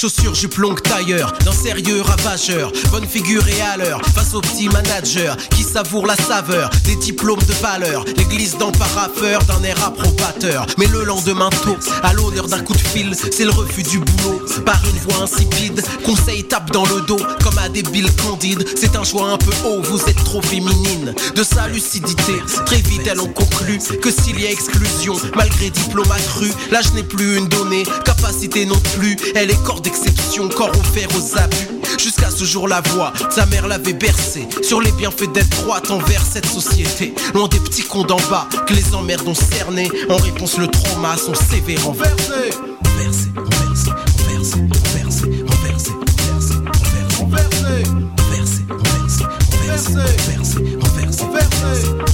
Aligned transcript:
Chaussures, 0.00 0.34
jupe 0.34 0.56
longue, 0.56 0.80
tailleur, 0.80 1.30
d'un 1.44 1.52
sérieux 1.52 2.00
ravageur. 2.00 2.72
Bonne 2.90 3.06
figure 3.06 3.46
et 3.46 3.60
à 3.60 3.76
l'heure, 3.76 4.00
face 4.14 4.32
aux 4.32 4.40
petits 4.40 4.70
managers 4.70 5.34
qui 5.50 5.62
savourent 5.62 6.06
la 6.06 6.16
saveur 6.16 6.70
des 6.86 6.96
diplômes 6.96 7.42
de 7.46 7.52
valeur. 7.60 8.06
L'église 8.16 8.56
dans 8.56 8.72
paraffeur 8.72 9.42
d'un 9.44 9.62
air 9.62 9.76
approbateur. 9.84 10.64
Mais 10.78 10.86
le 10.86 11.04
lendemain 11.04 11.50
tôt, 11.50 11.76
à 12.02 12.14
l'honneur 12.14 12.48
d'un 12.48 12.60
coup 12.60 12.72
de 12.72 12.78
fil, 12.78 13.14
c'est 13.14 13.44
le 13.44 13.50
refus 13.50 13.82
du 13.82 13.98
boulot. 13.98 14.40
Par 14.64 14.80
une 14.86 14.98
voix 15.00 15.24
insipide, 15.24 15.82
conseil 16.02 16.44
tape 16.44 16.70
dans 16.70 16.86
le 16.86 17.02
dos 17.02 17.20
comme 17.44 17.58
à 17.58 17.68
des 17.68 17.82
billes 17.82 18.10
candides. 18.26 18.66
C'est 18.76 18.96
un 18.96 19.04
choix 19.04 19.30
un 19.30 19.36
peu 19.36 19.52
haut, 19.66 19.82
vous 19.82 20.00
êtes 20.08 20.24
trop 20.24 20.40
féminine. 20.40 21.14
De 21.36 21.42
sa 21.42 21.68
lucidité, 21.68 22.36
très 22.64 22.80
vite 22.80 23.06
elles 23.06 23.20
ont 23.20 23.34
conclu 23.34 23.78
que 24.00 24.10
s'il 24.10 24.40
y 24.40 24.46
a 24.46 24.50
exclusion, 24.50 25.14
malgré 25.36 25.68
diplôme 25.68 26.10
accru, 26.10 26.50
l'âge 26.70 26.90
n'est 26.94 27.02
plus 27.02 27.36
une 27.36 27.48
donnée, 27.48 27.82
capacité 28.06 28.64
non 28.64 28.80
plus. 28.96 29.18
Elle 29.34 29.50
est 29.50 29.62
corps 29.62 29.82
d'exception, 29.90 30.48
corps 30.48 30.70
offert 30.70 31.08
aux 31.16 31.38
abus. 31.38 31.68
Jusqu'à 31.98 32.30
ce 32.30 32.44
jour, 32.44 32.68
la 32.68 32.80
voix, 32.80 33.12
sa 33.30 33.46
mère 33.46 33.66
l'avait 33.66 33.92
bercé 33.92 34.46
sur 34.62 34.80
les 34.80 34.92
bienfaits 34.92 35.32
d'être 35.32 35.62
droite 35.62 35.90
envers 35.90 36.22
cette 36.22 36.46
société. 36.46 37.14
Loin 37.34 37.48
des 37.48 37.58
petits 37.58 37.82
cons 37.82 38.04
d'en 38.04 38.20
bas 38.30 38.48
que 38.66 38.74
les 38.74 38.94
emmerdes 38.94 39.26
ont 39.26 39.34
cerné. 39.34 39.90
En 40.08 40.16
réponse, 40.16 40.58
le 40.58 40.68
trauma, 40.68 41.16
son 41.16 41.34
sévère 41.34 41.84
renversé. 41.84 42.32
Renversé, 42.84 43.28
renversé, 43.36 43.90
renversé, 44.18 44.56
renversé, 44.86 45.24
renversé, 45.48 45.92
renversé, 46.30 46.54
renversé, 47.18 47.80
renversé, 48.16 48.62
renversé, 48.68 49.24
renversé, 49.58 49.90
renversé, 49.90 50.58
renversé, 50.80 51.24
renversé, 51.24 52.09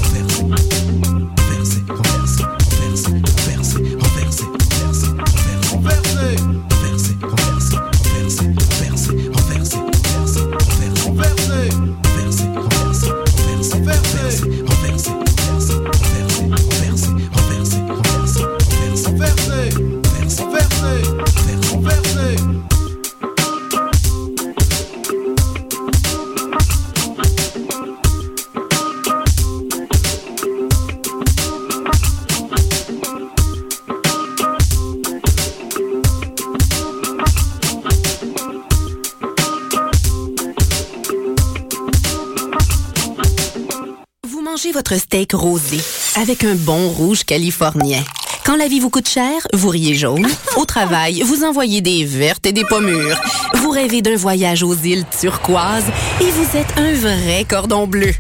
votre 44.77 45.01
steak 45.01 45.33
rosé 45.33 45.79
avec 46.21 46.45
un 46.45 46.55
bon 46.55 46.91
rouge 46.91 47.25
californien. 47.25 48.05
Quand 48.45 48.57
la 48.57 48.69
vie 48.69 48.79
vous 48.79 48.91
coûte 48.91 49.09
cher, 49.09 49.33
vous 49.55 49.71
riez 49.71 49.95
jaune. 49.95 50.29
Au 50.55 50.67
travail, 50.67 51.23
vous 51.23 51.45
envoyez 51.45 51.81
des 51.81 52.05
vertes 52.05 52.45
et 52.45 52.53
des 52.53 52.65
pommures. 52.67 53.19
Vous 53.55 53.71
rêvez 53.71 54.03
d'un 54.03 54.17
voyage 54.17 54.63
aux 54.63 54.75
îles 54.75 55.07
turquoises 55.19 55.87
et 56.21 56.31
vous 56.31 56.59
êtes 56.59 56.75
un 56.77 56.93
vrai 56.93 57.47
cordon 57.49 57.87
bleu. 57.87 58.13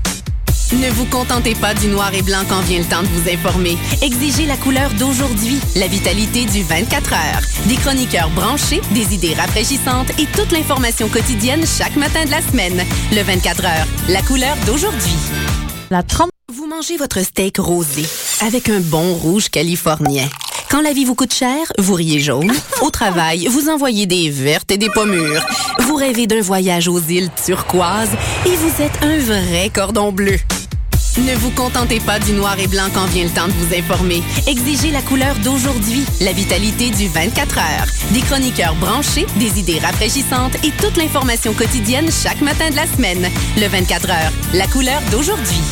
Ne 0.72 0.88
vous 0.92 1.04
contentez 1.04 1.54
pas 1.54 1.74
du 1.74 1.88
noir 1.88 2.14
et 2.14 2.22
blanc 2.22 2.42
quand 2.48 2.62
vient 2.62 2.78
le 2.78 2.86
temps 2.86 3.02
de 3.02 3.08
vous 3.08 3.28
informer. 3.28 3.76
Exigez 4.00 4.46
la 4.46 4.56
couleur 4.56 4.90
d'aujourd'hui, 4.98 5.60
la 5.74 5.88
vitalité 5.88 6.46
du 6.46 6.62
24 6.62 7.12
heures. 7.12 7.42
Des 7.66 7.76
chroniqueurs 7.76 8.30
branchés, 8.30 8.80
des 8.92 9.14
idées 9.14 9.34
rafraîchissantes 9.34 10.08
et 10.18 10.26
toute 10.34 10.52
l'information 10.52 11.10
quotidienne 11.10 11.66
chaque 11.66 11.96
matin 11.96 12.24
de 12.24 12.30
la 12.30 12.40
semaine. 12.40 12.82
Le 13.12 13.22
24 13.22 13.64
heures, 13.66 13.86
la 14.08 14.22
couleur 14.22 14.56
d'aujourd'hui. 14.66 15.16
La 15.90 16.02
30 16.02 16.30
vous 16.30 16.35
mangez 16.76 16.98
votre 16.98 17.24
steak 17.24 17.56
rosé 17.56 18.04
avec 18.42 18.68
un 18.68 18.80
bon 18.80 19.14
rouge 19.14 19.48
californien. 19.48 20.28
Quand 20.70 20.82
la 20.82 20.92
vie 20.92 21.06
vous 21.06 21.14
coûte 21.14 21.32
cher, 21.32 21.72
vous 21.78 21.94
riez 21.94 22.20
jaune. 22.20 22.52
Au 22.82 22.90
travail, 22.90 23.46
vous 23.46 23.70
envoyez 23.70 24.04
des 24.04 24.28
vertes 24.28 24.70
et 24.70 24.76
des 24.76 24.90
pommures. 24.90 25.42
Vous 25.80 25.94
rêvez 25.94 26.26
d'un 26.26 26.42
voyage 26.42 26.88
aux 26.88 27.00
îles 27.00 27.30
turquoises 27.46 28.10
et 28.44 28.56
vous 28.56 28.82
êtes 28.82 29.02
un 29.02 29.18
vrai 29.18 29.70
cordon 29.72 30.12
bleu. 30.12 30.36
Ne 31.16 31.34
vous 31.36 31.50
contentez 31.52 31.98
pas 32.00 32.18
du 32.18 32.32
noir 32.32 32.58
et 32.58 32.66
blanc 32.66 32.88
quand 32.92 33.06
vient 33.06 33.24
le 33.24 33.30
temps 33.30 33.48
de 33.48 33.52
vous 33.52 33.74
informer. 33.74 34.22
Exigez 34.46 34.90
la 34.90 35.00
couleur 35.00 35.34
d'aujourd'hui, 35.36 36.04
la 36.20 36.32
vitalité 36.32 36.90
du 36.90 37.08
24 37.08 37.56
heures. 37.56 37.86
Des 38.12 38.20
chroniqueurs 38.20 38.74
branchés, 38.74 39.24
des 39.36 39.58
idées 39.58 39.78
rafraîchissantes 39.78 40.56
et 40.62 40.72
toute 40.72 40.98
l'information 40.98 41.54
quotidienne 41.54 42.10
chaque 42.12 42.42
matin 42.42 42.68
de 42.68 42.76
la 42.76 42.86
semaine. 42.86 43.30
Le 43.56 43.66
24 43.66 44.10
heures, 44.10 44.32
la 44.52 44.66
couleur 44.66 45.00
d'aujourd'hui. 45.10 45.62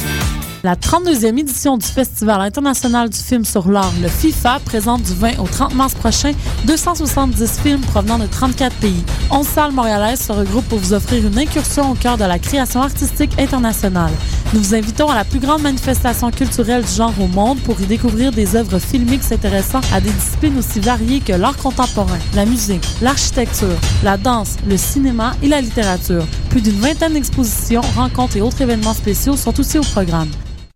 La 0.64 0.76
32e 0.76 1.38
édition 1.38 1.76
du 1.76 1.84
Festival 1.84 2.40
international 2.40 3.10
du 3.10 3.18
film 3.18 3.44
sur 3.44 3.70
l'art, 3.70 3.92
le 4.00 4.08
FIFA, 4.08 4.60
présente 4.64 5.02
du 5.02 5.12
20 5.12 5.38
au 5.38 5.46
30 5.46 5.74
mars 5.74 5.94
prochain 5.94 6.32
270 6.64 7.60
films 7.60 7.82
provenant 7.82 8.18
de 8.18 8.24
34 8.24 8.74
pays. 8.76 9.04
11 9.30 9.46
salles 9.46 9.72
montréalaises 9.72 10.20
se 10.20 10.32
regroupent 10.32 10.66
pour 10.70 10.78
vous 10.78 10.94
offrir 10.94 11.26
une 11.26 11.38
incursion 11.38 11.90
au 11.90 11.94
cœur 11.94 12.16
de 12.16 12.24
la 12.24 12.38
création 12.38 12.80
artistique 12.80 13.38
internationale. 13.38 14.10
Nous 14.54 14.60
vous 14.62 14.74
invitons 14.74 15.10
à 15.10 15.14
la 15.14 15.24
plus 15.24 15.38
grande 15.38 15.60
manifestation 15.60 16.30
culturelle 16.30 16.82
du 16.82 16.92
genre 16.92 17.12
au 17.20 17.26
monde 17.26 17.60
pour 17.60 17.78
y 17.82 17.84
découvrir 17.84 18.32
des 18.32 18.56
œuvres 18.56 18.78
filmiques 18.78 19.22
s'intéressant 19.22 19.82
à 19.92 20.00
des 20.00 20.12
disciplines 20.12 20.56
aussi 20.56 20.80
variées 20.80 21.20
que 21.20 21.34
l'art 21.34 21.58
contemporain, 21.58 22.18
la 22.34 22.46
musique, 22.46 22.88
l'architecture, 23.02 23.76
la 24.02 24.16
danse, 24.16 24.56
le 24.66 24.78
cinéma 24.78 25.34
et 25.42 25.48
la 25.48 25.60
littérature. 25.60 26.24
Plus 26.48 26.62
d'une 26.62 26.80
vingtaine 26.80 27.12
d'expositions, 27.12 27.82
rencontres 27.94 28.38
et 28.38 28.40
autres 28.40 28.62
événements 28.62 28.94
spéciaux 28.94 29.36
sont 29.36 29.60
aussi 29.60 29.76
au 29.78 29.82
programme. 29.82 30.30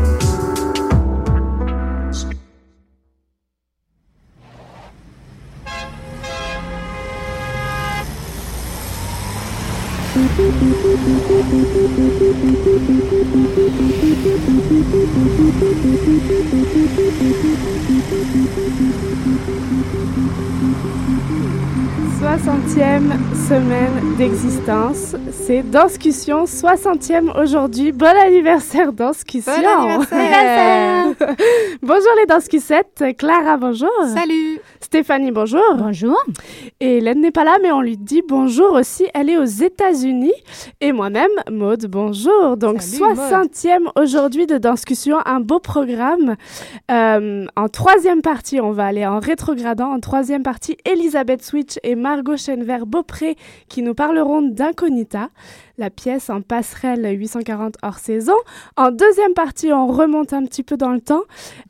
Soixantième 22.20 23.14
semaine 23.48 24.16
d'existence, 24.18 25.16
c'est 25.32 25.62
Danscussion, 25.62 26.46
60e 26.46 27.40
aujourd'hui. 27.40 27.92
Bon 27.92 28.08
anniversaire 28.08 28.92
Danscussion! 28.92 29.54
Bon 29.54 30.06
anniversaire! 30.12 31.06
bonjour 31.82 32.12
les 32.20 32.26
Danscussettes, 32.26 33.04
Clara, 33.18 33.58
bonjour! 33.58 33.90
Salut! 34.14 34.60
Stéphanie, 34.90 35.32
bonjour! 35.32 35.76
Bonjour! 35.78 36.18
Et 36.80 36.98
Hélène 36.98 37.22
n'est 37.22 37.30
pas 37.30 37.44
là, 37.44 37.60
mais 37.62 37.72
on 37.72 37.80
lui 37.80 37.96
dit 37.96 38.24
bonjour 38.28 38.74
aussi, 38.74 39.06
elle 39.14 39.30
est 39.30 39.38
aux 39.38 39.44
États-Unis. 39.44 40.34
Et 40.82 40.94
moi-même, 40.94 41.30
Maude, 41.52 41.86
bonjour! 41.86 42.58
Donc, 42.58 42.82
60e 42.82 43.92
aujourd'hui 43.96 44.48
de 44.48 44.58
Danscussion, 44.58 45.18
un 45.28 45.42
beau 45.42 45.60
programme. 45.60 46.38
Euh, 46.90 47.46
en 47.56 47.70
troisième 47.70 48.24
partie, 48.24 48.60
on 48.60 48.72
va 48.72 48.88
aller 48.88 49.06
en 49.06 49.20
rétrogradant. 49.20 49.92
En 49.92 50.00
troisième 50.00 50.42
partie, 50.42 50.76
Elisabeth 50.86 51.44
Switch 51.44 51.78
et 51.84 51.94
Margot 51.94 52.38
Chenvert-Beaupré 52.38 53.36
qui 53.68 53.84
nous 53.84 53.94
parleront 53.94 54.42
d'Incognita. 54.42 55.30
La 55.80 55.90
pièce 55.90 56.30
en 56.30 56.42
passerelle 56.42 57.08
840 57.18 57.78
hors 57.82 57.98
saison. 57.98 58.36
En 58.76 58.92
deuxième 58.92 59.34
partie, 59.34 59.72
on 59.72 59.88
remonte 59.88 60.34
un 60.34 60.46
petit 60.46 60.62
peu 60.62 60.78
dans 60.78 60.92
le 60.92 61.00
temps. 61.00 61.24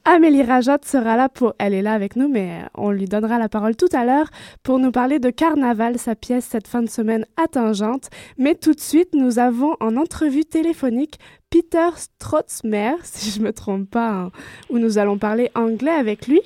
Amélie 0.04 0.44
Rajot 0.44 0.84
sera 0.84 1.16
là 1.16 1.30
pour... 1.30 1.54
Elle 1.60 1.74
est 1.74 1.84
là 1.84 1.94
avec 1.94 2.16
nous, 2.16 2.28
mais 2.28 2.64
on 2.76 2.90
lui 2.90 3.06
donnera 3.06 3.38
la 3.38 3.48
parole 3.48 3.76
tout 3.76 3.90
à 3.94 4.04
l'heure 4.04 4.30
pour 4.64 4.80
nous 4.80 4.92
parler 4.92 5.20
de 5.20 5.30
Carnaval, 5.30 5.98
sa 6.00 6.16
pièce 6.16 6.46
cette 6.46 6.68
fin 6.68 6.82
de 6.82 6.90
semaine 6.90 7.26
à 7.38 7.48
Tangente. 7.48 8.10
Mais 8.38 8.56
tout 8.56 8.74
de 8.74 8.80
suite, 8.80 9.14
nous 9.14 9.38
avons 9.40 9.76
en 9.80 9.96
entrevue 9.96 10.44
téléphonique 10.44 11.20
Peter 11.50 11.90
Strotzmer, 11.96 12.94
si 13.04 13.30
je 13.30 13.40
ne 13.40 13.46
me 13.46 13.54
trompe 13.54 13.90
pas, 13.90 14.10
hein, 14.10 14.32
où 14.70 14.80
nous 14.80 14.98
allons 14.98 15.18
parler 15.18 15.52
anglais 15.54 15.92
avec 15.92 16.28
lui. 16.28 16.42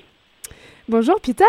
Bonjour 0.89 1.19
Peter. 1.21 1.45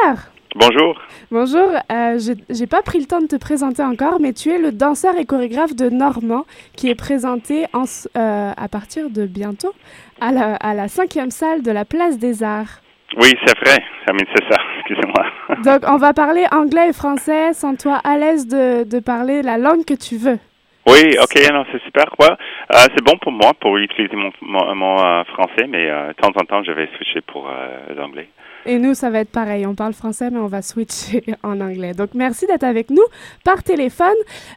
Bonjour. 0.55 0.95
Bonjour, 1.33 1.69
euh, 1.91 2.19
j'ai 2.49 2.67
pas 2.69 2.81
pris 2.83 3.01
le 3.01 3.07
temps 3.07 3.21
de 3.21 3.27
te 3.27 3.35
présenter 3.35 3.83
encore, 3.83 4.21
mais 4.21 4.33
tu 4.33 4.51
es 4.51 4.59
le 4.59 4.71
danseur 4.71 5.17
et 5.17 5.25
chorégraphe 5.25 5.75
de 5.75 5.91
Normand 5.91 6.45
qui 6.77 6.89
est 6.89 6.95
présenté 6.95 7.67
en, 7.73 7.83
euh, 8.17 8.53
à 8.57 8.69
partir 8.69 9.11
de 9.11 9.27
bientôt 9.27 9.73
à 10.21 10.31
la, 10.31 10.55
à 10.55 10.75
la 10.75 10.87
cinquième 10.87 11.33
salle 11.33 11.63
de 11.63 11.73
la 11.73 11.85
Place 11.85 12.19
des 12.19 12.45
Arts. 12.45 12.81
Oui, 13.21 13.33
c'est 13.45 13.59
vrai. 13.59 13.83
c'est 14.07 14.45
ça. 14.49 14.61
Excusez-moi. 14.79 15.63
Donc, 15.65 15.83
on 15.89 15.97
va 15.97 16.13
parler 16.13 16.45
anglais 16.53 16.91
et 16.91 16.93
français. 16.93 17.53
sans 17.53 17.75
toi 17.75 18.01
à 18.05 18.17
l'aise 18.17 18.47
de, 18.47 18.85
de 18.85 18.99
parler 19.01 19.43
la 19.43 19.59
langue 19.59 19.85
que 19.85 19.95
tu 19.95 20.17
veux. 20.17 20.39
Oui, 20.87 21.17
ok, 21.21 21.53
non, 21.53 21.65
c'est 21.73 21.83
super. 21.83 22.05
Ouais. 22.19 22.29
Euh, 22.29 22.87
c'est 22.95 23.03
bon 23.03 23.17
pour 23.21 23.33
moi 23.33 23.53
pour 23.61 23.77
utiliser 23.79 24.15
mon, 24.17 25.05
euh, 25.05 25.25
français, 25.25 25.67
mais 25.69 25.91
euh, 25.91 26.09
de 26.09 26.13
temps 26.15 26.33
en 26.37 26.45
temps, 26.45 26.63
je 26.63 26.73
vais 26.73 26.89
switcher 26.97 27.21
pour 27.23 27.49
l'anglais. 27.97 28.29
Et 28.67 28.79
nous, 28.79 28.95
ça 28.95 29.11
va 29.11 29.21
être 29.21 29.31
pareil. 29.31 29.67
On 29.67 29.75
parle 29.75 29.93
français, 29.93 30.31
mais 30.31 30.39
on 30.39 30.47
va 30.47 30.63
switcher 30.63 31.23
en 31.43 31.61
anglais. 31.61 31.93
Donc, 31.93 32.11
merci 32.15 32.47
d'être 32.47 32.65
avec 32.65 32.91
nous 32.91 33.05
par 33.45 33.63
téléphone. 33.63 34.15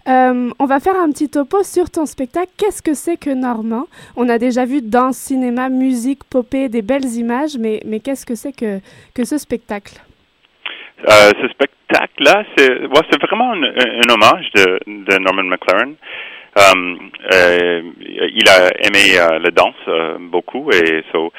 Euh, 0.07 0.49
on 0.59 0.65
va 0.65 0.79
faire 0.79 0.95
un 0.95 1.11
petit 1.11 1.29
topo 1.29 1.63
sur 1.63 1.89
ton 1.89 2.05
spectacle. 2.05 2.51
Qu'est-ce 2.57 2.81
que 2.81 2.93
c'est 2.93 3.17
que 3.17 3.29
Normand? 3.29 3.87
On 4.15 4.29
a 4.29 4.37
déjà 4.37 4.65
vu 4.65 4.81
danse, 4.81 5.17
cinéma, 5.17 5.69
musique, 5.69 6.23
popée, 6.23 6.69
des 6.69 6.81
belles 6.81 7.15
images, 7.15 7.57
mais, 7.59 7.81
mais 7.85 7.99
qu'est-ce 7.99 8.25
que 8.25 8.35
c'est 8.35 8.53
que, 8.53 8.79
que 9.13 9.25
ce 9.25 9.37
spectacle? 9.37 9.99
Euh, 11.05 11.31
Ce 11.41 11.47
spectacle-là, 11.49 12.43
c'est 12.55 12.81
ouais, 12.81 13.17
vraiment 13.21 13.53
un, 13.53 13.63
un, 13.63 14.13
hommage 14.13 14.49
de, 14.55 14.79
de 14.87 15.17
Norman 15.19 15.43
McLaren. 15.43 15.95
Um, 16.57 17.11
euh, 17.33 17.81
il 18.33 18.49
a 18.49 18.69
aimé 18.87 19.19
euh, 19.19 19.37
la 19.37 19.51
danse 19.51 19.75
euh, 19.87 20.17
beaucoup 20.19 20.71
et 20.71 21.03
so, 21.11 21.31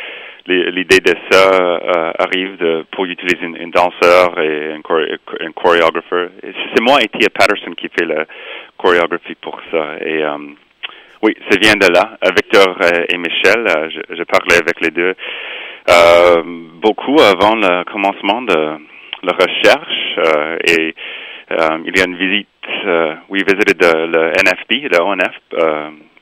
l'idée 0.46 1.00
de 1.00 1.12
ça 1.28 1.50
euh, 1.50 2.12
arrive 2.20 2.56
de, 2.58 2.84
pour 2.93 3.05
utiliser 3.05 3.44
un, 3.44 3.69
danseur 3.69 4.40
et 4.40 4.75
un, 4.75 5.52
chorégrapheur. 5.52 6.31
C'est 6.40 6.82
moi 6.82 7.00
et 7.02 7.08
Tia 7.08 7.28
Patterson 7.34 7.72
qui 7.72 7.88
fait 7.88 8.06
la 8.06 8.26
chorégraphie 8.76 9.34
pour 9.40 9.61
ça. 9.72 9.96
Et 10.04 10.22
euh, 10.22 10.38
oui, 11.22 11.34
ça 11.50 11.58
vient 11.61 11.75
de 11.75 11.93
là. 11.93 12.16
Victor 12.22 12.76
et 13.08 13.19
Michel, 13.19 13.66
je, 13.90 14.14
je, 14.14 14.22
parlais 14.22 14.62
avec 14.62 14.81
les 14.81 14.90
deux 14.90 15.14
beaucoup 16.81 17.16
avant 17.20 17.56
le 17.56 17.82
commencement 17.90 18.43
de 18.43 18.78
la 19.22 19.32
recherche 19.32 20.18
et 20.66 20.94
il 21.84 21.96
y 21.96 22.00
a 22.00 22.04
une 22.04 22.16
visite. 22.16 22.48
we 23.28 23.42
visited 23.42 23.80
le 23.82 24.32
NFB, 24.44 24.92
le 24.92 25.00
ONF, 25.00 25.34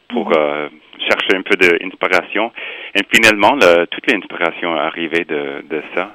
pour 0.09 0.33
mm-hmm 0.33 0.71
chercher 0.99 1.37
un 1.37 1.43
peu 1.43 1.57
d'inspiration. 1.57 2.53
Et 2.95 3.03
finalement, 3.13 3.55
le, 3.55 3.87
toute 3.87 4.11
l'inspiration 4.11 4.77
est 4.77 4.81
arrivée 4.81 5.25
de, 5.25 5.65
de 5.69 5.83
ça. 5.95 6.13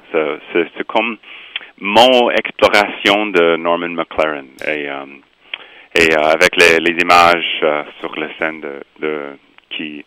C'est 0.52 0.86
comme 0.86 1.18
mon 1.82 2.30
exploration 2.30 3.26
de 3.26 3.56
Norman 3.56 3.90
McLaren. 3.90 4.46
Et, 4.66 4.88
euh, 4.88 5.04
et 5.98 6.14
euh, 6.14 6.22
avec 6.22 6.56
les, 6.56 6.78
les 6.78 6.98
images 7.00 7.60
euh, 7.62 7.82
sur 8.00 8.14
la 8.18 8.28
scène 8.38 8.60
de, 8.60 8.80
de 9.00 9.20
qui 9.70 10.04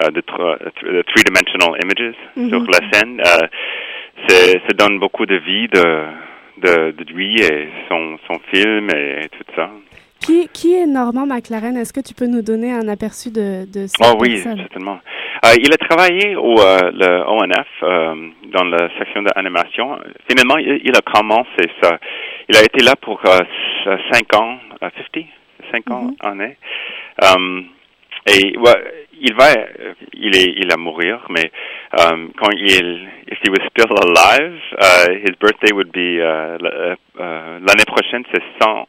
de, 0.00 0.20
three-dimensional 0.20 1.78
images 1.82 2.14
mm-hmm. 2.36 2.48
sur 2.48 2.62
la 2.70 2.90
scène, 2.90 3.20
ça 4.28 4.74
donne 4.76 4.98
beaucoup 4.98 5.26
de 5.26 5.36
vie 5.36 5.68
de, 5.68 6.06
de, 6.58 6.90
de 6.92 7.04
lui 7.12 7.40
et 7.40 7.68
son, 7.88 8.18
son 8.26 8.38
film 8.52 8.88
et 8.90 9.28
tout 9.28 9.52
ça. 9.56 9.70
Qui, 10.20 10.48
qui 10.52 10.74
est 10.74 10.86
Normand 10.86 11.26
McLaren? 11.26 11.76
Est-ce 11.76 11.92
que 11.94 12.00
tu 12.00 12.12
peux 12.12 12.26
nous 12.26 12.42
donner 12.42 12.72
un 12.72 12.88
aperçu 12.88 13.30
de, 13.30 13.64
de 13.64 13.86
cette 13.86 14.06
oh, 14.06 14.18
oui, 14.20 14.38
certainement. 14.38 15.00
Euh, 15.46 15.54
il 15.58 15.72
a 15.72 15.78
travaillé 15.78 16.36
au 16.36 16.60
euh, 16.60 16.90
le 16.92 17.24
ONF 17.26 17.66
euh, 17.82 18.28
dans 18.52 18.64
la 18.64 18.90
section 18.98 19.22
d'animation. 19.22 19.98
Finalement, 20.28 20.58
il, 20.58 20.92
a 20.94 21.00
commencé 21.00 21.70
ça. 21.82 21.98
Il 22.50 22.56
a 22.56 22.62
été 22.62 22.84
là 22.84 22.94
pour 23.00 23.18
euh, 23.26 23.38
cinq 24.12 24.34
ans, 24.36 24.58
50, 24.80 25.24
cinq 25.72 25.90
ans 25.90 26.10
en 26.22 26.34
mm 26.34 26.54
-hmm. 27.22 27.64
et 28.26 28.58
ouais, 28.58 29.08
il 29.20 29.34
va, 29.34 29.52
il 30.14 30.36
est, 30.36 30.52
il 30.56 30.72
a 30.72 30.76
mourir, 30.76 31.26
mais 31.30 31.50
um, 31.98 32.32
quand 32.36 32.50
il, 32.52 33.08
if 33.28 33.38
he 33.42 33.50
was 33.50 33.64
still 33.70 33.92
alive, 33.92 34.60
uh, 34.78 35.12
his 35.24 35.36
birthday 35.40 35.72
would 35.72 35.92
be 35.92 36.18
l'année 37.18 37.86
prochaine, 37.86 38.24
c'est 38.32 38.42
100 38.62 38.86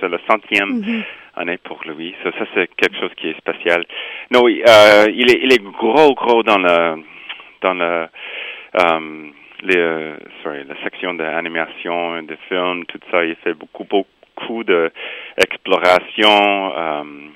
c'est 0.00 0.08
la 0.08 0.18
centième 0.28 0.80
mm-hmm. 0.80 1.02
année 1.36 1.58
pour 1.58 1.80
lui. 1.86 2.14
Ça, 2.22 2.30
ça 2.38 2.44
c'est 2.54 2.68
quelque 2.76 2.98
chose 2.98 3.12
qui 3.16 3.28
est 3.28 3.38
spécial. 3.38 3.84
Non, 4.30 4.44
euh, 4.46 5.06
il 5.12 5.30
est, 5.30 5.40
il 5.42 5.52
est 5.52 5.62
gros, 5.62 6.14
gros 6.14 6.42
dans 6.42 6.58
le, 6.58 7.02
dans 7.60 7.74
le, 7.74 8.06
um, 8.74 9.32
les, 9.62 9.76
euh, 9.78 10.16
sorry, 10.42 10.64
la 10.64 10.76
section 10.82 11.14
d'animation, 11.14 12.22
de 12.22 12.36
films, 12.48 12.84
tout 12.86 13.00
ça. 13.10 13.24
Il 13.24 13.36
fait 13.36 13.54
beaucoup, 13.54 13.84
beaucoup 13.84 14.64
de 14.64 14.90
exploration, 15.36 16.76
um, 16.76 17.30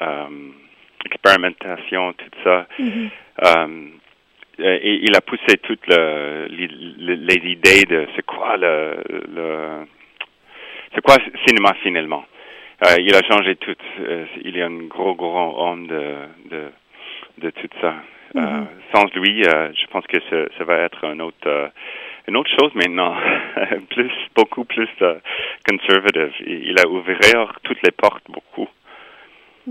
um, 0.00 0.52
expérimentation, 1.04 2.12
tout 2.12 2.38
ça. 2.42 2.66
Mm-hmm. 2.78 3.10
Um, 3.42 3.90
et 4.58 5.00
il 5.02 5.16
a 5.16 5.20
poussé 5.20 5.56
toutes 5.62 5.84
le, 5.88 6.46
les, 6.48 7.16
les, 7.16 7.50
idées 7.50 7.82
de 7.88 8.06
c'est 8.14 8.24
quoi 8.24 8.56
le, 8.56 9.02
le 9.34 9.84
c'est 10.94 11.00
quoi 11.00 11.16
le 11.16 11.38
cinéma 11.46 11.74
finalement 11.82 12.24
euh, 12.84 12.96
Il 13.00 13.14
a 13.14 13.22
changé 13.22 13.56
tout. 13.56 13.74
Euh, 14.00 14.26
il 14.44 14.60
a 14.62 14.66
un 14.66 14.86
gros, 14.86 15.14
gros 15.14 15.60
homme 15.60 15.88
de, 15.88 16.14
de, 16.50 16.70
de 17.38 17.50
tout 17.50 17.68
ça. 17.80 17.94
Euh, 18.36 18.40
mm-hmm. 18.40 18.66
sans 18.94 19.20
lui, 19.20 19.42
je 19.42 19.86
pense 19.90 20.06
que 20.06 20.18
ça, 20.30 20.64
va 20.64 20.78
être 20.78 21.04
un 21.04 21.18
autre, 21.20 21.70
une 22.28 22.36
autre 22.36 22.50
chose 22.58 22.72
maintenant, 22.74 23.16
plus, 23.90 24.10
beaucoup 24.36 24.64
plus 24.64 24.88
conservative. 25.68 26.32
Il 26.46 26.76
a 26.78 26.88
ouvert 26.88 27.58
toutes 27.64 27.82
les 27.82 27.92
portes 27.92 28.24
beaucoup. 28.28 28.68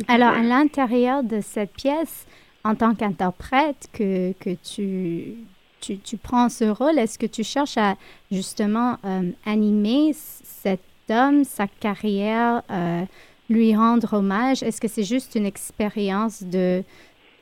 Alors, 0.07 0.30
à 0.30 0.42
l'intérieur 0.42 1.24
de 1.24 1.42
cette 1.42 1.74
pièce, 1.74 2.26
en 2.64 2.76
tant 2.76 2.95
qu'interprète, 2.95 3.90
que, 3.94 4.33
que 4.33 4.56
tu, 4.64 5.35
tu, 5.81 6.00
tu, 6.00 6.18
prends 6.18 6.50
ce 6.50 6.66
rôle, 6.66 6.97
est-ce 6.97 7.19
que 7.19 7.26
tu 7.26 7.44
cherches 7.44 7.78
à 7.78 7.95
justement 8.31 8.97
animer 9.45 10.12
cette 10.14 10.81
d'homme, 11.07 11.44
sa 11.44 11.68
carrière, 11.68 12.62
euh, 12.71 13.04
lui 13.50 13.76
rendre 13.76 14.14
hommage? 14.14 14.64
Est-ce 14.64 14.80
que 14.80 14.88
c'est 14.88 15.04
juste 15.04 15.35
une 15.35 15.45
expérience 15.45 16.44
de, 16.44 16.83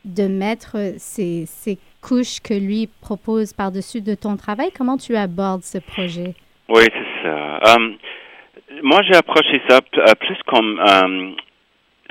de 0.05 0.27
mettre 0.27 0.77
ces, 0.97 1.45
ces 1.45 1.77
couches 2.01 2.39
que 2.41 2.53
lui 2.53 2.89
propose 3.01 3.53
par-dessus 3.53 4.01
de 4.01 4.15
ton 4.15 4.37
travail? 4.37 4.71
Comment 4.75 4.97
tu 4.97 5.15
abordes 5.15 5.63
ce 5.63 5.77
projet? 5.77 6.33
Oui, 6.69 6.83
c'est 6.85 7.23
ça. 7.23 7.75
Um, 7.75 7.97
moi, 8.83 9.01
j'ai 9.03 9.15
approché 9.15 9.61
ça 9.69 9.79
euh, 9.97 10.13
plus 10.19 10.37
comme... 10.47 10.79
Um, 10.79 11.35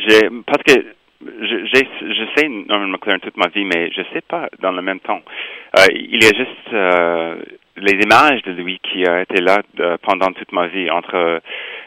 j'ai 0.07 0.29
parce 0.47 0.63
que 0.63 0.85
je, 1.23 1.67
je 1.67 2.25
sais 2.35 2.49
Norman 2.49 2.89
McLaren 2.89 3.21
toute 3.21 3.37
ma 3.37 3.49
vie, 3.49 3.65
mais 3.65 3.91
je 3.93 4.03
sais 4.13 4.23
pas 4.23 4.49
dans 4.61 4.73
le 4.73 4.83
même 4.83 5.01
temps. 5.01 5.21
Euh, 5.79 5.87
il 5.95 6.23
y 6.23 6.27
a 6.27 6.37
juste 6.37 6.73
euh, 6.73 7.37
les 7.77 8.03
images 8.03 8.43
de 8.43 8.53
lui 8.53 8.79
qui 8.83 9.07
a 9.07 9.23
été 9.23 9.41
là 9.41 9.59
euh, 9.81 9.97
pendant 10.03 10.33
toute 10.33 10.53
ma 10.53 10.67
vie, 10.69 10.91
entre 10.91 11.41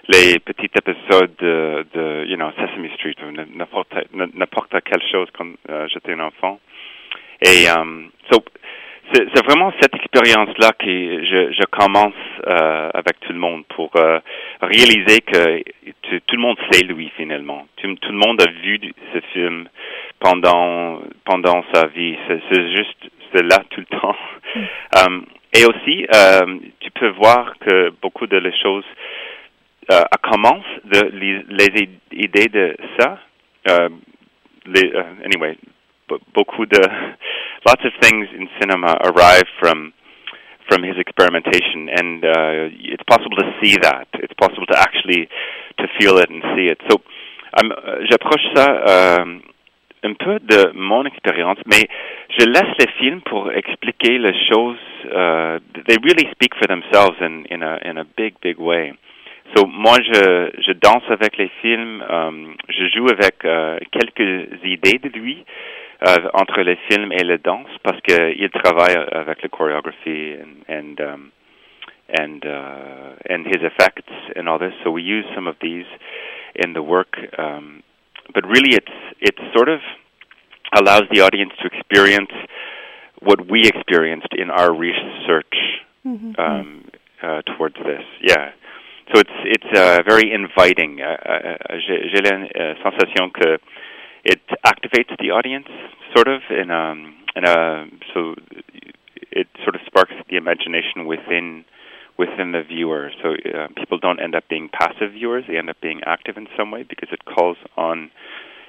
les 0.08 0.40
petits 0.40 0.70
épisodes 0.76 1.32
de, 1.40 1.86
de 1.94 2.26
you 2.28 2.36
know, 2.36 2.52
Sesame 2.52 2.90
Street 2.96 3.16
ou 3.26 3.32
n'importe 3.58 3.94
n'importe 4.14 4.76
quelle 4.84 5.04
chose 5.12 5.28
quand 5.38 5.48
euh, 5.70 5.88
j'étais 5.92 6.14
un 6.14 6.20
enfant. 6.20 6.60
Et 7.42 7.68
um, 7.70 8.10
so, 8.32 8.44
c'est 9.14 9.46
vraiment 9.46 9.72
cette 9.82 9.94
expérience-là 9.96 10.72
que 10.80 10.86
je, 10.88 11.52
je 11.52 11.66
commence 11.70 12.14
euh, 12.48 12.90
avec 12.94 13.20
tout 13.20 13.34
le 13.34 13.40
monde 13.40 13.64
pour 13.76 13.92
euh, 13.98 14.20
réaliser 14.62 15.22
que 15.22 15.62
tout 16.34 16.38
le 16.38 16.48
monde 16.48 16.58
sait 16.72 16.84
lui 16.84 17.12
finalement. 17.16 17.68
Tout, 17.78 17.94
tout, 18.02 18.12
le 18.12 18.18
monde 18.18 18.42
a 18.42 18.50
vu 18.50 18.80
ce 19.14 19.20
film 19.34 19.70
pendant 20.20 21.00
pendant 21.26 21.64
sa 21.72 21.86
vie. 21.88 22.18
C'est 22.28 22.76
juste 22.76 22.98
c'est 23.32 23.44
là 23.44 23.64
tout 23.70 23.82
le 23.82 24.00
temps. 24.00 24.16
um, 25.06 25.28
et 25.54 25.64
aussi, 25.64 26.08
euh, 26.12 26.58
tu 26.80 26.90
peux 26.90 27.10
voir 27.10 27.54
que 27.60 27.92
beaucoup 28.02 28.26
de 28.26 28.38
les 28.38 28.56
choses 28.64 28.86
euh, 29.92 30.02
commencent 30.24 30.66
de 30.86 31.02
les, 31.14 31.44
les, 31.50 31.90
idées 32.14 32.48
de 32.48 32.76
ça. 32.98 33.20
Les, 34.66 34.88
uh, 34.88 35.04
anyway, 35.24 35.56
beaucoup 36.34 36.66
de 36.66 36.80
lots 37.68 37.86
of 37.86 37.94
things 38.02 38.28
in 38.40 38.48
cinema 38.60 38.98
arrive 39.04 39.48
from 39.60 39.92
from 40.74 40.84
his 40.84 40.98
experimentation, 40.98 41.90
and 41.90 42.26
uh, 42.26 42.90
it's 42.92 43.04
possible 43.06 43.38
to 43.38 43.52
see 43.62 43.78
that. 43.82 44.08
It's 44.14 44.34
possible 44.34 44.66
to 44.74 44.78
actually 44.78 45.30
to 45.78 45.86
feel 46.00 46.18
it 46.18 46.30
and 46.30 46.42
see 46.56 46.68
it. 46.74 46.80
So 46.90 47.02
j'approche 48.10 48.42
ça 48.56 49.24
un 50.04 50.14
peu 50.16 50.40
de 50.40 50.72
mon 50.74 51.06
expérience, 51.06 51.60
mais 51.66 51.88
je 52.38 52.46
laisse 52.46 52.76
les 52.80 52.92
films 53.00 53.22
pour 53.22 53.52
expliquer 53.52 54.18
les 54.18 54.34
choses. 54.50 54.78
Uh, 55.06 55.60
they 55.88 55.98
really 56.02 56.28
speak 56.32 56.56
for 56.56 56.68
themselves 56.68 57.18
in, 57.22 57.46
in, 57.50 57.62
a, 57.62 57.80
in 57.86 57.98
a 57.98 58.04
big, 58.18 58.34
big 58.42 58.58
way. 58.58 58.94
So, 59.56 59.66
moi, 59.68 59.98
je, 60.02 60.52
je 60.66 60.74
danse 60.74 61.04
avec 61.10 61.38
les 61.38 61.50
films, 61.62 62.02
um, 62.10 62.56
je 62.70 62.88
joue 62.88 63.08
avec 63.08 63.44
uh, 63.44 63.78
quelques 63.92 64.50
idées 64.64 65.00
de 65.00 65.10
lui 65.10 65.46
entre 66.34 66.62
les 66.62 66.78
films 66.90 67.12
et 67.12 67.24
la 67.24 67.38
danse 67.38 67.70
parce 67.84 68.00
qu'il 68.02 68.50
travaille 68.50 68.96
avec 69.12 69.42
la 69.42 69.50
chorégraphie 69.50 70.36
and, 70.40 70.64
and, 70.68 71.00
um, 71.00 71.32
and, 72.10 72.46
uh, 72.46 73.16
and 73.30 73.46
his 73.48 73.64
effects 73.64 74.12
and 74.36 74.48
all 74.48 74.60
this. 74.60 74.74
So 74.84 74.92
we 74.92 75.02
use 75.02 75.26
some 75.34 75.48
of 75.48 75.56
these 75.62 75.86
in 76.56 76.74
the 76.74 76.84
work. 76.84 77.18
Um, 77.38 77.84
but 78.34 78.46
really 78.46 78.76
it's 78.76 78.96
it 79.20 79.36
sort 79.56 79.70
of 79.70 79.80
allows 80.76 81.04
the 81.12 81.22
audience 81.22 81.52
to 81.62 81.68
experience 81.68 82.32
what 83.22 83.50
we 83.50 83.68
experienced 83.68 84.34
in 84.34 84.50
our 84.50 84.74
research 84.74 85.56
mm-hmm. 86.06 86.40
um, 86.40 86.86
uh, 87.22 87.42
towards 87.56 87.76
this. 87.76 88.04
Yeah. 88.22 88.52
So 89.14 89.20
it's 89.20 89.38
it's 89.46 89.78
uh, 89.78 90.00
very 90.08 90.32
inviting. 90.32 91.02
Uh, 91.02 91.18
uh, 91.26 91.58
uh 91.70 91.78
j'ai 91.80 92.22
la 92.24 92.36
uh, 92.36 92.76
sensation 92.84 93.30
que 93.32 93.60
it 94.24 94.42
activates 94.66 95.16
the 95.20 95.32
audience, 95.32 95.68
sort 96.16 96.28
of, 96.28 96.42
in 96.50 96.72
um, 96.72 97.16
in 97.36 97.46
a 97.46 97.86
so 98.14 98.36
it 99.32 99.48
sort 99.64 99.76
of 99.76 99.82
sparks 99.86 100.14
the 100.30 100.38
imagination 100.38 101.06
within 101.06 101.66
within 102.18 102.52
the 102.52 102.62
viewer. 102.64 103.12
So 103.22 103.34
uh, 103.34 103.68
people 103.76 103.98
don't 103.98 104.20
end 104.20 104.36
up 104.36 104.44
being 104.50 104.70
passive 104.70 105.14
viewers; 105.14 105.46
they 105.48 105.58
end 105.58 105.70
up 105.70 105.82
being 105.82 106.02
active 106.06 106.38
in 106.38 106.48
some 106.58 106.72
way 106.72 106.84
because 106.84 107.10
it 107.12 107.26
calls 107.26 107.58
on 107.76 108.12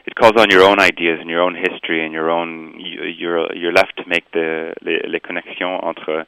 it 0.07 0.15
calls 0.15 0.35
on 0.37 0.51
your 0.51 0.63
own 0.63 0.81
ideas 0.81 1.19
and 1.21 1.31
your 1.31 1.43
own 1.43 1.55
history 1.55 2.05
and 2.05 2.13
your 2.13 2.31
own. 2.31 2.75
You're 2.79 3.55
you're 3.55 3.73
left 3.73 3.97
to 3.99 4.05
make 4.07 4.31
the 4.33 4.75
les, 4.83 5.01
les 5.09 5.21
connexions 5.21 5.81
entre 5.83 6.27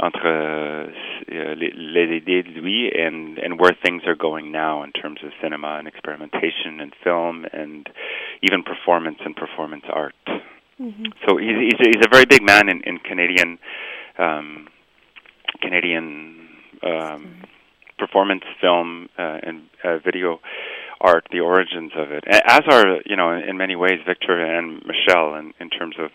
entre 0.00 0.26
uh, 0.26 1.54
les, 1.54 1.72
les 1.74 2.16
idées 2.16 2.42
de 2.42 2.60
lui 2.60 2.90
and 2.92 3.38
and 3.38 3.58
where 3.60 3.72
things 3.84 4.02
are 4.06 4.14
going 4.14 4.52
now 4.52 4.82
in 4.82 4.92
terms 4.92 5.20
of 5.24 5.30
cinema 5.40 5.76
and 5.78 5.88
experimentation 5.88 6.80
and 6.80 6.92
film 7.02 7.46
and 7.52 7.88
even 8.42 8.62
performance 8.62 9.18
and 9.24 9.34
performance 9.36 9.84
art. 9.92 10.14
Mm-hmm. 10.80 11.04
So 11.26 11.36
he's 11.36 11.56
he's 11.58 11.80
a, 11.80 11.88
he's 11.88 12.04
a 12.04 12.10
very 12.10 12.26
big 12.26 12.42
man 12.42 12.68
in 12.68 12.82
in 12.82 12.98
Canadian 12.98 13.58
um, 14.18 14.68
Canadian 15.62 16.48
um, 16.82 17.42
performance 17.98 18.44
film 18.60 19.08
uh, 19.18 19.38
and 19.42 19.62
uh, 19.82 19.98
video 19.98 20.40
art, 21.00 21.26
the 21.30 21.40
origins 21.40 21.92
of 21.96 22.10
it, 22.10 22.24
as 22.28 22.62
are 22.70 23.00
you 23.04 23.16
know 23.16 23.30
in 23.32 23.56
many 23.56 23.76
ways 23.76 24.00
Victor 24.06 24.38
and 24.38 24.82
Michelle 24.84 25.34
in, 25.34 25.52
in 25.60 25.70
terms 25.70 25.96
of 25.98 26.10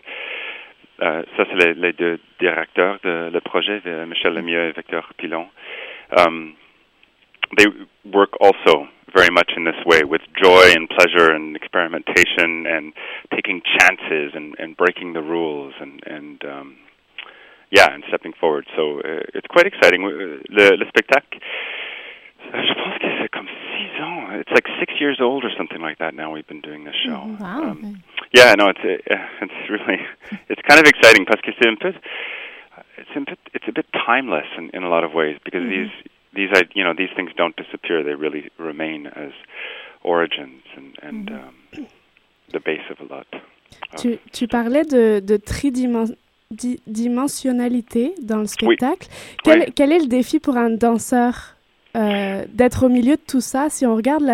uh, 1.02 1.22
ça 1.36 1.44
c'est 1.50 1.56
les, 1.56 1.74
les, 1.74 1.92
deux 1.92 2.18
directeurs 2.38 2.98
de 3.02 3.30
le 3.32 3.40
projet, 3.40 3.82
Michel 4.06 4.34
Lemieux 4.34 4.68
et 4.68 4.72
Victor 4.72 5.02
Pilon. 5.18 5.48
Um, 6.16 6.54
they 7.58 7.66
work 8.04 8.30
also 8.40 8.88
very 9.14 9.30
much 9.30 9.52
in 9.56 9.64
this 9.64 9.76
way 9.84 10.02
with 10.04 10.22
joy 10.42 10.72
and 10.74 10.88
pleasure 10.88 11.32
and 11.32 11.56
experimentation 11.56 12.66
and 12.66 12.92
taking 13.34 13.60
chances 13.78 14.32
and, 14.34 14.54
and 14.58 14.76
breaking 14.76 15.12
the 15.12 15.20
rules 15.20 15.74
and, 15.80 16.00
and 16.06 16.44
um, 16.44 16.76
yeah, 17.70 17.92
and 17.92 18.04
stepping 18.08 18.32
forward. 18.38 18.66
So 18.76 19.00
uh, 19.00 19.24
it's 19.34 19.46
quite 19.48 19.66
exciting. 19.66 20.04
Uh, 20.04 20.40
le, 20.48 20.76
le 20.76 20.86
spectacle, 20.88 21.40
je 22.52 22.74
pense 22.74 22.98
que 22.98 23.06
c'est 23.20 23.30
comme 23.30 23.48
ans. 24.00 24.40
It's 24.40 24.50
like 24.50 24.66
six 24.78 24.94
years 25.00 25.18
old 25.20 25.44
or 25.44 25.50
something 25.56 25.80
like 25.80 25.98
that. 25.98 26.14
Now 26.14 26.32
we've 26.32 26.46
been 26.46 26.60
doing 26.60 26.84
this 26.84 26.94
show. 27.04 27.16
Mm, 27.16 27.40
wow. 27.40 27.70
Um, 27.70 28.02
yeah, 28.34 28.54
no, 28.54 28.68
it's 28.68 28.80
uh, 28.80 29.16
it's 29.42 29.70
really 29.70 30.00
it's 30.48 30.62
kind 30.68 30.80
of 30.80 30.86
exciting 30.86 31.24
parce 31.26 31.40
que 31.42 31.52
c'est 31.60 31.68
un 31.68 31.76
peu 31.76 31.92
it's 32.98 33.10
a 33.16 33.20
bit 33.20 33.38
it's 33.54 33.68
a 33.68 33.72
bit 33.72 33.86
timeless 34.06 34.46
in, 34.58 34.70
in 34.74 34.82
a 34.82 34.88
lot 34.88 35.04
of 35.04 35.12
ways 35.12 35.38
because 35.44 35.62
mm-hmm. 35.62 35.88
these 36.34 36.50
these 36.50 36.62
you 36.74 36.84
know 36.84 36.94
these 36.96 37.10
things 37.16 37.30
don't 37.36 37.56
disappear. 37.56 38.02
They 38.02 38.14
really 38.14 38.50
remain 38.58 39.06
as 39.06 39.32
origins 40.02 40.62
and 40.76 40.96
and 41.02 41.28
mm-hmm. 41.28 41.80
um, 41.80 41.86
the 42.52 42.60
base 42.60 42.86
of 42.90 43.00
a 43.00 43.12
lot. 43.12 43.26
Tu, 43.96 44.18
tu 44.32 44.46
parlais 44.46 44.84
de, 44.84 45.20
de 45.20 45.36
tridimension 45.38 46.16
dimensionnalité 46.86 48.14
dans 48.22 48.38
le 48.38 48.46
spectacle. 48.46 49.08
Quel, 49.42 49.72
quel, 49.72 49.92
est 49.92 50.00
le 50.00 50.06
défi 50.06 50.38
pour 50.38 50.56
un 50.56 50.70
danseur 50.70 51.51
euh, 51.94 52.44
d'être 52.48 52.86
au 52.86 52.88
milieu 52.88 53.16
de 53.16 53.22
tout 53.26 53.42
ça? 53.42 53.68
Si 53.68 53.84
on 53.84 53.94
regarde 53.94 54.24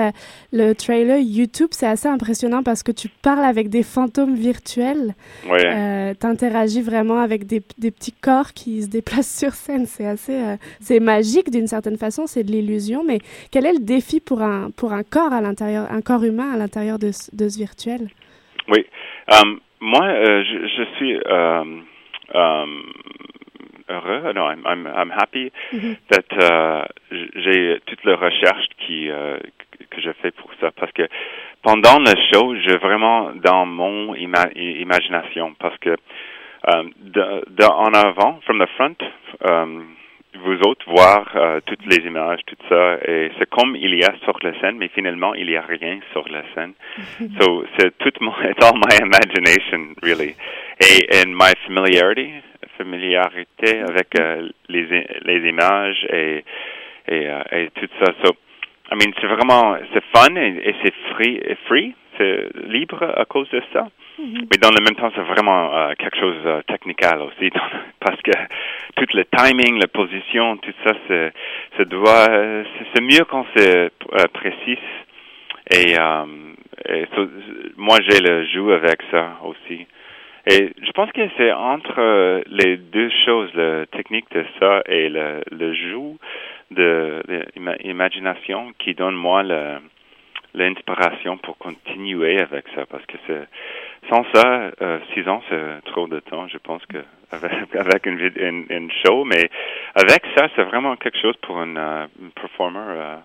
le 0.53 0.73
trailer 0.75 1.19
YouTube, 1.19 1.69
c'est 1.73 1.87
assez 1.87 2.07
impressionnant 2.07 2.63
parce 2.63 2.85
que 2.85 2.93
tu 2.93 3.09
parles 3.09 3.45
avec 3.45 3.69
des 3.69 3.83
fantômes 3.83 4.35
virtuels. 4.35 5.15
Euh, 5.51 6.15
tu 6.19 6.27
interagis 6.27 6.83
vraiment 6.83 7.19
avec 7.19 7.47
des, 7.47 7.63
des, 7.79 7.91
petits 7.91 8.13
corps 8.13 8.53
qui 8.53 8.83
se 8.83 8.89
déplacent 8.89 9.37
sur 9.37 9.53
scène. 9.53 9.87
C'est 9.87 10.07
assez 10.07 10.35
euh, 10.35 10.57
c'est 10.81 11.01
magique 11.01 11.51
d'une 11.51 11.67
certaine 11.67 11.97
façon, 11.97 12.27
c'est 12.27 12.45
de 12.45 12.53
l'illusion. 12.53 13.03
Mais 13.05 13.19
quel 13.51 13.67
est 13.67 13.73
le 13.73 13.85
défi 13.85 14.21
pour 14.21 14.43
un, 14.43 14.71
pour 14.77 14.93
un 14.93 15.03
corps 15.03 15.33
à 15.33 15.41
l'intérieur, 15.41 15.91
un 15.91 16.01
corps 16.01 16.23
humain 16.23 16.53
à 16.53 16.57
l'intérieur 16.57 17.01
de, 17.01 17.11
de, 17.33 17.49
ce 17.49 17.59
virtuel? 17.59 18.09
Oui. 18.69 18.87
Um, 19.33 19.59
moi, 19.81 20.07
je, 20.45 20.69
je, 20.77 20.97
suis 20.97 21.17
um, 21.27 21.83
heureux. 23.89 24.33
No, 24.33 24.47
I'm 24.47 24.67
I'm 24.67 24.87
I'm 24.87 25.11
happy 25.11 25.53
mm-hmm. 25.73 25.95
that 26.11 26.29
uh, 26.33 26.87
j'ai 27.11 27.81
toute 27.87 28.05
la 28.05 28.17
recherche 28.17 28.69
qui 28.79 29.09
uh, 29.09 29.39
que 29.91 30.01
je 30.01 30.11
fais 30.23 30.31
pour 30.33 30.51
ça 30.61 30.71
parce 30.73 30.93
que 30.93 31.09
pendant 31.63 31.99
le 31.99 32.15
show, 32.33 32.55
je 32.55 32.77
vraiment 32.79 33.33
dans 33.35 33.67
mon 33.67 34.15
ima 34.15 34.47
imagination 34.55 35.55
parce 35.59 35.77
que 35.79 35.97
um, 36.67 36.91
de, 36.99 37.45
de, 37.49 37.65
en 37.65 37.95
avant, 37.95 38.41
from 38.45 38.59
the 38.59 38.69
front, 38.77 38.97
um, 39.49 39.87
vous 40.35 40.61
autres 40.67 40.89
voir 40.89 41.27
uh, 41.35 41.61
toutes 41.67 41.85
les 41.87 42.07
images, 42.07 42.41
tout 42.47 42.57
ça, 42.69 42.99
et 43.07 43.31
c'est 43.39 43.49
comme 43.51 43.75
il 43.75 43.95
y 43.95 44.05
a 44.05 44.15
sur 44.25 44.39
la 44.43 44.59
scène, 44.61 44.77
mais 44.79 44.89
finalement 44.89 45.35
il 45.35 45.51
y 45.51 45.57
a 45.57 45.63
rien 45.63 45.99
sur 46.13 46.29
la 46.29 46.43
scène. 46.55 46.75
Mm-hmm. 47.21 47.43
so 47.43 47.65
c'est 47.79 47.97
tout 47.99 48.13
mon, 48.21 48.33
it's 48.45 48.65
all 48.65 48.77
my 48.77 48.97
imagination 49.01 49.95
really, 50.03 50.37
et 50.81 51.09
and 51.13 51.35
my 51.35 51.53
familiarity, 51.67 52.35
familiarité 52.79 53.81
avec 53.81 54.09
uh, 54.19 54.49
les 54.69 55.07
les 55.25 55.49
images 55.49 56.07
et 56.11 56.45
et, 57.09 57.27
uh, 57.27 57.43
et 57.53 57.71
tout 57.75 57.89
ça. 58.01 58.13
So, 58.25 58.37
I 58.91 58.95
mean, 58.95 59.13
c'est 59.21 59.27
vraiment 59.27 59.77
c'est 59.93 60.05
fun 60.15 60.35
et, 60.37 60.69
et 60.69 60.75
c'est 60.83 60.95
free, 61.13 61.41
free, 61.67 61.95
c'est 62.17 62.49
libre 62.67 63.03
à 63.17 63.25
cause 63.25 63.49
de 63.51 63.63
ça. 63.73 63.89
Mm-hmm. 64.19 64.49
Mais 64.51 64.59
dans 64.61 64.71
le 64.71 64.83
même 64.83 64.97
temps, 64.97 65.11
c'est 65.15 65.23
vraiment 65.23 65.75
euh, 65.75 65.95
quelque 65.97 66.19
chose 66.19 66.37
de 66.43 66.49
euh, 66.49 66.63
technical 66.67 67.23
aussi, 67.23 67.51
parce 68.01 68.21
que 68.23 68.33
tout 68.97 69.07
le 69.15 69.25
timing, 69.25 69.79
la 69.79 69.87
position, 69.87 70.57
tout 70.57 70.73
ça, 70.85 70.93
c'est, 71.07 71.33
ça 71.77 71.85
doit, 71.85 72.27
c'est 72.93 73.03
mieux 73.03 73.25
quand 73.29 73.47
c'est 73.57 73.77
euh, 73.77 74.27
précis. 74.33 74.79
Et, 75.71 75.93
et 76.89 77.05
moi, 77.77 77.99
j'ai 78.09 78.21
le 78.21 78.47
joue 78.47 78.71
avec 78.73 79.03
ça 79.11 79.37
aussi. 79.45 79.87
Et 80.51 80.73
je 80.81 80.91
pense 80.93 81.13
que 81.13 81.29
c'est 81.37 81.53
entre 81.53 82.43
les 82.47 82.79
deux 82.79 83.11
choses, 83.27 83.53
la 83.55 83.85
technique 83.87 84.31
de 84.31 84.47
ça 84.59 84.83
et 84.87 85.11
le, 85.11 85.43
le 85.51 85.75
joue 85.75 86.17
de, 86.71 87.23
l'imagination 87.85 88.73
qui 88.79 88.95
donne 88.95 89.15
moi 89.15 89.43
l'inspiration 90.55 91.37
pour 91.37 91.59
continuer 91.59 92.41
avec 92.41 92.65
ça. 92.75 92.87
Parce 92.87 93.05
que 93.05 93.17
sans 94.09 94.25
ça 94.33 94.71
euh, 94.81 94.99
six 95.13 95.29
ans 95.29 95.43
c'est 95.51 95.85
trop 95.85 96.07
de 96.07 96.21
temps 96.21 96.49
je 96.49 96.57
pense 96.57 96.85
que 96.87 97.05
avec, 97.31 98.07
une, 98.07 98.91
show. 99.05 99.25
Mais 99.25 99.51
avec 99.95 100.23
ça 100.35 100.49
c'est 100.57 100.65
vraiment 100.65 100.97
quelque 100.97 101.19
chose 101.19 101.37
pour 101.43 101.59
un 101.59 102.05
uh, 102.07 102.09
performer 102.35 103.19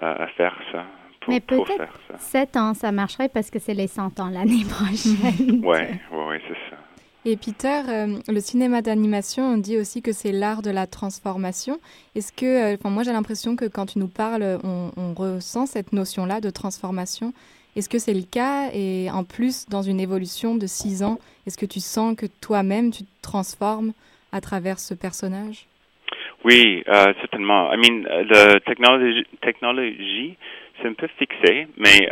à 0.00 0.26
faire 0.36 0.56
ça 0.72 0.84
mais 1.28 1.40
peut-être 1.40 1.92
7 2.18 2.56
ans 2.56 2.74
ça 2.74 2.92
marcherait 2.92 3.28
parce 3.28 3.50
que 3.50 3.58
c'est 3.58 3.74
les 3.74 3.86
100 3.86 4.20
ans 4.20 4.28
l'année 4.28 4.64
prochaine 4.68 5.64
ouais 5.64 6.00
ouais, 6.12 6.26
ouais 6.26 6.40
c'est 6.48 6.70
ça 6.70 6.76
et 7.24 7.36
Peter, 7.36 7.82
euh, 7.88 8.16
le 8.28 8.40
cinéma 8.40 8.80
d'animation, 8.80 9.42
on 9.42 9.58
dit 9.58 9.76
aussi 9.76 10.00
que 10.00 10.12
c'est 10.12 10.32
l'art 10.32 10.62
de 10.62 10.70
la 10.70 10.86
transformation. 10.86 11.78
Est-ce 12.14 12.32
que, 12.32 12.46
euh, 12.46 12.76
enfin, 12.78 12.88
moi 12.88 13.02
j'ai 13.02 13.12
l'impression 13.12 13.54
que 13.54 13.66
quand 13.66 13.86
tu 13.86 13.98
nous 13.98 14.08
parles, 14.08 14.58
on, 14.64 14.92
on 14.96 15.14
ressent 15.14 15.66
cette 15.66 15.92
notion-là 15.92 16.40
de 16.40 16.48
transformation. 16.48 17.34
Est-ce 17.76 17.88
que 17.88 17.98
c'est 17.98 18.14
le 18.14 18.22
cas? 18.22 18.70
Et 18.72 19.10
en 19.10 19.24
plus, 19.24 19.66
dans 19.68 19.82
une 19.82 20.00
évolution 20.00 20.54
de 20.54 20.66
six 20.66 21.02
ans, 21.02 21.18
est-ce 21.46 21.58
que 21.58 21.66
tu 21.66 21.80
sens 21.80 22.16
que 22.16 22.26
toi-même, 22.40 22.92
tu 22.92 23.04
te 23.04 23.22
transformes 23.22 23.92
à 24.32 24.40
travers 24.40 24.78
ce 24.78 24.94
personnage? 24.94 25.66
Oui, 26.44 26.82
euh, 26.88 27.12
certainement. 27.20 27.72
I 27.72 27.76
mean, 27.76 28.04
la 28.30 28.60
technologie, 28.60 29.24
technologie 29.42 30.36
c'est 30.80 30.88
un 30.88 30.94
peu 30.94 31.08
fixé, 31.18 31.68
mais 31.76 32.08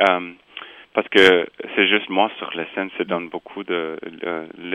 parce 0.96 1.08
que 1.08 1.46
c'est 1.74 1.86
juste 1.88 2.08
moi 2.08 2.30
sur 2.38 2.50
la 2.54 2.64
scène, 2.74 2.88
ça 2.96 3.04
donne 3.04 3.28
beaucoup 3.28 3.64
de 3.64 3.98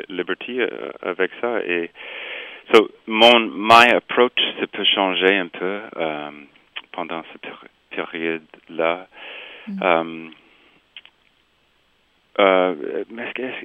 liberté 0.08 0.60
euh, 0.60 0.92
avec 1.02 1.32
ça. 1.42 1.60
Et 1.66 1.90
so, 2.72 2.90
mon 3.08 3.40
my 3.40 3.90
approach, 3.96 4.40
ça 4.60 4.68
peut 4.68 4.84
changer 4.84 5.36
un 5.36 5.48
peu 5.48 5.80
euh, 5.98 6.30
pendant 6.92 7.24
cette 7.34 7.52
période-là. 7.90 9.08
Mm. 9.68 10.30
Uh, 12.40 13.04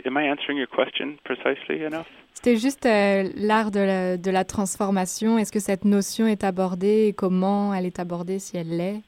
am 0.04 0.16
I 0.16 0.28
answering 0.28 0.58
your 0.58 0.66
question 0.66 1.18
precisely 1.24 1.84
enough? 1.84 2.06
C'était 2.32 2.56
juste 2.56 2.84
euh, 2.86 3.28
l'art 3.36 3.70
de 3.70 3.80
la, 3.80 4.16
de 4.16 4.30
la 4.30 4.44
transformation. 4.44 5.38
Est-ce 5.38 5.52
que 5.52 5.60
cette 5.60 5.84
notion 5.84 6.26
est 6.26 6.42
abordée 6.42 7.06
et 7.08 7.12
comment 7.12 7.72
elle 7.72 7.86
est 7.86 8.00
abordée 8.00 8.38
si 8.38 8.56
elle 8.56 8.76
l'est? 8.76 9.02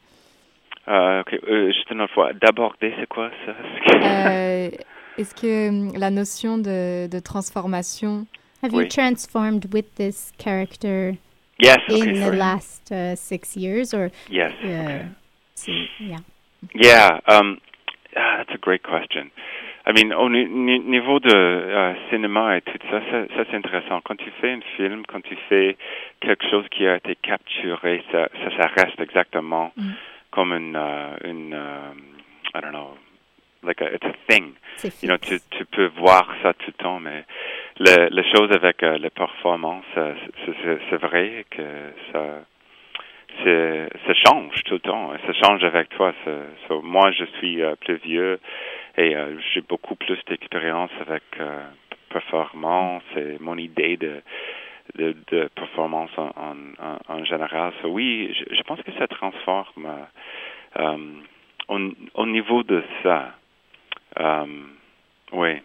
Uh, 0.88 1.20
ok, 1.20 1.38
euh, 1.46 1.70
juste 1.70 1.90
une 1.90 2.00
autre 2.00 2.14
fois. 2.14 2.32
D'aborder, 2.32 2.94
c'est 2.98 3.06
quoi 3.06 3.30
ça? 3.44 3.52
euh, 3.94 4.70
Est-ce 5.18 5.34
que 5.34 5.68
hum, 5.68 5.92
la 5.94 6.10
notion 6.10 6.56
de, 6.56 7.06
de 7.08 7.20
transformation. 7.20 8.26
Have 8.62 8.72
oui. 8.72 8.84
you 8.84 8.88
transformed 8.88 9.72
with 9.72 9.94
this 9.96 10.32
character 10.38 11.16
yes, 11.60 11.78
in 11.88 12.02
okay, 12.02 12.18
the 12.18 12.32
last 12.32 12.90
uh, 12.90 13.14
six 13.14 13.56
years? 13.56 13.92
Or, 13.92 14.10
yes. 14.30 14.52
Uh, 14.64 15.04
see, 15.54 15.86
yeah. 16.00 16.18
Yeah, 16.74 17.20
um, 17.28 17.58
ah, 18.16 18.38
that's 18.38 18.54
a 18.54 18.58
great 18.58 18.82
question. 18.82 19.30
I 19.86 19.92
mean, 19.92 20.12
au 20.12 20.28
niveau 20.28 21.20
de 21.20 21.30
uh, 21.30 21.94
cinéma 22.10 22.56
et 22.56 22.62
tout 22.62 22.78
ça, 22.90 23.00
ça, 23.10 23.26
ça 23.36 23.44
c'est 23.50 23.56
intéressant. 23.56 24.00
Quand 24.04 24.16
tu 24.16 24.30
fais 24.40 24.52
un 24.52 24.60
film, 24.76 25.02
quand 25.06 25.22
tu 25.22 25.36
fais 25.48 25.76
quelque 26.20 26.44
chose 26.50 26.64
qui 26.70 26.86
a 26.86 26.96
été 26.96 27.16
capturé, 27.16 28.02
ça, 28.10 28.28
ça, 28.32 28.56
ça 28.56 28.66
reste 28.76 29.00
exactement 29.00 29.72
mm. 29.76 29.92
Comme 30.30 30.52
une, 30.52 30.76
uh, 30.76 31.16
une 31.24 31.54
um, 31.54 32.02
I 32.54 32.60
don't 32.60 32.72
know, 32.72 32.96
like 33.62 33.80
a, 33.80 33.86
it's 33.86 34.04
a 34.04 34.14
thing. 34.28 34.54
You 35.02 35.08
know, 35.08 35.18
tu, 35.18 35.38
tu 35.50 35.64
peux 35.64 35.86
voir 35.96 36.28
ça 36.42 36.54
tout 36.54 36.68
le 36.68 36.82
temps, 36.82 37.00
mais 37.00 37.24
le, 37.78 38.08
les 38.10 38.24
choses 38.32 38.52
avec 38.52 38.82
uh, 38.82 38.98
les 38.98 39.10
performances, 39.10 39.84
c'est 39.94 40.96
vrai 41.00 41.44
que 41.50 41.92
ça 42.12 42.44
ça 43.44 44.14
change 44.26 44.64
tout 44.64 44.74
le 44.74 44.80
temps. 44.80 45.12
Ça 45.26 45.32
change 45.32 45.62
avec 45.62 45.90
toi. 45.90 46.12
Moi, 46.82 47.12
je 47.12 47.24
suis 47.38 47.60
uh, 47.62 47.76
plus 47.80 47.96
vieux 47.96 48.40
et 48.96 49.14
j'ai 49.52 49.60
beaucoup 49.60 49.94
plus 49.94 50.18
d'expérience 50.26 50.90
avec 51.06 51.22
performance 52.08 53.04
et 53.16 53.36
mon 53.38 53.56
idée 53.56 53.96
de, 53.96 54.22
de, 54.96 55.16
de 55.30 55.48
performance 55.54 56.10
en, 56.16 56.30
en, 56.36 56.98
en, 57.08 57.24
général. 57.24 57.72
So, 57.82 57.88
oui, 57.88 58.34
je, 58.34 58.54
je, 58.54 58.62
pense 58.62 58.80
que 58.82 58.92
ça 58.98 59.06
transforme 59.06 59.88
um, 60.76 61.22
au, 61.68 61.78
au, 62.14 62.26
niveau 62.26 62.62
de 62.62 62.82
ça. 63.02 63.34
Um, 64.18 64.68
oui. 65.32 65.56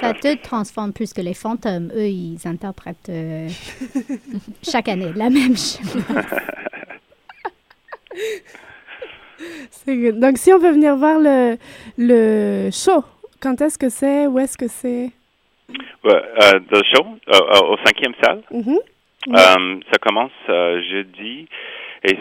Ça 0.00 0.14
te 0.14 0.34
transforme 0.42 0.92
plus 0.92 1.12
que 1.12 1.20
les 1.20 1.34
fantômes. 1.34 1.90
Eux, 1.94 2.06
ils 2.06 2.38
interprètent 2.46 3.08
euh, 3.08 3.48
chaque 4.62 4.88
année 4.88 5.12
la 5.14 5.28
même 5.28 5.56
chose. 5.56 6.06
Donc, 9.86 10.38
si 10.38 10.52
on 10.52 10.58
veut 10.58 10.70
venir 10.70 10.96
voir 10.96 11.18
le, 11.18 11.56
le 11.98 12.70
show, 12.70 13.04
quand 13.40 13.60
est-ce 13.60 13.76
que 13.76 13.88
c'est? 13.88 14.26
Où 14.28 14.38
est-ce 14.38 14.56
que 14.56 14.68
c'est? 14.68 15.10
Ouais, 16.04 16.22
euh, 16.42 16.60
le 16.70 16.82
show, 16.92 17.06
euh, 17.28 17.72
au 17.72 17.76
cinquième 17.84 18.14
salle. 18.22 18.42
Mm 18.50 18.60
-hmm. 18.60 18.80
euh, 19.28 19.80
ça 19.90 19.98
commence 20.06 20.38
euh, 20.48 20.82
jeudi 20.90 21.46
et 22.04 22.16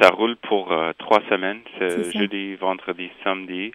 ça 0.00 0.08
roule 0.10 0.36
pour 0.48 0.72
euh, 0.72 0.92
trois 0.98 1.22
semaines. 1.30 1.62
C'est 1.78 2.12
jeudi, 2.18 2.56
vendredi, 2.56 3.10
samedi. 3.22 3.72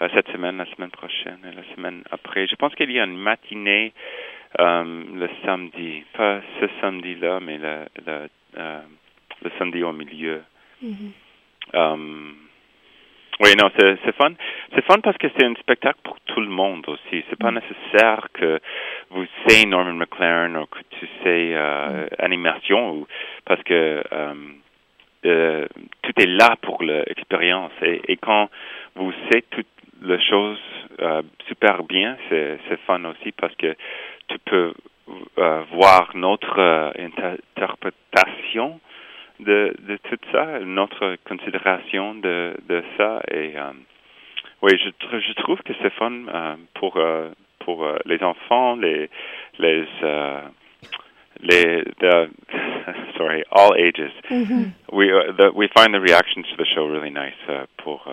Euh, 0.00 0.08
cette 0.14 0.30
semaine, 0.30 0.56
la 0.58 0.66
semaine 0.74 0.90
prochaine 1.00 1.40
et 1.48 1.54
la 1.60 1.64
semaine 1.74 1.98
après. 2.16 2.46
Je 2.46 2.56
pense 2.60 2.72
qu'il 2.76 2.90
y 2.92 3.00
a 3.00 3.04
une 3.04 3.18
matinée 3.30 3.92
le 4.58 5.28
samedi. 5.44 6.04
Pas 6.16 6.40
ce 6.58 6.66
samedi-là, 6.80 7.40
mais 7.40 7.58
le, 7.58 7.74
le, 8.06 8.16
le 9.44 9.50
samedi 9.58 9.82
au 9.82 9.92
milieu. 9.92 10.38
Mm 10.82 10.94
-hmm. 10.94 11.10
um, 11.80 12.47
oui, 13.40 13.54
non, 13.56 13.70
c'est 13.78 14.16
fun. 14.16 14.32
C'est 14.74 14.84
fun 14.84 14.98
parce 15.00 15.16
que 15.16 15.28
c'est 15.36 15.44
un 15.44 15.54
spectacle 15.54 16.00
pour 16.02 16.18
tout 16.26 16.40
le 16.40 16.48
monde 16.48 16.84
aussi. 16.88 17.24
C'est 17.30 17.38
pas 17.38 17.52
nécessaire 17.52 18.26
que 18.34 18.58
vous 19.10 19.24
sayez 19.46 19.66
Norman 19.66 19.94
McLaren 19.94 20.56
ou 20.56 20.66
que 20.66 20.80
tu 20.98 21.06
sais 21.22 21.52
euh, 21.54 22.08
animation, 22.18 22.94
ou, 22.94 23.06
parce 23.44 23.62
que 23.62 24.02
um, 24.10 24.54
euh, 25.24 25.66
tout 26.02 26.12
est 26.16 26.26
là 26.26 26.56
pour 26.62 26.82
l'expérience. 26.82 27.72
Et, 27.82 28.00
et, 28.08 28.16
quand 28.16 28.48
vous 28.96 29.12
savez 29.30 29.44
toutes 29.50 29.66
les 30.02 30.20
choses 30.20 30.60
euh, 31.00 31.22
super 31.46 31.84
bien, 31.84 32.16
c'est 32.28 32.58
fun 32.86 33.04
aussi 33.04 33.32
parce 33.32 33.54
que 33.56 33.76
tu 34.28 34.38
peux 34.44 34.74
euh, 35.38 35.62
voir 35.72 36.10
notre 36.14 36.92
interprétation 36.98 38.80
de, 39.40 39.74
de 39.80 39.96
tout 40.08 40.18
ça, 40.32 40.60
notre 40.60 41.16
considération 41.24 42.14
de, 42.14 42.54
de 42.68 42.82
ça. 42.96 43.20
Et 43.30 43.52
euh, 43.56 43.72
oui, 44.62 44.72
je, 44.78 45.18
je 45.18 45.32
trouve 45.34 45.60
que 45.62 45.72
c'est 45.80 45.92
fun 45.94 46.12
euh, 46.12 46.56
pour, 46.74 46.96
euh, 46.96 47.30
pour 47.60 47.86
les 48.04 48.22
enfants, 48.22 48.76
les, 48.76 49.10
les, 49.58 49.84
les 51.40 51.84
the, 52.00 52.30
sorry, 53.16 53.44
all 53.50 53.74
ages. 53.74 54.12
Mm 54.30 54.44
-hmm. 54.44 54.64
We, 54.92 55.06
the, 55.36 55.50
we 55.54 55.68
find 55.68 55.92
the 55.94 56.00
reactions 56.00 56.46
to 56.50 56.56
the 56.56 56.66
show 56.74 56.88
really 56.88 57.10
nice 57.10 57.66
pour 57.76 58.08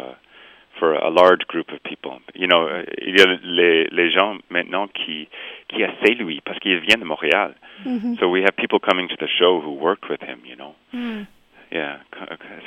for 0.79 0.93
a 0.93 1.09
large 1.09 1.45
group 1.47 1.71
of 1.71 1.79
people. 1.83 2.19
You 2.33 2.47
know, 2.47 2.67
il 3.01 3.17
y 3.17 3.21
a 3.21 3.25
les, 3.43 3.87
les 3.91 4.11
gens 4.11 4.37
maintenant 4.49 4.87
qui, 4.87 5.27
qui 5.69 5.81
essaient 5.81 6.15
lui 6.15 6.41
parce 6.45 6.59
qu'il 6.59 6.79
vient 6.79 6.97
de 6.97 7.05
Montréal. 7.05 7.55
Mm 7.85 7.97
-hmm. 7.97 8.19
So 8.19 8.29
we 8.29 8.41
have 8.41 8.55
people 8.55 8.79
coming 8.79 9.07
to 9.09 9.15
the 9.15 9.27
show 9.27 9.61
who 9.63 9.71
worked 9.87 10.09
with 10.09 10.21
him, 10.21 10.39
you 10.45 10.55
know. 10.55 10.75
Mm. 10.93 11.25
Yeah. 11.71 11.97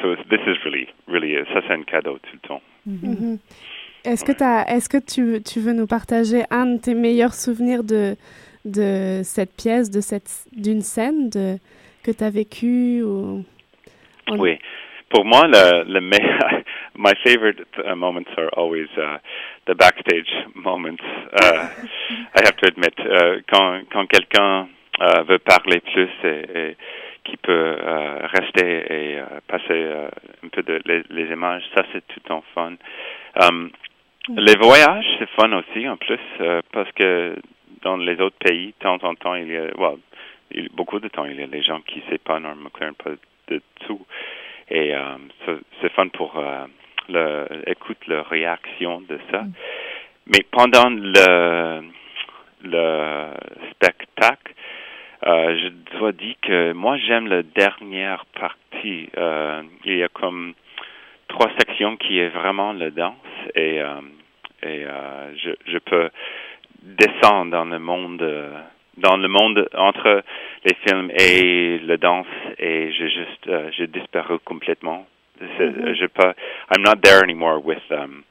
So 0.00 0.16
this 0.16 0.40
is 0.46 0.56
really, 0.64 0.88
really, 1.06 1.32
ça 1.52 1.62
c'est 1.66 1.74
un 1.74 1.84
cadeau 1.84 2.18
tout 2.18 2.36
le 2.40 2.48
temps. 2.48 2.62
Mm 2.86 2.98
-hmm. 2.98 3.38
Est-ce 4.04 4.24
que, 4.24 4.32
est 4.76 4.88
que 4.88 4.98
tu, 4.98 5.42
tu 5.42 5.60
veux 5.60 5.74
nous 5.74 5.86
partager 5.86 6.42
un 6.50 6.66
de 6.74 6.80
tes 6.80 6.94
meilleurs 6.94 7.34
souvenirs 7.34 7.82
de, 7.84 8.16
de 8.64 9.20
cette 9.22 9.54
pièce, 9.56 9.90
de 9.90 10.00
cette, 10.00 10.30
d'une 10.52 10.82
scène 10.82 11.28
de, 11.30 11.58
que 12.04 12.12
tu 12.12 12.24
as 12.24 12.30
vécue 12.30 13.02
ou... 13.02 13.44
Oui. 14.30 14.58
Pour 15.10 15.24
moi, 15.24 15.46
le, 15.46 15.84
le 15.84 16.00
meilleur, 16.00 16.62
my 16.96 17.14
favorite 17.24 17.64
uh, 17.78 17.94
moments 17.94 18.28
are 18.36 18.50
always 18.56 18.88
uh, 18.98 19.18
the 19.66 19.74
backstage 19.74 20.30
moments. 20.54 21.02
Uh, 21.32 21.68
I 22.34 22.40
have 22.44 22.56
to 22.56 22.68
admit, 22.68 22.94
uh, 23.00 23.40
quand, 23.50 23.84
quand 23.90 24.06
quelqu'un 24.06 24.68
uh, 25.00 25.22
veut 25.22 25.38
parler 25.38 25.80
plus 25.80 26.10
et, 26.24 26.44
et 26.54 26.76
qui 27.24 27.36
peut 27.36 27.76
uh, 27.78 28.26
rester 28.26 28.84
et 28.90 29.18
passer 29.46 29.92
un 30.44 30.48
peu 30.48 30.62
de 30.62 30.80
les, 30.84 31.02
les 31.10 31.32
images, 31.32 31.62
ça 31.74 31.84
c'est 31.92 32.06
tout 32.08 32.32
en 32.32 32.42
fun. 32.54 32.74
Um, 33.40 33.70
les 34.36 34.56
voyages, 34.56 35.06
c'est 35.18 35.28
fun 35.30 35.52
aussi 35.52 35.88
en 35.88 35.96
plus 35.96 36.20
parce 36.72 36.90
que 36.92 37.36
dans 37.82 37.96
les 37.96 38.20
autres 38.20 38.38
pays, 38.38 38.68
de 38.68 38.84
temps 38.84 38.98
en 39.02 39.14
temps, 39.14 39.34
il 39.34 39.48
y 39.48 39.56
a, 39.56 39.66
well, 39.78 39.98
beaucoup 40.74 41.00
de 41.00 41.08
temps, 41.08 41.24
il 41.24 41.38
y 41.38 41.42
a 41.42 41.46
des 41.46 41.62
gens 41.62 41.80
qui 41.80 42.00
ne 42.00 42.10
savent 42.10 42.18
pas 42.18 42.38
McLaren, 42.40 42.94
pas 42.94 43.10
de 43.48 43.60
tout. 43.86 44.04
Et 44.70 44.94
euh, 44.94 45.56
c'est 45.80 45.92
fun 45.92 46.08
pour 46.08 46.36
euh, 46.38 46.66
le, 47.08 47.46
écoute 47.66 47.98
la 48.06 48.22
réaction 48.22 49.00
de 49.00 49.18
ça. 49.30 49.42
Mm. 49.42 49.52
Mais 50.26 50.44
pendant 50.50 50.90
le, 50.90 51.82
le 52.62 53.30
spectacle, 53.70 54.52
euh, 55.26 55.58
je 55.58 55.98
dois 55.98 56.12
dire 56.12 56.34
que 56.42 56.72
moi 56.72 56.96
j'aime 56.98 57.26
la 57.26 57.42
dernière 57.42 58.24
partie. 58.38 59.08
Euh, 59.16 59.62
il 59.84 59.96
y 59.96 60.02
a 60.02 60.08
comme 60.08 60.54
trois 61.28 61.50
sections 61.58 61.96
qui 61.96 62.18
est 62.18 62.28
vraiment 62.28 62.72
la 62.72 62.90
danse 62.90 63.14
et, 63.54 63.80
euh, 63.80 64.00
et 64.62 64.84
euh, 64.84 65.34
je, 65.36 65.50
je 65.66 65.78
peux 65.78 66.10
descendre 66.82 67.50
dans 67.50 67.64
le 67.64 67.78
monde 67.78 68.22
dans 68.98 69.16
le 69.16 69.28
monde 69.28 69.68
entre 69.74 70.22
les 70.64 70.74
films 70.86 71.10
et 71.18 71.78
la 71.84 71.96
danse 71.96 72.26
et 72.58 72.92
j'ai 72.92 73.08
juste 73.08 73.46
uh, 73.46 73.70
j'ai 73.76 73.86
disparu 73.86 74.38
complètement. 74.44 75.06
Mm-hmm. 75.40 75.94
Je 75.94 76.06
pas 76.06 76.34
I'm 76.70 76.82
not 76.82 77.02
there 77.02 77.22
anymore 77.22 77.60
with 77.60 77.82
um 77.90 78.24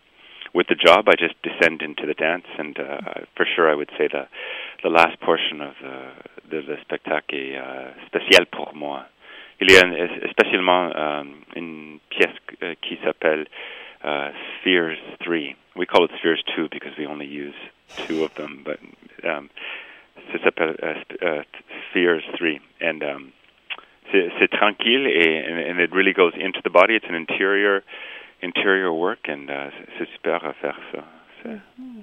with 0.54 0.68
the 0.68 0.76
job. 0.76 1.08
I 1.08 1.16
just 1.16 1.36
descend 1.44 1.82
into 1.82 2.06
the 2.06 2.14
dance 2.14 2.48
and 2.58 2.78
uh, 2.80 3.26
for 3.36 3.46
sure 3.46 3.70
I 3.70 3.76
would 3.76 3.92
say 3.98 4.08
the 4.08 4.28
the 4.84 4.90
last 4.90 5.20
portion 5.20 5.62
of 5.62 5.74
the 5.82 6.28
de 6.50 6.62
le 6.62 6.78
spectacle 6.82 7.36
est 7.36 7.58
uh, 7.58 7.92
spécial 8.08 8.46
pour 8.46 8.74
moi. 8.76 9.06
Il 9.60 9.72
y 9.72 9.76
a 9.76 10.30
spécialement 10.30 10.92
um, 10.96 11.42
une 11.56 12.00
pièce 12.10 12.36
uh, 12.62 12.76
qui 12.82 12.98
s'appelle 13.04 13.48
uh, 14.04 14.30
Spheres 14.60 15.00
3. 15.22 15.56
We 15.76 15.86
call 15.86 16.06
it 16.06 16.12
Spheres 16.20 16.44
2 16.56 16.70
because 16.70 16.96
we 16.98 17.08
only 17.08 17.26
use 17.26 17.56
two 18.08 18.24
of 18.24 18.34
them, 18.36 18.64
but 18.64 18.80
um, 19.24 19.50
ça 20.32 20.40
s'appelle 20.44 20.76
uh, 20.84 21.26
uh, 21.26 21.44
Spheres 21.90 22.24
3. 22.38 22.60
And 22.82 23.04
um, 23.04 23.34
c'est 24.12 24.50
tranquille 24.50 25.08
et 25.08 25.44
and 25.70 25.80
it 25.80 25.92
really 25.94 26.14
goes 26.14 26.34
into 26.36 26.62
the 26.64 26.72
body. 26.72 26.96
It's 26.96 27.10
an 27.10 27.16
interior 27.16 27.84
interior 28.42 28.92
work 28.92 29.28
and 29.30 29.50
uh, 29.50 29.72
c'est 29.98 30.08
super 30.10 30.46
à 30.46 30.54
faire 30.54 30.80
ça. 30.92 31.04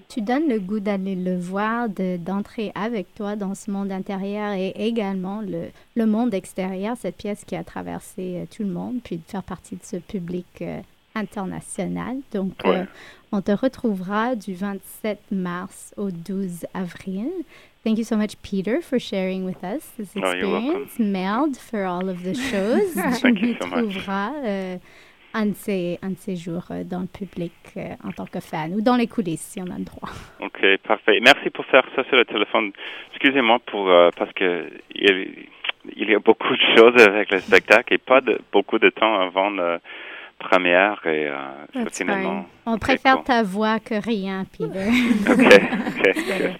Tu 0.09 0.21
donnes 0.23 0.49
le 0.49 0.59
goût 0.59 0.81
d'aller 0.81 1.17
le 1.17 1.37
voir, 1.37 1.89
d'entrer 1.89 2.73
avec 2.75 3.15
toi 3.15 3.37
dans 3.37 3.55
ce 3.55 3.71
monde 3.71 3.91
intérieur 3.91 4.53
et 4.53 4.73
également 4.77 5.41
le, 5.41 5.71
le 5.97 6.07
monde 6.07 6.35
extérieur, 6.35 6.97
cette 6.97 7.17
pièce 7.17 7.45
qui 7.45 7.57
a 7.57 7.65
traversé 7.65 8.37
euh, 8.37 8.45
tout 8.55 8.63
le 8.63 8.71
monde, 8.71 9.01
puis 9.03 9.17
de 9.17 9.23
faire 9.23 9.43
partie 9.43 9.77
de 9.77 9.83
ce 9.83 9.97
public 9.97 10.47
euh, 10.63 10.81
international. 11.15 12.17
Donc, 12.33 12.53
euh, 12.65 12.85
on 13.33 13.41
te 13.41 13.53
retrouvera 13.53 14.35
du 14.35 14.55
27 14.55 15.19
mars 15.31 15.95
au 15.97 16.11
12 16.11 16.67
avril. 16.75 17.29
Thank 17.85 17.99
you 17.99 18.05
so 18.05 18.17
much, 18.17 18.37
Peter, 18.43 18.81
for 18.81 18.99
sharing 18.99 19.45
with 19.45 19.63
us 19.63 19.83
this 19.99 20.11
Oh, 20.17 20.21
experience. 20.21 20.99
Meld 20.99 21.57
for 21.57 21.85
all 21.85 22.09
of 22.09 22.23
the 22.23 22.35
shows. 22.35 22.95
Thank 23.21 23.43
you 23.43 23.55
so 23.61 23.67
much. 23.67 24.09
euh, 24.09 24.77
un, 25.35 25.47
de 25.47 25.55
ces, 25.55 25.99
un 26.03 26.11
de 26.11 26.17
ces 26.17 26.37
jours 26.37 26.65
euh, 26.71 26.85
dans 26.85 27.01
le 27.01 27.07
public 27.09 27.53
euh, 27.77 27.95
en 28.05 28.13
tant 28.13 28.25
que 28.25 28.41
fan 28.41 28.73
ou 28.73 28.81
dans 28.81 28.97
les 28.97 29.07
coulisses 29.07 29.43
si 29.43 29.61
on 29.61 29.67
a 29.67 29.77
le 29.77 29.85
droit. 29.85 30.09
OK, 30.41 30.65
parfait. 30.87 31.19
Merci 31.23 31.51
pour 31.51 31.67
faire 31.67 31.85
ça 31.95 32.05
sur 32.05 32.17
le 32.17 32.25
téléphone. 32.25 32.73
Excusez-moi 33.13 33.59
pour 33.67 33.91
parce 34.17 34.33
que 34.33 34.71
il, 34.95 35.49
il 35.97 36.09
y 36.09 36.15
a 36.15 36.19
beaucoup 36.21 36.55
de 36.55 36.77
choses 36.77 37.07
avec 37.07 37.31
le 37.33 37.41
spectacle 37.41 37.93
et 37.93 37.99
pas 37.99 38.21
de, 38.21 38.41
beaucoup 38.53 38.79
de 38.79 38.89
temps 38.91 39.21
avant 39.21 39.51
la 39.51 39.81
première 40.39 41.01
et 41.07 41.29
euh, 41.29 41.87
finalement. 41.93 42.47
On 42.67 42.79
préfère 42.79 43.17
cool. 43.17 43.25
ta 43.25 43.43
voix 43.43 43.81
que 43.81 43.95
rien, 43.95 44.45
Peter. 44.57 44.89
OK, 45.31 45.39
OK, 45.39 46.15
good. 46.15 46.59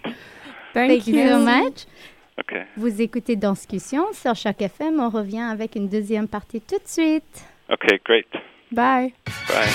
Thank 0.73 1.07
you 1.07 1.29
so 1.29 1.39
much. 1.39 1.87
OK. 2.39 2.57
Vous 2.77 3.01
écoutez 3.01 3.37
Danscussion 3.37 4.13
sur 4.13 4.35
Choc 4.35 4.61
FM. 4.61 4.99
On 4.99 5.09
revient 5.09 5.41
avec 5.41 5.77
une 5.77 5.89
deuxième 5.89 6.27
partie 6.27 6.61
tout 6.61 6.79
de 6.79 6.89
suite. 6.89 7.45
OK, 7.71 7.87
great. 8.05 8.27
Bye. 8.73 9.13
Bye. 9.49 9.69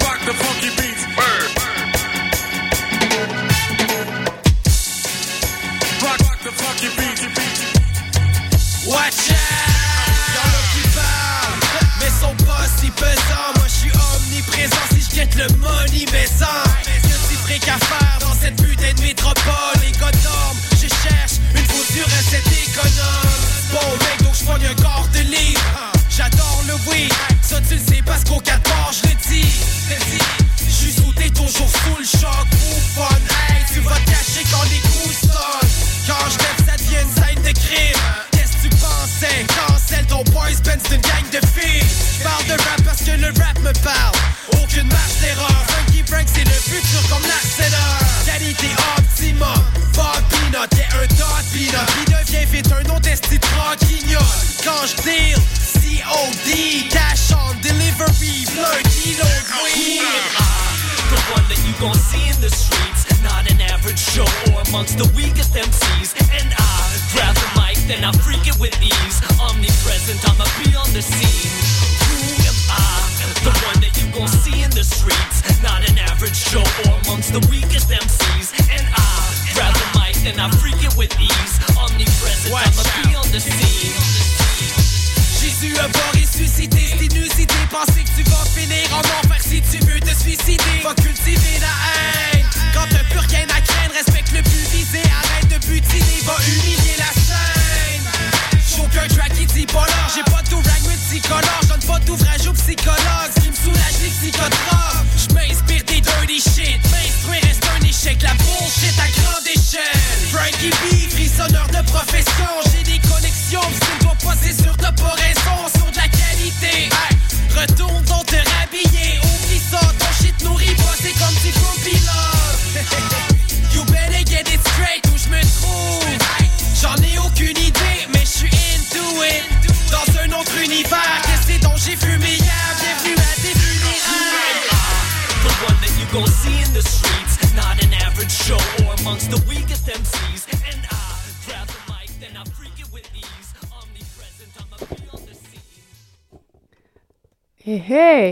Rock 0.00 0.20
the 0.26 0.34
funky 0.34 0.68
beats. 0.76 0.93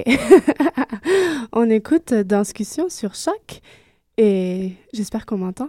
On 1.53 1.69
écoute 1.71 2.13
Danscussion 2.15 2.89
sur 2.89 3.15
Choc 3.15 3.61
et 4.19 4.73
j'espère 4.93 5.27
qu'on 5.27 5.39
m'entend. 5.39 5.69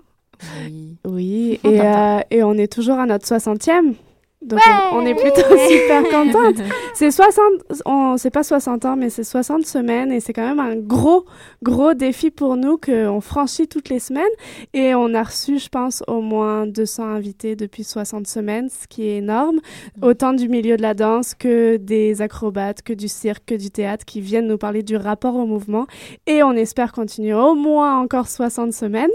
Oui. 0.65 0.97
Oui, 1.05 1.59
On 1.63 1.69
et, 1.69 1.81
euh, 1.81 2.19
et 2.31 2.43
on 2.43 2.53
est 2.53 2.71
toujours 2.71 2.99
à 2.99 3.05
notre 3.05 3.25
60e. 3.25 3.93
Donc 4.45 4.59
Ouais! 4.59 4.73
on, 4.91 4.97
on 4.97 5.05
est 5.05 5.15
plutôt 5.15 5.41
super 5.69 6.03
contente. 6.03 6.55
C'est 6.93 7.09
60, 7.11 7.43
on, 7.85 8.17
c'est 8.17 8.29
pas 8.29 8.43
60 8.43 8.85
ans, 8.85 8.95
mais 8.95 9.09
c'est 9.09 9.23
60 9.23 9.65
semaines 9.65 10.11
et 10.11 10.19
c'est 10.19 10.31
quand 10.31 10.47
même 10.47 10.59
un 10.59 10.75
gros, 10.75 11.25
gros 11.63 11.95
défi 11.95 12.29
pour 12.29 12.55
nous 12.55 12.77
qu'on 12.77 13.19
franchit 13.19 13.67
toutes 13.67 13.89
les 13.89 13.97
semaines. 13.99 14.23
Et 14.75 14.93
on 14.93 15.13
a 15.15 15.23
reçu, 15.23 15.57
je 15.57 15.69
pense, 15.69 16.03
au 16.07 16.21
moins 16.21 16.67
200 16.67 17.03
invités 17.05 17.55
depuis 17.55 17.83
60 17.83 18.27
semaines, 18.27 18.69
ce 18.69 18.87
qui 18.87 19.07
est 19.07 19.17
énorme. 19.17 19.59
Autant 20.03 20.33
du 20.33 20.47
milieu 20.49 20.77
de 20.77 20.83
la 20.83 20.93
danse 20.93 21.33
que 21.33 21.77
des 21.77 22.21
acrobates, 22.21 22.83
que 22.83 22.93
du 22.93 23.07
cirque, 23.07 23.45
que 23.47 23.55
du 23.55 23.71
théâtre 23.71 24.05
qui 24.05 24.21
viennent 24.21 24.47
nous 24.47 24.59
parler 24.59 24.83
du 24.83 24.95
rapport 24.95 25.35
au 25.35 25.47
mouvement. 25.47 25.87
Et 26.27 26.43
on 26.43 26.51
espère 26.51 26.91
continuer 26.91 27.33
au 27.33 27.55
moins 27.55 27.99
encore 27.99 28.27
60 28.27 28.71
semaines. 28.71 29.09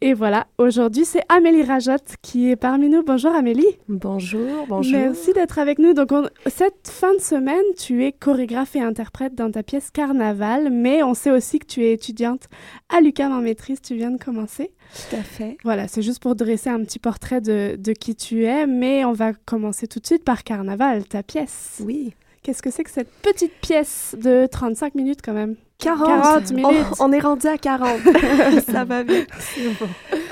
Et 0.00 0.14
voilà, 0.14 0.46
aujourd'hui, 0.56 1.04
c'est 1.04 1.22
Amélie 1.28 1.62
Rajotte 1.62 2.16
qui 2.22 2.50
est 2.50 2.56
parmi 2.56 2.88
nous. 2.88 3.02
Bonjour 3.02 3.34
Amélie. 3.34 3.76
Bonjour, 3.88 4.66
bonjour. 4.68 4.92
Merci 4.98 5.32
d'être 5.32 5.58
avec 5.58 5.78
nous. 5.78 5.94
Donc, 5.94 6.12
on- 6.12 6.28
cette 6.46 6.88
fin 6.88 7.14
de 7.14 7.20
semaine, 7.20 7.62
tu 7.78 8.04
es 8.04 8.12
chorégraphe 8.12 8.76
et 8.76 8.80
interprète 8.80 9.34
dans 9.34 9.50
ta 9.50 9.62
pièce 9.62 9.90
Carnaval, 9.90 10.70
mais 10.70 11.02
on 11.02 11.14
sait 11.14 11.30
aussi 11.30 11.58
que 11.58 11.66
tu 11.66 11.84
es 11.84 11.92
étudiante 11.92 12.44
à 12.88 13.00
l'UQAM 13.00 13.32
en 13.32 13.40
maîtrise. 13.40 13.80
Tu 13.80 13.94
viens 13.94 14.10
de 14.10 14.22
commencer. 14.22 14.70
Tout 15.10 15.16
à 15.16 15.22
fait. 15.22 15.56
Voilà, 15.64 15.88
c'est 15.88 16.02
juste 16.02 16.20
pour 16.22 16.34
dresser 16.34 16.70
un 16.70 16.82
petit 16.84 16.98
portrait 16.98 17.40
de, 17.40 17.76
de 17.78 17.92
qui 17.92 18.14
tu 18.14 18.44
es, 18.44 18.66
mais 18.66 19.04
on 19.04 19.12
va 19.12 19.32
commencer 19.32 19.86
tout 19.86 20.00
de 20.00 20.06
suite 20.06 20.24
par 20.24 20.44
Carnaval, 20.44 21.04
ta 21.06 21.22
pièce. 21.22 21.80
Oui. 21.84 22.14
Qu'est-ce 22.42 22.62
que 22.62 22.70
c'est 22.70 22.84
que 22.84 22.90
cette 22.90 23.10
petite 23.22 23.52
pièce 23.60 24.16
de 24.18 24.46
35 24.46 24.94
minutes 24.94 25.20
quand 25.22 25.34
même? 25.34 25.56
40, 25.78 26.06
40 26.06 26.52
minutes. 26.52 26.86
On, 26.98 27.06
on 27.06 27.12
est 27.12 27.20
rendu 27.20 27.46
à 27.46 27.56
40. 27.56 27.98
Ça 28.70 28.84
va 28.84 29.04
bien. 29.04 29.24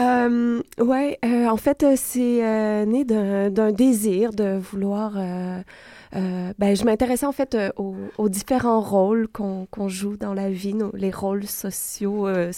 Euh, 0.00 0.62
ouais, 0.78 1.18
euh, 1.24 1.46
en 1.46 1.56
fait, 1.56 1.82
euh, 1.82 1.94
c'est 1.96 2.44
euh, 2.44 2.84
né 2.84 3.04
d'un 3.04 3.72
désir 3.72 4.32
de 4.32 4.58
vouloir. 4.58 5.12
euh, 5.16 5.60
euh, 6.14 6.52
ben, 6.58 6.74
je 6.76 6.84
m'intéressais 6.84 7.26
en 7.26 7.32
fait 7.32 7.56
aux, 7.76 7.94
aux 8.18 8.28
différents 8.28 8.80
rôles 8.80 9.28
qu'on 9.28 9.66
qu'on 9.70 9.88
joue 9.88 10.16
dans 10.16 10.34
la 10.34 10.50
vie, 10.50 10.74
nos- 10.74 10.94
les 10.94 11.10
rôles 11.10 11.44
sociaux, 11.46 12.26
euh, 12.28 12.50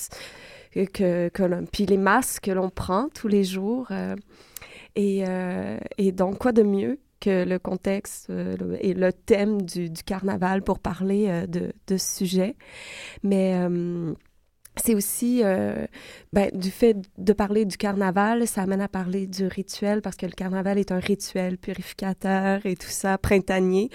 que, 0.74 1.28
que 1.28 1.42
l'on- 1.42 1.64
puis 1.70 1.86
les 1.86 1.96
masques 1.96 2.44
que 2.44 2.50
l'on 2.50 2.70
prend 2.70 3.08
tous 3.14 3.28
les 3.28 3.44
jours. 3.44 3.86
euh, 3.90 4.14
et, 4.96 5.24
euh, 5.26 5.76
et 5.96 6.10
donc, 6.12 6.38
quoi 6.38 6.52
de 6.52 6.62
mieux 6.62 6.98
que 7.20 7.44
le 7.44 7.58
contexte 7.58 8.30
euh, 8.30 8.56
et 8.80 8.94
le 8.94 9.12
thème 9.12 9.62
du, 9.62 9.90
du 9.90 10.02
carnaval 10.02 10.62
pour 10.62 10.78
parler 10.78 11.26
euh, 11.28 11.46
de, 11.46 11.72
de 11.86 11.96
ce 11.96 12.16
sujet. 12.18 12.56
Mais 13.22 13.54
euh, 13.54 14.14
c'est 14.78 14.94
aussi 14.94 15.42
euh, 15.44 15.86
ben, 16.32 16.50
du 16.52 16.70
fait 16.70 16.96
de 17.18 17.32
parler 17.32 17.64
du 17.64 17.76
carnaval, 17.76 18.46
ça 18.46 18.62
amène 18.62 18.80
à 18.80 18.88
parler 18.88 19.26
du 19.26 19.46
rituel 19.46 20.02
parce 20.02 20.16
que 20.16 20.26
le 20.26 20.32
carnaval 20.32 20.78
est 20.78 20.92
un 20.92 20.98
rituel 21.00 21.58
purificateur 21.58 22.64
et 22.64 22.76
tout 22.76 22.88
ça, 22.88 23.18
printanier. 23.18 23.90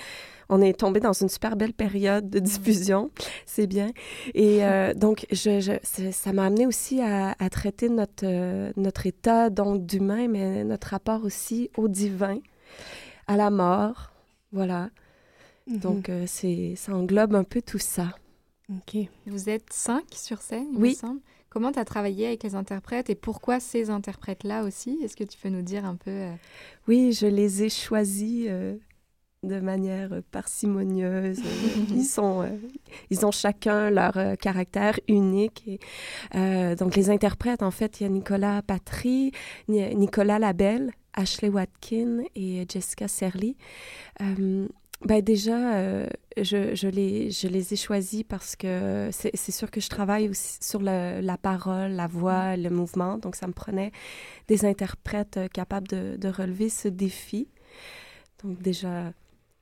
On 0.49 0.61
est 0.61 0.77
tombé 0.77 0.99
dans 0.99 1.13
une 1.13 1.29
super 1.29 1.55
belle 1.55 1.73
période 1.73 2.29
de 2.29 2.39
diffusion, 2.39 3.11
c'est 3.45 3.65
bien. 3.65 3.91
Et 4.33 4.63
euh, 4.63 4.93
donc, 4.93 5.25
je, 5.31 5.61
je, 5.61 5.71
ça 6.11 6.33
m'a 6.33 6.45
amené 6.45 6.67
aussi 6.67 7.01
à, 7.01 7.35
à 7.39 7.49
traiter 7.49 7.89
notre, 7.89 8.25
euh, 8.25 8.71
notre 8.75 9.07
état 9.07 9.49
donc 9.49 9.85
d'humain, 9.85 10.27
mais 10.27 10.63
notre 10.63 10.89
rapport 10.89 11.23
aussi 11.23 11.69
au 11.77 11.87
divin, 11.87 12.39
à 13.27 13.37
la 13.37 13.49
mort, 13.49 14.11
voilà. 14.51 14.89
Mm 15.67 15.75
-hmm. 15.75 15.79
Donc, 15.79 16.11
c'est 16.25 16.75
ça 16.75 16.93
englobe 16.93 17.35
un 17.35 17.43
peu 17.43 17.61
tout 17.61 17.79
ça. 17.79 18.07
Ok. 18.69 18.91
Vous 19.25 19.49
êtes 19.49 19.71
cinq 19.71 20.05
sur 20.13 20.41
scène, 20.41 20.67
il 20.73 20.79
oui. 20.79 20.89
me 20.89 20.95
semble. 20.95 21.21
Comment 21.53 21.71
tu 21.71 21.77
as 21.77 21.85
travaillé 21.85 22.25
avec 22.25 22.41
les 22.41 22.55
interprètes 22.55 23.11
et 23.11 23.15
pourquoi 23.15 23.59
ces 23.59 23.91
interprètes-là 23.91 24.63
aussi? 24.63 24.97
Est-ce 25.03 25.15
que 25.15 25.23
tu 25.23 25.37
peux 25.37 25.49
nous 25.49 25.61
dire 25.61 25.85
un 25.85 25.95
peu 25.95 26.09
euh... 26.09 26.33
Oui, 26.87 27.13
je 27.13 27.27
les 27.27 27.61
ai 27.61 27.69
choisis 27.69 28.47
euh, 28.49 28.75
de 29.43 29.59
manière 29.59 30.09
parcimonieuse. 30.31 31.41
ils, 31.91 32.05
sont, 32.05 32.41
euh, 32.41 32.49
ils 33.11 33.23
ont 33.23 33.29
chacun 33.29 33.91
leur 33.91 34.17
euh, 34.17 34.33
caractère 34.33 34.99
unique. 35.07 35.63
Et, 36.33 36.75
donc, 36.75 36.95
les 36.95 37.11
interprètes, 37.11 37.61
en 37.61 37.69
fait, 37.69 37.99
il 37.99 38.03
y 38.03 38.05
a 38.07 38.09
Nicolas 38.09 38.63
Patry, 38.63 39.31
Nicolas 39.67 40.39
Labelle, 40.39 40.91
Ashley 41.13 41.49
Watkin 41.49 42.23
et 42.35 42.65
Jessica 42.67 43.07
Serly. 43.07 43.55
Ben 45.05 45.21
déjà, 45.21 45.75
euh, 45.75 46.07
je, 46.37 46.75
je, 46.75 46.87
les, 46.87 47.29
je 47.29 47.49
les 47.49 47.73
ai 47.73 47.75
choisis 47.75 48.23
parce 48.23 48.55
que 48.55 49.09
c'est 49.11 49.51
sûr 49.51 49.69
que 49.69 49.81
je 49.81 49.89
travaille 49.89 50.29
aussi 50.29 50.59
sur 50.61 50.79
le, 50.79 51.19
la 51.19 51.37
parole, 51.37 51.91
la 51.91 52.07
voix, 52.07 52.55
le 52.55 52.69
mouvement. 52.69 53.17
Donc, 53.17 53.35
ça 53.35 53.47
me 53.47 53.51
prenait 53.51 53.91
des 54.47 54.63
interprètes 54.63 55.39
capables 55.53 55.89
de, 55.89 56.15
de 56.15 56.27
relever 56.29 56.69
ce 56.69 56.87
défi. 56.87 57.49
Donc, 58.43 58.61
déjà, 58.61 59.11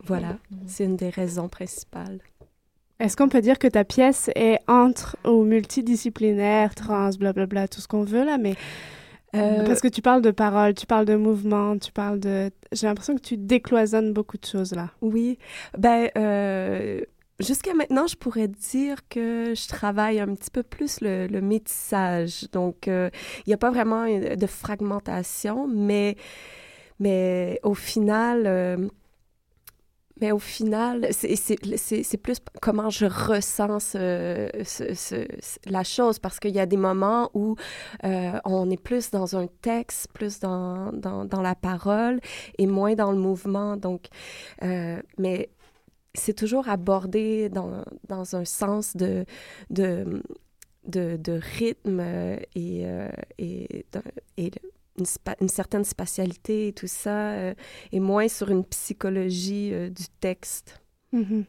voilà, 0.03 0.37
c'est 0.67 0.83
une 0.85 0.95
des 0.95 1.09
raisons 1.09 1.49
principales. 1.49 2.19
Est-ce 2.99 3.17
qu'on 3.17 3.29
peut 3.29 3.41
dire 3.41 3.57
que 3.57 3.67
ta 3.67 3.83
pièce 3.83 4.29
est 4.35 4.59
entre 4.67 5.17
ou 5.25 5.43
multidisciplinaire, 5.43 6.75
trans, 6.75 7.09
blablabla, 7.17 7.67
tout 7.67 7.81
ce 7.81 7.87
qu'on 7.87 8.03
veut 8.03 8.23
là, 8.23 8.37
mais 8.37 8.53
euh, 9.35 9.65
Parce 9.65 9.81
que 9.81 9.87
tu 9.87 10.01
parles 10.01 10.21
de 10.21 10.31
parole, 10.31 10.73
tu 10.73 10.85
parles 10.85 11.05
de 11.05 11.15
mouvement, 11.15 11.77
tu 11.77 11.91
parles 11.91 12.19
de... 12.19 12.51
J'ai 12.71 12.87
l'impression 12.87 13.15
que 13.15 13.21
tu 13.21 13.37
décloisonnes 13.37 14.13
beaucoup 14.13 14.37
de 14.37 14.45
choses 14.45 14.73
là. 14.73 14.89
Oui. 15.01 15.37
Ben, 15.77 16.09
euh, 16.17 17.01
jusqu'à 17.39 17.73
maintenant, 17.73 18.07
je 18.07 18.15
pourrais 18.15 18.47
dire 18.47 18.97
que 19.09 19.53
je 19.55 19.67
travaille 19.67 20.19
un 20.19 20.33
petit 20.35 20.51
peu 20.51 20.63
plus 20.63 21.01
le, 21.01 21.27
le 21.27 21.41
métissage. 21.41 22.45
Donc, 22.51 22.87
il 22.87 22.93
euh, 22.93 23.09
n'y 23.47 23.53
a 23.53 23.57
pas 23.57 23.71
vraiment 23.71 24.05
de 24.05 24.47
fragmentation, 24.47 25.67
mais, 25.67 26.17
mais 26.99 27.59
au 27.63 27.73
final 27.73 28.91
mais 30.21 30.31
au 30.31 30.39
final, 30.39 31.07
c'est 31.11 32.17
plus 32.17 32.37
comment 32.61 32.91
je 32.91 33.07
ressens 33.07 33.79
ce, 33.79 34.49
ce, 34.63 35.27
la 35.65 35.83
chose, 35.83 36.19
parce 36.19 36.39
qu'il 36.39 36.51
y 36.51 36.59
a 36.59 36.67
des 36.67 36.77
moments 36.77 37.31
où 37.33 37.55
euh, 38.03 38.39
on 38.45 38.69
est 38.69 38.81
plus 38.81 39.09
dans 39.09 39.35
un 39.35 39.47
texte, 39.61 40.09
plus 40.13 40.39
dans, 40.39 40.91
dans, 40.93 41.25
dans, 41.25 41.41
la 41.41 41.55
parole 41.55 42.19
et 42.59 42.67
moins 42.67 42.93
dans 42.93 43.11
le 43.11 43.17
mouvement. 43.17 43.77
Donc, 43.77 44.07
euh, 44.63 45.01
mais 45.17 45.49
c'est 46.13 46.35
toujours 46.35 46.69
abordé 46.69 47.49
dans, 47.49 47.83
dans 48.07 48.35
un 48.35 48.45
sens 48.45 48.95
de, 48.95 49.25
de, 49.71 50.21
de, 50.87 51.17
de 51.17 51.39
rythme 51.57 51.99
et, 52.55 52.85
euh, 52.85 53.09
et 53.39 53.85
une, 55.39 55.49
certaine 55.49 55.83
spatialité 55.83 56.69
et 56.69 56.73
tout 56.73 56.87
ça, 56.87 57.31
euh, 57.31 57.53
et 57.91 57.99
moins 57.99 58.27
sur 58.27 58.49
une 58.49 58.63
psychologie 58.65 59.71
euh, 59.73 59.89
du 59.89 60.05
texte. 60.19 60.81
Mm 61.13 61.21
-hmm. 61.21 61.43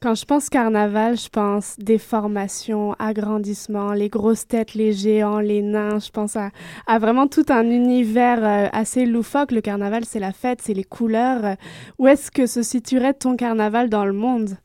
Quand 0.00 0.14
je 0.14 0.24
pense 0.24 0.48
carnaval, 0.48 1.16
je 1.16 1.28
pense 1.28 1.76
déformation, 1.78 2.94
agrandissement, 2.98 3.92
les 3.92 4.08
grosses 4.08 4.46
têtes, 4.46 4.74
les 4.74 4.92
géants, 4.92 5.40
les 5.40 5.62
nains. 5.62 5.98
Je 5.98 6.10
pense 6.10 6.36
à, 6.36 6.50
à 6.86 6.98
vraiment 6.98 7.26
tout 7.28 7.46
un 7.48 7.66
univers 7.82 8.42
euh, 8.44 8.68
assez 8.82 9.06
loufoque. 9.06 9.52
Le 9.52 9.60
carnaval, 9.60 10.04
c'est 10.04 10.20
la 10.20 10.32
fête, 10.32 10.60
c'est 10.62 10.74
les 10.74 10.88
couleurs. 10.96 11.56
Où 11.98 12.06
est-ce 12.08 12.30
que 12.30 12.46
se 12.46 12.62
situerait 12.62 13.14
ton 13.14 13.36
carnaval 13.36 13.88
dans 13.88 14.04
le 14.04 14.12
monde? 14.12 14.56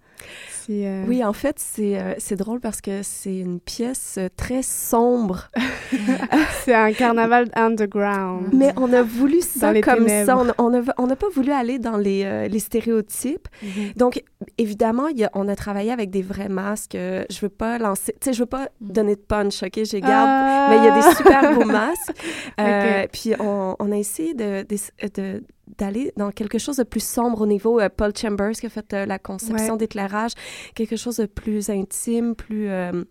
Euh... 0.86 1.06
Oui, 1.08 1.24
en 1.24 1.34
fait, 1.34 1.58
c'est 1.58 2.00
euh, 2.00 2.36
drôle 2.36 2.60
parce 2.60 2.82
que 2.82 3.04
c'est 3.04 3.38
une 3.38 3.60
pièce 3.60 4.16
euh, 4.18 4.28
très 4.36 4.62
sombre. 4.62 5.50
c'est 6.64 6.74
un 6.74 6.92
carnaval 6.94 7.50
underground. 7.56 8.50
Mais 8.54 8.74
on 8.78 8.92
a 8.94 9.02
voulu 9.02 9.42
ça 9.42 9.74
comme 9.82 10.06
ténèbres. 10.06 10.26
ça. 10.26 10.38
On 10.38 10.70
n'a 10.70 10.82
on 10.98 11.10
a 11.10 11.16
pas 11.16 11.30
voulu 11.34 11.52
aller 11.52 11.80
dans 11.80 11.98
les, 11.98 12.24
euh, 12.24 12.48
les 12.48 12.60
stéréotypes. 12.60 13.48
Mm 13.62 13.68
-hmm. 13.68 13.98
Donc, 13.98 14.24
évidemment, 14.58 15.08
y 15.10 15.24
a, 15.24 15.30
on 15.34 15.48
a 15.48 15.56
travaillé 15.56 15.92
avec 15.92 16.10
des 16.10 16.22
vrais 16.22 16.50
masques. 16.50 16.98
je 17.34 17.40
veux 17.42 17.56
pas 17.64 17.78
lancer... 17.78 18.14
Tu 18.14 18.26
sais, 18.26 18.34
je 18.34 18.40
veux 18.40 18.54
pas 18.58 18.66
mm 18.66 18.88
-hmm. 18.88 18.94
donner 18.94 19.16
de 19.16 19.26
punch, 19.34 19.64
OK? 19.64 19.78
J'ai 19.84 20.02
garde. 20.02 20.30
Ah! 20.30 20.68
Mais 20.70 20.78
il 20.80 20.86
y 20.88 20.92
a 20.92 20.96
des 21.00 21.16
super 21.16 21.42
beaux 21.54 21.72
masques. 21.82 22.14
okay. 22.60 23.08
Puis, 23.16 23.32
on, 23.40 23.76
on, 23.84 23.92
a 23.92 23.98
essayé 23.98 24.34
de, 24.34 24.50
de, 24.72 24.78
de 25.18 25.44
d'aller 25.78 26.12
dans 26.18 26.32
quelque 26.32 26.58
chose 26.58 26.78
de 26.78 26.84
plus 26.84 27.04
sombre 27.04 27.42
au 27.42 27.46
niveau 27.46 27.80
euh, 27.80 27.90
Paul 27.90 28.16
Chambers 28.16 28.54
qui 28.54 28.66
a 28.66 28.70
fait 28.70 28.94
euh, 28.94 29.06
la 29.06 29.20
conception 29.20 29.74
ouais. 29.74 29.80
d'éclairage, 29.80 30.32
quelque 30.76 30.96
chose 30.96 31.18
de 31.18 31.26
plus 31.26 31.70
intime, 31.70 32.36
plus 32.36 32.70
euh, 32.70 33.04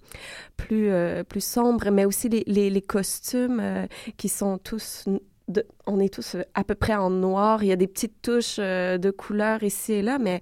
plus 0.57 0.91
plus 1.25 1.45
sombre, 1.45 1.91
mais 1.91 2.05
aussi 2.05 2.29
les, 2.29 2.45
les, 2.47 2.71
les 2.71 2.83
costumes 2.83 3.63
qui 4.17 4.29
sont 4.29 4.59
tous 4.59 5.07
de, 5.49 5.67
on 5.87 5.99
est 5.99 6.13
tous 6.13 6.37
à 6.55 6.65
peu 6.65 6.75
près 6.75 6.95
en 6.95 7.11
noir. 7.11 7.65
Il 7.65 7.69
y 7.69 7.73
a 7.73 7.77
des 7.77 7.87
petites 7.87 8.21
touches 8.23 8.59
de 8.59 9.11
couleurs 9.11 9.63
ici 9.63 9.95
et 9.95 10.03
là, 10.03 10.19
mais 10.19 10.41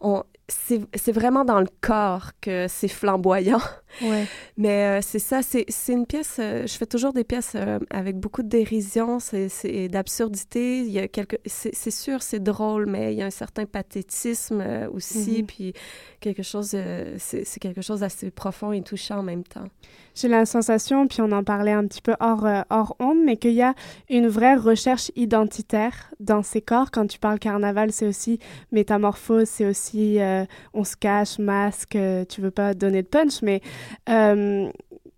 on, 0.00 0.24
c'est 0.52 1.12
vraiment 1.12 1.44
dans 1.44 1.60
le 1.60 1.68
corps 1.80 2.32
que 2.40 2.66
c'est 2.68 2.88
flamboyant. 2.88 3.60
Ouais. 4.02 4.26
Mais 4.56 4.98
euh, 4.98 5.00
c'est 5.02 5.18
ça, 5.18 5.40
c'est 5.42 5.66
une 5.88 6.06
pièce, 6.06 6.36
euh, 6.38 6.66
je 6.66 6.72
fais 6.74 6.86
toujours 6.86 7.12
des 7.12 7.24
pièces 7.24 7.52
euh, 7.54 7.78
avec 7.90 8.18
beaucoup 8.18 8.42
de 8.42 8.48
dérision 8.48 9.18
et 9.64 9.88
d'absurdité. 9.88 10.80
Il 10.80 10.90
y 10.90 10.98
a 10.98 11.08
quelque, 11.08 11.36
c'est 11.46 11.90
sûr, 11.90 12.22
c'est 12.22 12.42
drôle, 12.42 12.86
mais 12.86 13.12
il 13.12 13.18
y 13.18 13.22
a 13.22 13.26
un 13.26 13.30
certain 13.30 13.66
pathétisme 13.66 14.88
aussi, 14.92 15.18
mm 15.18 15.44
-hmm. 15.44 15.46
puis 15.46 15.72
quelque 16.20 16.42
chose, 16.42 16.76
c'est 17.18 17.60
quelque 17.60 17.82
chose 17.82 18.00
d'assez 18.00 18.30
profond 18.30 18.72
et 18.72 18.82
touchant 18.82 19.18
en 19.18 19.22
même 19.22 19.44
temps. 19.44 19.68
J'ai 20.14 20.28
la 20.28 20.46
sensation, 20.46 21.06
puis 21.06 21.20
on 21.20 21.32
en 21.32 21.42
parlait 21.42 21.72
un 21.72 21.86
petit 21.86 22.02
peu 22.02 22.14
hors, 22.20 22.46
hors 22.70 22.96
onde, 22.98 23.22
mais 23.24 23.36
qu'il 23.36 23.52
y 23.52 23.62
a 23.62 23.74
une 24.10 24.28
vraie 24.28 24.56
recherche 24.56 25.10
identitaire 25.16 26.10
dans 26.20 26.42
ces 26.42 26.60
corps. 26.60 26.90
Quand 26.90 27.06
tu 27.06 27.18
parles 27.18 27.38
carnaval, 27.38 27.92
c'est 27.92 28.06
aussi 28.06 28.38
métamorphose, 28.70 29.48
c'est 29.48 29.66
aussi 29.66 30.20
euh, 30.20 30.44
on 30.74 30.84
se 30.84 30.96
cache, 30.96 31.38
masque, 31.38 31.96
euh, 31.96 32.24
tu 32.24 32.40
veux 32.40 32.50
pas 32.50 32.74
donner 32.74 33.02
de 33.02 33.08
punch, 33.08 33.42
mais 33.42 33.60
euh, 34.08 34.70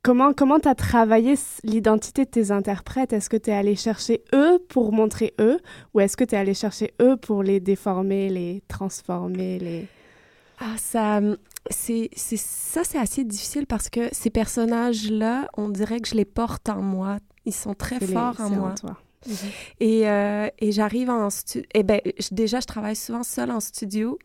comment 0.03 0.33
comment 0.33 0.61
tu 0.61 0.69
as 0.69 0.75
travaillé 0.75 1.35
l'identité 1.63 2.25
de 2.25 2.31
tes 2.31 2.51
interprètes? 2.51 3.13
Est-ce 3.13 3.31
que 3.31 3.37
tu 3.37 3.51
es 3.51 3.55
allé 3.55 3.77
chercher 3.77 4.23
eux 4.35 4.59
pour 4.69 4.93
montrer 4.93 5.35
eux 5.41 5.59
ou 5.93 6.01
est-ce 6.01 6.17
que 6.17 6.25
tu 6.25 6.35
es 6.35 6.39
allé 6.39 6.55
chercher 6.55 6.95
eux 7.01 7.17
pour 7.17 7.43
les 7.43 7.61
déformer, 7.61 8.29
les 8.29 8.63
transformer, 8.69 9.59
les 9.59 9.87
Ah 10.59 10.77
ça 10.77 11.21
c'est 11.71 12.11
ça 12.15 12.85
c'est 12.85 12.99
assez 12.99 13.25
difficile 13.25 13.67
parce 13.67 13.89
que 13.89 14.09
ces 14.13 14.31
personnages 14.31 15.11
là, 15.11 15.49
on 15.57 15.69
dirait 15.69 16.01
que 16.01 16.09
je 16.09 16.15
les 16.15 16.25
porte 16.25 16.69
en 16.69 16.83
moi. 16.83 17.19
Ils 17.45 17.55
sont 17.55 17.75
très 17.75 18.01
forts 18.01 18.37
les, 18.39 18.45
en 18.45 18.51
moi. 18.51 18.71
En 18.71 18.75
toi. 18.75 18.97
Mm 19.27 19.33
-hmm. 19.33 19.51
Et, 19.81 20.09
euh, 20.09 20.49
et 20.59 20.73
j'arrive 20.73 21.11
en 21.11 21.31
studio. 21.31 21.69
Eh 21.75 21.83
ben, 21.83 22.01
déjà, 22.31 22.61
je 22.61 22.67
travaille 22.67 22.97
souvent 22.97 23.23
seule 23.23 23.51
en 23.51 23.61
studio. 23.61 24.19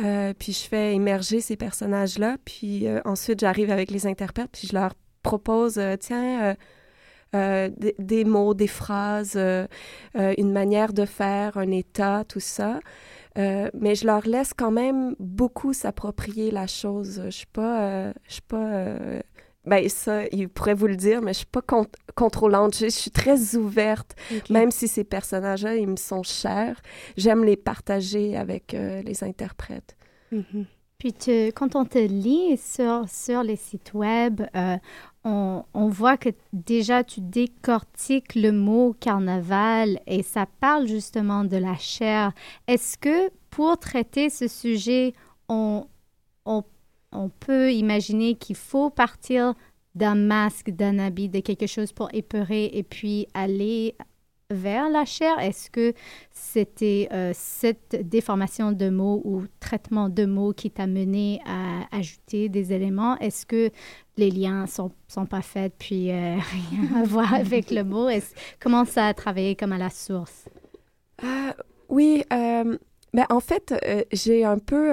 Euh, 0.00 0.32
puis 0.38 0.52
je 0.52 0.68
fais 0.68 0.94
émerger 0.94 1.40
ces 1.40 1.56
personnages-là. 1.56 2.36
Puis 2.44 2.86
euh, 2.86 3.00
ensuite, 3.04 3.40
j'arrive 3.40 3.70
avec 3.70 3.90
les 3.90 4.06
interprètes, 4.06 4.50
puis 4.52 4.68
je 4.68 4.74
leur 4.74 4.92
propose, 5.22 5.80
tiens, 6.00 6.56
des, 7.32 7.94
des, 7.98 8.24
mots, 8.24 8.54
des 8.54 8.68
phrases, 8.68 9.36
une 10.14 10.52
manière 10.52 10.92
de 10.92 11.04
faire, 11.04 11.56
un 11.56 11.70
état, 11.70 12.24
tout 12.24 12.40
ça. 12.40 12.80
Mais 13.36 13.94
je 13.94 14.06
leur 14.06 14.26
laisse 14.26 14.52
quand 14.54 14.70
même 14.70 15.14
beaucoup 15.18 15.72
s'approprier 15.72 16.50
la 16.50 16.66
chose. 16.66 17.22
Je 17.24 17.30
suis 17.30 17.46
pas, 17.46 18.12
je 18.26 18.32
suis 18.32 18.42
pas 18.42 19.22
ben 19.68 19.88
ça, 19.88 20.22
il 20.32 20.48
pourrait 20.48 20.74
vous 20.74 20.86
le 20.86 20.96
dire, 20.96 21.20
mais 21.20 21.32
je 21.32 21.38
suis 21.38 21.46
pas 21.46 21.62
con 21.62 21.86
contrôlante. 22.14 22.74
Je, 22.74 22.86
je, 22.86 22.90
suis 22.90 23.10
très 23.10 23.54
ouverte, 23.54 24.16
okay. 24.34 24.52
même 24.52 24.70
si 24.70 24.88
ces 24.88 25.04
personnages-là, 25.04 25.76
ils 25.76 25.86
me 25.86 25.96
sont 25.96 26.22
chers. 26.22 26.80
J'aime 27.16 27.44
les 27.44 27.56
partager 27.56 28.36
avec 28.36 28.74
euh, 28.74 29.02
les 29.02 29.22
interprètes. 29.22 29.96
Mm 30.32 30.38
-hmm. 30.38 30.64
Puis 30.98 31.12
tu, 31.12 31.30
quand 31.52 31.76
on 31.76 31.84
te 31.84 31.98
lit 31.98 32.56
sur, 32.56 33.08
sur 33.08 33.42
les 33.44 33.56
sites 33.56 33.92
web, 33.94 34.40
euh, 34.40 34.76
on, 35.24 35.88
voit 35.88 36.16
que 36.16 36.30
déjà 36.52 37.04
tu 37.04 37.20
décortiques 37.20 38.34
le 38.34 38.50
mot 38.50 38.94
carnaval 38.98 40.00
et 40.06 40.22
ça 40.22 40.46
parle 40.60 40.86
justement 40.86 41.44
de 41.44 41.56
la 41.56 41.76
chair. 41.76 42.32
Est-ce 42.66 42.96
que 42.96 43.30
pour 43.50 43.78
traiter 43.78 44.30
ce 44.30 44.48
sujet, 44.48 45.12
on, 45.48 45.86
on 46.46 46.62
on 47.12 47.28
peut 47.28 47.72
imaginer 47.72 48.34
qu'il 48.34 48.56
faut 48.56 48.90
partir 48.90 49.54
d'un 49.94 50.14
masque, 50.14 50.70
d'un 50.70 50.98
habit, 50.98 51.28
de 51.28 51.40
quelque 51.40 51.66
chose 51.66 51.92
pour 51.92 52.08
éperer 52.12 52.66
et 52.66 52.82
puis 52.82 53.26
aller 53.34 53.96
vers 54.50 54.88
la 54.88 55.04
chair? 55.04 55.38
Est-ce 55.40 55.70
que 55.70 55.92
c'était 56.32 57.08
euh, 57.12 57.32
cette 57.34 58.08
déformation 58.08 58.72
de 58.72 58.88
mots 58.88 59.20
ou 59.24 59.44
traitement 59.60 60.08
de 60.08 60.24
mots 60.24 60.52
qui 60.52 60.70
t'a 60.70 60.86
mené 60.86 61.40
à 61.46 61.94
ajouter 61.94 62.48
des 62.48 62.72
éléments? 62.72 63.18
Est-ce 63.18 63.44
que 63.44 63.70
les 64.16 64.30
liens 64.30 64.66
sont, 64.66 64.90
sont 65.06 65.26
pas 65.26 65.42
faits 65.42 65.74
puis 65.78 66.10
euh, 66.10 66.36
rien 66.70 67.02
à 67.02 67.04
voir 67.04 67.34
avec 67.34 67.70
le 67.70 67.84
mot? 67.84 68.08
Comment 68.58 68.84
ça 68.84 69.08
a 69.08 69.14
travaillé 69.14 69.54
comme 69.54 69.72
à 69.72 69.78
la 69.78 69.90
source? 69.90 70.48
Euh, 71.22 71.52
oui, 71.88 72.24
ben, 73.14 73.24
en 73.30 73.40
fait, 73.40 73.74
j'ai 74.12 74.44
un 74.44 74.58
peu 74.58 74.92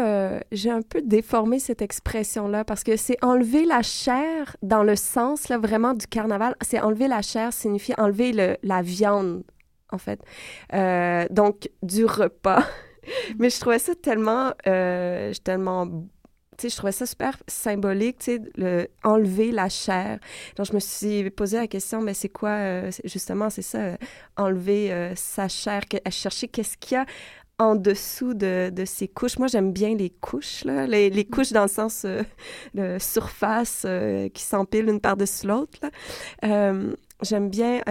j'ai 0.52 0.70
un 0.70 0.82
peu 0.82 1.02
déformé 1.02 1.60
cette 1.60 1.82
expression 1.82 2.48
là 2.48 2.64
parce 2.64 2.84
que 2.84 2.96
c'est 2.96 3.18
enlever 3.24 3.66
la 3.66 3.82
chair 3.82 4.56
dans 4.62 4.84
le 4.84 4.96
sens 4.96 5.50
là 5.50 5.58
vraiment 5.58 5.94
du 5.94 6.08
carnaval, 6.08 6.56
c'est 6.62 6.80
enlever 6.80 7.08
la 7.08 7.22
chair 7.22 7.52
signifie 7.52 7.94
enlever 7.98 8.32
le, 8.32 8.58
la 8.64 8.82
viande 8.82 9.44
en 9.92 9.98
fait. 9.98 10.20
donc 11.32 11.70
du 11.84 12.06
repas. 12.06 12.64
Mais 13.40 13.52
je 13.52 13.60
trouvais 13.60 13.80
ça 13.80 13.94
tellement 13.96 14.54
tellement 15.44 15.88
tu 16.58 16.64
sais, 16.64 16.70
je 16.70 16.78
trouvais 16.78 16.92
ça 16.94 17.06
super 17.06 17.38
symbolique, 17.48 18.20
tu 18.20 18.36
sais, 18.36 18.42
le, 18.56 18.88
enlever 19.04 19.52
la 19.52 19.68
chair. 19.68 20.20
Donc, 20.56 20.68
je 20.68 20.74
me 20.74 20.80
suis 20.80 21.30
posé 21.30 21.58
la 21.58 21.68
question, 21.68 22.02
mais 22.02 22.14
c'est 22.14 22.30
quoi, 22.30 22.90
justement, 23.04 23.50
c'est 23.50 23.62
ça, 23.62 23.98
enlever 24.38 25.12
sa 25.16 25.48
chair, 25.48 25.82
chercher 26.10 26.48
qu'est-ce 26.48 26.78
qu'il 26.78 26.96
y 26.96 27.02
a 27.02 27.06
en 27.58 27.76
dessous 27.76 28.34
de, 28.34 28.70
de 28.70 28.86
ces 28.86 29.08
couches. 29.08 29.38
Moi, 29.38 29.48
j'aime 29.48 29.72
bien 29.72 29.96
les 29.96 30.10
couches, 30.10 30.64
là, 30.66 30.86
les, 30.88 31.10
les 31.10 31.26
couches 31.26 31.54
dans 31.54 31.64
le 31.64 31.70
sens 31.70 32.04
euh, 32.06 32.22
de 32.74 32.98
surface 33.00 33.84
euh, 33.86 34.28
qui 34.30 34.44
s'empilent 34.44 34.90
une 34.90 35.00
par-dessus 35.00 35.48
l'autre. 35.48 35.80
Euh, 36.44 36.94
j'aime 37.22 37.50
bien 37.50 37.82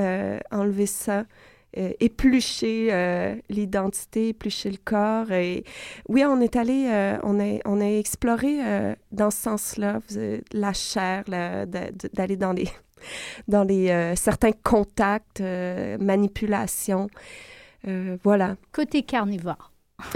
enlever 0.50 0.86
ça. 0.86 1.24
éplucher 1.74 3.40
l'identité, 3.48 4.28
éplucher 4.28 4.70
le 4.70 4.76
corps. 4.84 5.32
Et 5.32 5.64
oui, 6.08 6.24
on 6.24 6.40
est 6.40 6.56
allé, 6.56 7.18
on, 7.22 7.40
a, 7.40 7.58
on 7.64 7.80
a 7.80 7.86
exploré 7.86 8.58
dans 9.12 9.30
ce 9.30 9.38
sens-là, 9.38 10.00
la 10.52 10.72
chair, 10.72 11.24
d'aller 11.26 12.36
dans 12.36 12.52
les, 12.52 12.68
dans 13.48 13.64
les 13.64 14.14
certains 14.14 14.52
contacts, 14.52 15.40
manipulations. 15.40 17.08
Euh, 17.86 18.16
voilà. 18.22 18.56
Côté 18.72 19.02
carnivore. 19.02 19.72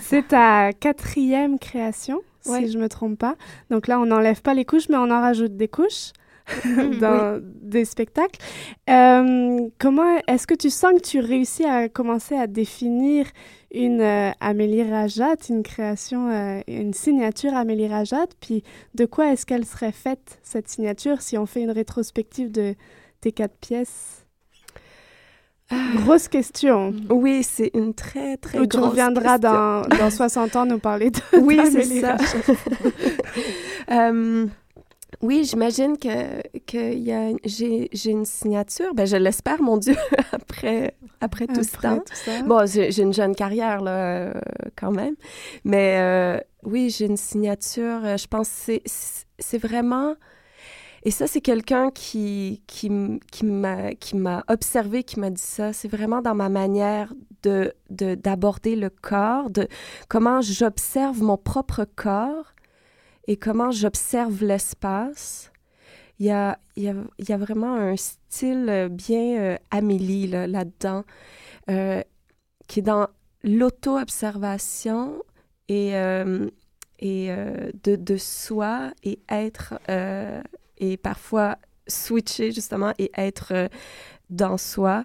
C'est 0.00 0.28
ta 0.28 0.72
quatrième 0.72 1.58
création, 1.58 2.20
si 2.40 2.70
je 2.70 2.78
me 2.78 2.88
trompe 2.88 3.18
pas. 3.18 3.34
Donc 3.70 3.88
là, 3.88 3.98
on 4.00 4.06
n'enlève 4.06 4.40
pas 4.42 4.54
les 4.54 4.64
couches, 4.64 4.88
mais 4.88 4.96
on 4.96 5.10
en 5.10 5.20
rajoute 5.20 5.56
des 5.56 5.68
couches 5.68 6.12
dans 7.00 7.40
des 7.42 7.84
spectacles. 7.84 8.38
Euh, 8.88 9.68
comment 9.78 10.18
est-ce 10.28 10.46
que 10.46 10.54
tu 10.54 10.70
sens 10.70 10.92
que 10.94 11.00
tu 11.00 11.20
réussis 11.20 11.64
à 11.64 11.88
commencer 11.88 12.36
à 12.36 12.46
définir 12.46 13.26
une 13.74 14.00
euh, 14.00 14.30
Amélie 14.40 14.88
Rajat, 14.88 15.36
une 15.48 15.62
création, 15.62 16.62
une 16.68 16.92
signature 16.92 17.54
Amélie 17.54 17.88
Rajat? 17.88 18.26
Puis 18.40 18.62
de 18.94 19.06
quoi 19.06 19.32
est-ce 19.32 19.44
qu'elle 19.44 19.66
serait 19.66 19.92
faite 19.92 20.38
cette 20.42 20.68
signature 20.68 21.20
si 21.20 21.36
on 21.36 21.46
fait 21.46 21.62
une 21.62 21.72
rétrospective 21.72 22.50
de 22.52 22.74
tes 23.20 23.32
quatre 23.32 23.56
pièces? 23.56 24.21
Grosse 25.96 26.28
question. 26.28 26.94
Oui, 27.10 27.42
c'est 27.42 27.70
une 27.74 27.94
très, 27.94 28.36
très 28.36 28.58
Où 28.58 28.66
grosse 28.66 28.82
tu 28.82 28.88
reviendras 28.88 29.38
dans, 29.38 29.82
dans 29.82 30.10
60 30.10 30.56
ans 30.56 30.66
nous 30.66 30.78
parler 30.78 31.10
de 31.10 31.20
Oui, 31.40 31.58
c'est 31.70 32.00
ça. 32.00 32.16
euh, 33.90 34.46
oui, 35.20 35.44
j'imagine 35.44 35.98
que, 35.98 36.42
que 36.66 36.94
y 36.94 37.12
a, 37.12 37.30
j'ai, 37.44 37.88
j'ai 37.92 38.10
une 38.10 38.24
signature. 38.24 38.94
Ben, 38.94 39.06
je 39.06 39.16
l'espère, 39.16 39.62
mon 39.62 39.76
Dieu, 39.76 39.94
après, 40.32 40.94
après, 41.20 41.46
tout 41.46 41.62
ce 41.62 41.76
temps. 41.76 42.02
Bon, 42.46 42.66
j'ai, 42.66 42.90
j'ai 42.90 43.02
une 43.02 43.14
jeune 43.14 43.34
carrière, 43.34 43.80
là, 43.80 43.90
euh, 43.92 44.32
quand 44.76 44.90
même. 44.90 45.14
Mais 45.64 45.96
euh, 45.98 46.40
oui, 46.64 46.90
j'ai 46.90 47.06
une 47.06 47.16
signature. 47.16 48.16
Je 48.16 48.26
pense 48.26 48.48
que 48.48 48.80
c'est, 48.84 49.22
c'est 49.38 49.58
vraiment 49.58 50.14
et 51.04 51.10
ça, 51.10 51.26
c'est 51.26 51.40
quelqu'un 51.40 51.90
qui, 51.90 52.62
qui, 52.68 52.90
qui 53.30 53.44
m'a, 53.44 54.44
observé, 54.48 55.02
qui 55.02 55.18
m'a 55.18 55.30
dit 55.30 55.42
ça. 55.42 55.72
C'est 55.72 55.88
vraiment 55.88 56.22
dans 56.22 56.36
ma 56.36 56.48
manière 56.48 57.12
de, 57.42 57.74
de, 57.90 58.14
d'aborder 58.14 58.76
le 58.76 58.88
corps, 58.88 59.50
de 59.50 59.66
comment 60.08 60.40
j'observe 60.40 61.20
mon 61.20 61.36
propre 61.36 61.84
corps 61.96 62.52
et 63.26 63.36
comment 63.36 63.72
j'observe 63.72 64.44
l'espace. 64.44 65.50
Il 66.20 66.26
y 66.26 66.30
a, 66.30 66.58
il 66.76 66.84
y 66.84 66.88
a, 66.88 66.94
il 67.18 67.28
y 67.28 67.32
a 67.32 67.36
vraiment 67.36 67.74
un 67.74 67.96
style 67.96 68.88
bien 68.92 69.40
euh, 69.40 69.56
Amélie 69.72 70.28
là, 70.28 70.46
là-dedans, 70.46 71.02
euh, 71.68 72.00
qui 72.68 72.78
est 72.78 72.82
dans 72.82 73.08
l'auto-observation 73.42 75.20
et, 75.68 75.96
euh, 75.96 76.48
et 77.00 77.28
de, 77.82 77.96
de 77.96 78.16
soi 78.16 78.92
et 79.02 79.18
être 79.28 79.74
et 80.82 80.98
parfois 80.98 81.56
switcher 81.86 82.52
justement 82.52 82.92
et 82.98 83.10
être 83.16 83.52
euh, 83.52 83.68
dans 84.28 84.58
soi. 84.58 85.04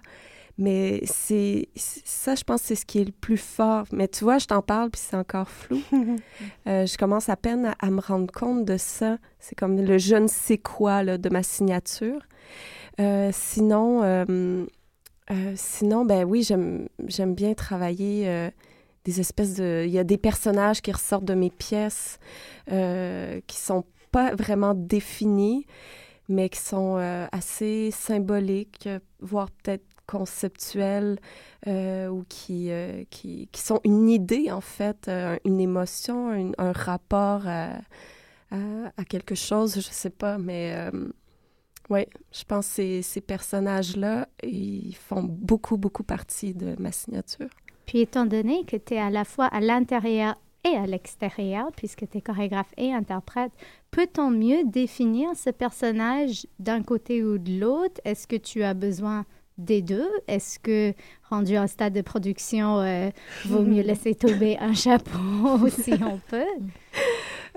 Mais 0.58 1.00
c'est 1.04 1.68
ça, 1.76 2.34
je 2.34 2.42
pense, 2.42 2.62
c'est 2.62 2.74
ce 2.74 2.84
qui 2.84 2.98
est 2.98 3.04
le 3.04 3.12
plus 3.12 3.36
fort. 3.36 3.84
Mais 3.92 4.08
tu 4.08 4.24
vois, 4.24 4.38
je 4.38 4.46
t'en 4.46 4.60
parle, 4.60 4.90
puis 4.90 5.00
c'est 5.00 5.16
encore 5.16 5.48
flou. 5.48 5.80
euh, 6.66 6.84
je 6.84 6.98
commence 6.98 7.28
à 7.28 7.36
peine 7.36 7.74
à, 7.78 7.90
me 7.90 8.00
rendre 8.00 8.32
compte 8.32 8.64
de 8.64 8.76
ça. 8.76 9.18
C'est 9.38 9.54
comme 9.54 9.80
le 9.80 9.98
je 9.98 10.16
ne 10.16 10.26
sais 10.26 10.58
quoi 10.58 11.04
là, 11.04 11.16
de 11.16 11.28
ma 11.28 11.44
signature. 11.44 12.20
Euh, 13.00 13.30
sinon, 13.32 14.02
euh, 14.02 14.66
sinon, 15.54 16.04
ben 16.04 16.24
oui, 16.24 16.42
j'aime 16.42 17.34
bien 17.34 17.54
travailler 17.54 18.50
des 19.04 19.20
espèces 19.20 19.54
de... 19.54 19.84
Il 19.86 19.92
y 19.92 19.98
a 20.00 20.04
des 20.04 20.18
personnages 20.18 20.82
qui 20.82 20.90
ressortent 20.90 21.24
de 21.24 21.34
mes 21.34 21.50
pièces 21.50 22.18
qui 22.66 23.56
sont 23.56 23.84
pas 24.10 24.34
vraiment 24.34 24.74
définis, 24.74 25.66
mais 26.28 26.48
qui 26.48 26.60
sont 26.60 26.96
euh, 26.98 27.26
assez 27.32 27.90
symboliques, 27.90 28.88
voire 29.20 29.50
peut-être 29.50 29.84
conceptuels, 30.06 31.18
euh, 31.66 32.08
ou 32.08 32.24
qui, 32.28 32.70
euh, 32.70 33.04
qui, 33.10 33.48
qui, 33.52 33.60
sont 33.60 33.80
une 33.84 34.08
idée, 34.08 34.50
en 34.50 34.60
fait, 34.60 35.10
une 35.44 35.60
émotion, 35.60 36.52
un 36.56 36.72
rapport 36.72 37.46
à, 37.46 37.80
quelque 39.08 39.34
chose, 39.34 39.74
je 39.74 39.80
sais 39.80 40.10
pas, 40.10 40.38
mais 40.38 40.90
oui, 41.90 42.06
je 42.32 42.44
pense 42.44 42.68
que 42.68 42.74
ces, 42.74 43.02
ces 43.02 43.20
personnages-là, 43.20 44.28
ils 44.42 44.94
font 44.94 45.22
beaucoup, 45.22 45.76
beaucoup 45.76 46.02
partie 46.02 46.54
de 46.54 46.74
ma 46.78 46.92
signature. 46.92 47.48
Puis 47.86 48.00
étant 48.00 48.26
donné 48.26 48.64
que 48.66 48.76
tu 48.76 48.94
es 48.94 48.98
à 48.98 49.08
la 49.08 49.24
fois 49.24 49.46
à 49.46 49.60
l'intérieur 49.60 50.36
et 50.72 50.76
à 50.76 50.86
l'extérieur, 50.86 51.70
puisque 51.76 52.08
tu 52.08 52.18
es 52.18 52.20
chorégraphe 52.20 52.72
et 52.76 52.92
interprète, 52.92 53.52
peut-on 53.90 54.30
mieux 54.30 54.64
définir 54.64 55.30
ce 55.36 55.50
personnage 55.50 56.46
d'un 56.58 56.82
côté 56.82 57.22
ou 57.22 57.38
de 57.38 57.58
l'autre? 57.58 58.00
Est-ce 58.04 58.26
que 58.26 58.36
tu 58.36 58.62
as 58.62 58.74
besoin 58.74 59.24
des 59.56 59.82
deux? 59.82 60.08
Est-ce 60.26 60.58
que, 60.58 60.94
rendu 61.28 61.58
en 61.58 61.66
stade 61.66 61.92
de 61.92 62.02
production, 62.02 62.78
euh, 62.80 63.10
vaut 63.46 63.62
mieux 63.62 63.82
laisser 63.90 64.14
tomber 64.14 64.56
un 64.58 64.74
chapeau 64.74 65.68
si 65.82 65.94
on 66.02 66.18
peut? 66.28 66.46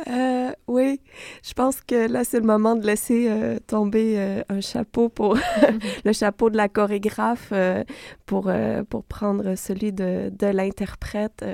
Euh, 0.08 0.52
oui, 0.68 1.00
je 1.44 1.54
pense 1.54 1.82
que 1.82 2.08
là, 2.08 2.24
c'est 2.24 2.40
le 2.40 2.46
moment 2.46 2.76
de 2.76 2.86
laisser 2.86 3.28
euh, 3.30 3.60
tomber 3.60 4.16
euh, 4.18 4.42
un 4.50 4.62
chapeau 4.62 5.10
pour 5.10 5.38
le 6.06 6.14
chapeau 6.14 6.50
de 6.50 6.58
la 6.58 6.70
chorégraphe 6.70 7.54
pour, 8.26 8.52
pour 8.90 9.04
prendre 9.04 9.56
celui 9.56 9.92
de, 9.92 10.32
de 10.32 10.48
l'interprète. 10.48 11.46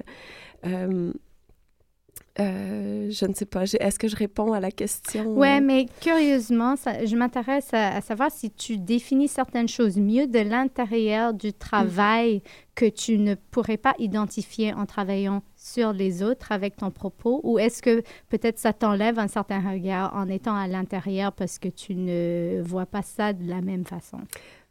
Euh, 2.39 3.09
je 3.09 3.25
ne 3.25 3.33
sais 3.33 3.45
pas. 3.45 3.63
Est-ce 3.63 3.97
que 3.97 4.07
je 4.07 4.15
réponds 4.15 4.53
à 4.53 4.59
la 4.59 4.71
question? 4.71 5.33
Oui, 5.35 5.59
mais 5.61 5.87
curieusement, 6.01 6.75
ça, 6.75 7.03
je 7.05 7.15
m'intéresse 7.15 7.69
à, 7.73 7.99
savoir 8.01 8.31
si 8.31 8.51
tu 8.51 8.77
définis 8.77 9.27
certaines 9.27 9.67
choses 9.67 9.97
mieux 9.97 10.27
de 10.27 10.39
l'intérieur 10.39 11.33
du 11.33 11.53
travail 11.53 12.43
que 12.75 12.85
tu 12.85 13.17
ne 13.17 13.33
pourrais 13.33 13.77
pas 13.77 13.95
identifier 13.97 14.71
en 14.73 14.85
travaillant 14.85 15.41
sur 15.55 15.93
les 15.93 16.21
autres 16.21 16.51
avec 16.51 16.75
ton 16.75 16.91
propos, 16.91 17.41
ou 17.43 17.57
est-ce 17.57 17.81
que 17.81 18.03
peut-être 18.29 18.59
ça 18.59 18.71
t'enlève 18.71 19.17
un 19.17 19.27
certain 19.27 19.59
regard 19.59 20.15
en 20.15 20.29
étant 20.29 20.55
à 20.55 20.67
l'intérieur 20.67 21.31
parce 21.31 21.57
que 21.57 21.69
tu 21.69 21.95
ne 21.95 22.61
vois 22.63 22.85
pas 22.85 23.01
ça 23.01 23.33
de 23.33 23.49
la 23.49 23.61
même 23.61 23.83
façon? 23.83 24.19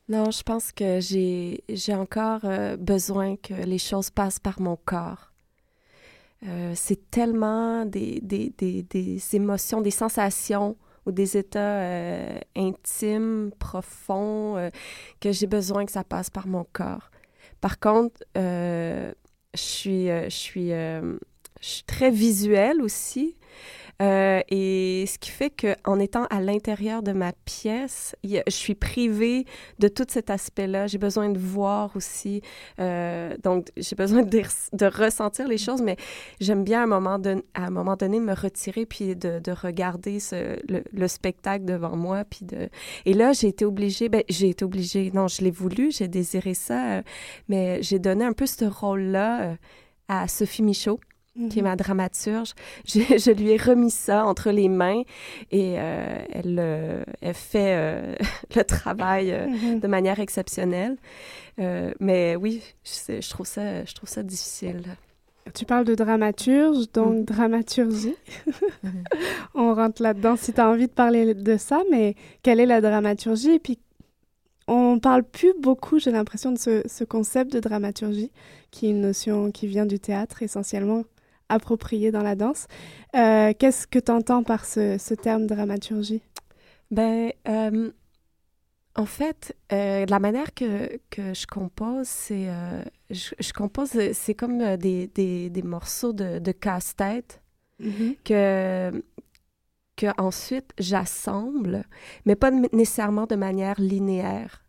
Non, 0.09 0.31
je 0.31 0.43
pense 0.45 0.71
que 0.71 1.01
j'ai 1.01 1.95
encore 1.95 2.45
euh, 2.45 2.77
besoin 2.77 3.35
que 3.35 3.55
les 3.55 3.79
choses 3.79 4.11
passent 4.11 4.39
par 4.39 4.61
mon 4.61 4.77
corps. 4.77 5.33
Euh, 6.45 6.73
c'est 6.75 7.11
tellement 7.11 7.87
des, 7.87 8.21
des, 8.21 8.53
des, 8.59 8.83
des, 8.83 9.21
émotions, 9.35 9.81
des 9.81 9.91
sensations 9.91 10.77
ou 11.07 11.13
des 11.13 11.37
états 11.37 11.81
euh, 11.81 12.39
intimes, 12.57 13.51
profonds, 13.59 14.57
euh, 14.57 14.71
que 15.21 15.33
j'ai 15.33 15.47
besoin 15.47 15.87
que 15.87 15.93
ça 15.93 16.05
passe 16.05 16.31
par 16.31 16.47
mon 16.47 16.65
corps. 16.73 17.11
Par 17.61 17.79
contre, 17.79 18.23
je 18.35 19.13
je, 19.55 20.29
suis, 20.29 20.69
je 20.69 21.19
suis 21.61 21.85
très 21.85 22.11
visuelle 22.11 22.83
aussi. 22.83 23.37
Euh, 24.03 24.41
et 24.49 25.05
ce 25.07 25.19
qui 25.19 25.31
fait 25.31 25.51
qu'en 25.51 25.99
étant 25.99 26.25
à 26.27 26.41
l'intérieur 26.41 27.03
de 27.03 27.13
ma 27.13 27.33
pièce, 27.45 28.15
je 28.25 28.43
suis 28.49 28.75
privée 28.75 29.47
de 29.79 29.89
tout 29.89 30.05
cet 30.09 30.31
aspect-là. 30.31 30.87
J'ai 30.87 30.99
besoin 30.99 31.31
de 31.31 31.39
voir 31.39 31.97
aussi. 31.97 32.43
Euh, 32.79 33.35
donc, 33.43 33.69
j'ai 33.77 33.97
besoin 33.97 34.23
de, 34.23 34.43
de, 34.73 34.87
ressentir 34.87 35.49
les 35.49 35.59
choses, 35.59 35.81
mais 35.81 35.97
j'aime 36.41 36.65
bien 36.65 36.81
à 36.81 36.85
un, 36.85 36.87
moment 36.87 37.19
moment 37.71 37.97
donné 37.97 38.21
me 38.21 38.35
retirer 38.35 38.87
puis 38.87 39.17
de, 39.17 39.39
de 39.39 39.53
regarder 39.53 40.19
le, 40.69 41.09
spectacle 41.09 41.65
devant 41.65 41.97
moi. 41.97 42.25
Puis 42.25 42.45
de... 42.45 42.69
Et 43.05 43.15
là, 43.15 43.33
j'ai 43.33 43.49
été 43.49 43.65
obligée, 43.65 44.09
ben, 44.09 44.23
j'ai 44.29 44.51
été 44.51 44.65
obligée, 44.65 45.11
non, 45.15 45.29
je 45.29 45.43
l'ai 45.43 45.51
voulu, 45.51 45.91
j'ai 45.91 46.09
désiré 46.09 46.55
ça, 46.55 46.99
euh, 46.99 47.03
mais 47.49 47.83
j'ai 47.83 47.99
donné 47.99 48.25
un 48.25 48.33
peu 48.33 48.47
ce 48.47 48.65
rôle-là 48.65 49.57
à 50.09 50.29
Sophie 50.29 50.63
Michaud 50.63 51.01
qui 51.51 51.59
est 51.59 51.63
mhm. 51.63 51.69
ma 51.69 51.77
dramaturge. 51.77 52.55
Je, 52.87 53.01
je, 53.01 53.31
lui 53.31 53.51
ai 53.51 53.57
remis 53.57 53.91
ça 53.91 54.25
entre 54.25 54.51
les 54.51 54.69
mains 54.69 55.03
et 55.51 55.77
euh, 55.79 56.19
elle, 56.33 56.59
euh, 56.59 57.05
elle, 57.21 57.35
fait 57.35 57.75
euh, 57.77 58.15
le 58.57 58.65
travail 58.65 59.33
mhm. 59.33 59.81
de 59.81 59.87
manière 59.87 60.21
exceptionnelle. 60.21 60.97
mais 62.01 62.37
oui, 62.37 62.63
je, 62.85 63.21
je, 63.21 63.31
trouve 63.31 63.47
ça, 63.47 63.85
je 63.85 63.95
trouve 63.95 64.09
ça 64.09 64.23
difficile. 64.23 64.83
Tu 65.55 65.65
parles 65.65 65.85
de 65.85 65.95
dramaturge, 65.95 66.91
donc 66.93 67.15
mhm. 67.15 67.25
dramaturgie. 67.25 68.17
On 69.55 69.75
rentre 69.75 70.03
là-dedans 70.03 70.37
si 70.37 70.53
tu 70.53 70.61
as 70.61 70.69
envie 70.69 70.87
de 70.87 70.93
parler 70.93 71.35
de 71.35 71.57
ça, 71.57 71.83
mais 71.91 72.15
quelle 72.43 72.61
est 72.61 72.67
la 72.67 72.81
dramaturgie? 72.81 73.53
Et 73.53 73.59
puis 73.59 73.79
on 74.69 74.99
parle 74.99 75.23
plus 75.23 75.53
beaucoup, 75.61 75.99
j'ai 76.01 76.11
l'impression, 76.11 76.51
de 76.51 76.59
ce, 76.59 76.83
ce, 76.87 77.05
concept 77.05 77.53
de 77.53 77.61
dramaturgie, 77.61 78.33
qui 78.73 78.87
est 78.87 78.91
une 78.91 79.01
notion 79.01 79.53
qui 79.53 79.69
vient 79.69 79.87
du 79.87 80.01
théâtre 80.01 80.43
essentiellement, 80.43 81.05
approprié 81.49 82.11
dans 82.11 82.23
la 82.23 82.35
danse. 82.35 82.67
Euh, 83.15 83.53
qu'est-ce 83.59 83.87
que 83.87 83.99
tu 83.99 84.11
entends 84.11 84.43
par 84.43 84.65
ce, 84.65 85.15
terme 85.15 85.47
dramaturgie? 85.47 86.23
Ben, 86.91 87.33
euh, 87.49 87.91
en 88.95 89.07
fait, 89.07 89.57
euh, 89.73 90.07
la 90.09 90.19
manière 90.19 90.55
que, 90.55 90.99
que 91.11 91.35
je 91.35 91.47
compose, 91.47 92.07
c'est 92.07 92.49
je, 93.11 93.53
compose, 93.53 93.91
c'est 94.13 94.35
comme 94.35 94.77
des, 94.77 95.09
des, 95.09 95.51
des, 95.51 95.63
morceaux 95.63 96.13
de, 96.13 96.39
de 96.39 96.53
casse-tête 96.53 97.43
mm-hmm. 97.81 98.17
que 98.25 99.03
que 99.97 100.07
ensuite 100.19 100.73
j'assemble, 100.79 101.85
mais 102.27 102.37
pas 102.37 102.51
nécessairement 102.51 103.27
de 103.27 103.35
manière 103.35 103.81
linéaire. 103.81 104.65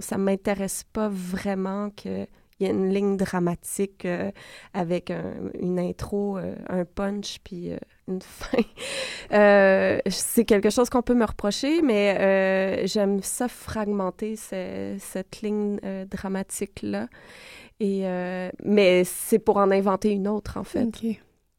ça 0.00 0.16
m'intéresse 0.16 0.84
pas 0.90 1.08
vraiment 1.10 1.90
que 1.90 2.26
il 2.60 2.66
y 2.66 2.70
a 2.70 2.72
une 2.72 2.92
ligne 2.92 3.16
dramatique 3.16 4.04
euh, 4.04 4.30
avec 4.74 5.10
une 5.58 5.78
intro, 5.78 6.36
euh, 6.36 6.54
un 6.68 6.84
punch, 6.84 7.38
puis 7.42 7.72
euh, 7.72 7.78
une 8.06 8.20
fin. 8.22 8.58
c'est 10.10 10.44
quelque 10.44 10.68
chose 10.68 10.90
qu'on 10.90 11.02
peut 11.02 11.14
me 11.14 11.24
reprocher, 11.24 11.80
mais 11.80 12.86
j'aime 12.86 13.22
ça 13.22 13.48
fragmenter 13.48 14.36
cette 14.36 15.42
ligne 15.42 15.78
dramatique-là. 16.10 17.08
Et, 17.78 18.04
mais 18.62 19.04
c'est 19.04 19.38
pour 19.38 19.56
en 19.56 19.70
inventer 19.70 20.10
une 20.10 20.28
autre, 20.28 20.58
en 20.58 20.64
fait. 20.64 20.88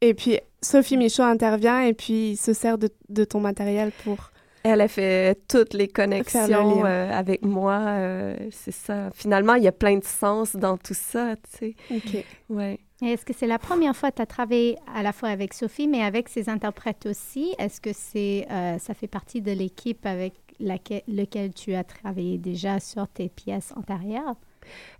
Et 0.01 0.13
puis, 0.13 0.39
Sophie 0.61 0.97
Michaud 0.97 1.23
intervient 1.23 1.81
et 1.81 1.93
puis 1.93 2.35
se 2.35 2.53
sert 2.53 2.77
de, 2.77 2.89
de 3.09 3.23
ton 3.23 3.39
matériel 3.39 3.91
pour 4.03 4.30
elle 4.63 4.81
a 4.81 4.87
fait 4.87 5.39
toutes 5.47 5.73
les 5.73 5.87
connexions 5.87 6.85
euh, 6.85 7.11
avec 7.11 7.43
moi. 7.43 7.79
Euh, 7.79 8.35
c'est 8.51 8.73
ça. 8.73 9.09
Finalement, 9.13 9.55
il 9.55 9.63
y 9.63 9.67
a 9.67 9.71
plein 9.71 9.97
de 9.97 10.03
sens 10.03 10.55
dans 10.55 10.77
tout 10.77 10.93
ça, 10.93 11.35
tu 11.35 11.57
sais. 11.57 11.75
OK. 11.89 12.25
Ouais. 12.49 12.79
Est-ce 13.01 13.25
que 13.25 13.33
c'est 13.33 13.47
la 13.47 13.57
première 13.57 13.95
fois 13.95 14.11
que 14.11 14.17
tu 14.17 14.21
as 14.21 14.27
travaillé 14.27 14.77
à 14.93 15.01
la 15.01 15.11
fois 15.11 15.29
avec 15.29 15.55
Sophie, 15.55 15.87
mais 15.87 16.03
avec 16.03 16.29
ses 16.29 16.49
interprètes 16.49 17.07
aussi? 17.07 17.55
Est-ce 17.57 17.81
que 17.81 17.91
c'est, 17.93 18.45
euh, 18.51 18.77
ça 18.77 18.93
fait 18.93 19.07
partie 19.07 19.41
de 19.41 19.51
l'équipe 19.51 20.05
avec 20.05 20.33
laquelle, 20.59 21.53
tu 21.55 21.73
as 21.73 21.83
travaillé 21.83 22.37
déjà 22.37 22.79
sur 22.79 23.07
tes 23.07 23.29
pièces 23.29 23.73
antérieures? 23.75 24.35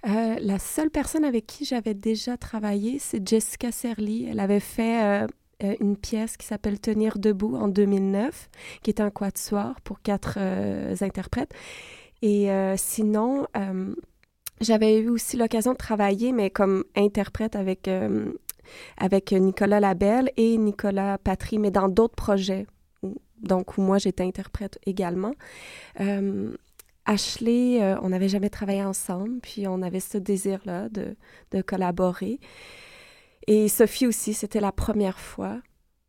la 0.04 0.58
seule 0.58 0.90
personne 0.90 1.24
avec 1.24 1.46
qui 1.46 1.66
j'avais 1.66 1.94
déjà 1.94 2.36
travaillé, 2.36 2.98
c'est 3.00 3.26
Jessica 3.28 3.72
Serly. 3.72 4.28
Elle 4.30 4.40
avait 4.40 4.60
fait 4.60 5.04
euh, 5.04 5.28
une 5.80 5.98
pièce 5.98 6.38
qui 6.38 6.46
s'appelle 6.46 6.80
Tenir 6.80 7.18
debout 7.18 7.56
en 7.56 7.68
2009, 7.68 8.50
qui 8.84 8.90
est 8.90 9.00
un 9.02 9.10
quatuor 9.10 9.80
pour 9.84 10.02
quatre 10.02 10.36
euh, 10.38 10.96
interprètes. 11.02 11.54
Et 12.22 12.52
euh, 12.52 12.76
sinon, 12.78 13.48
j'avais 14.60 15.00
eu 15.00 15.10
aussi 15.10 15.38
l'occasion 15.38 15.74
de 15.74 15.78
travailler, 15.78 16.32
mais 16.32 16.50
comme 16.50 16.84
interprète 16.96 17.56
avec, 17.56 17.90
avec 18.98 19.32
Nicolas 19.32 19.80
Labelle 19.80 20.32
et 20.38 20.56
Nicolas 20.58 21.18
Patry, 21.18 21.58
mais 21.58 21.72
dans 21.72 21.90
d'autres 21.90 22.16
projets, 22.16 22.68
donc 23.42 23.80
où 23.80 23.82
moi 23.82 23.98
j'étais 23.98 24.24
interprète 24.24 24.78
également. 24.86 25.34
Ashley, 27.06 27.82
on 28.04 28.10
n'avait 28.10 28.30
jamais 28.30 28.52
travaillé 28.52 28.84
ensemble, 28.84 29.40
puis 29.42 29.68
on 29.68 29.82
avait 29.82 30.00
ce 30.00 30.20
désir-là 30.20 30.90
de, 30.90 31.16
de 31.50 31.62
collaborer. 31.64 32.40
Et 33.48 33.68
Sophie 33.68 34.08
aussi, 34.08 34.34
c'était 34.34 34.60
la 34.60 34.72
première 34.72 35.20
fois. 35.20 35.60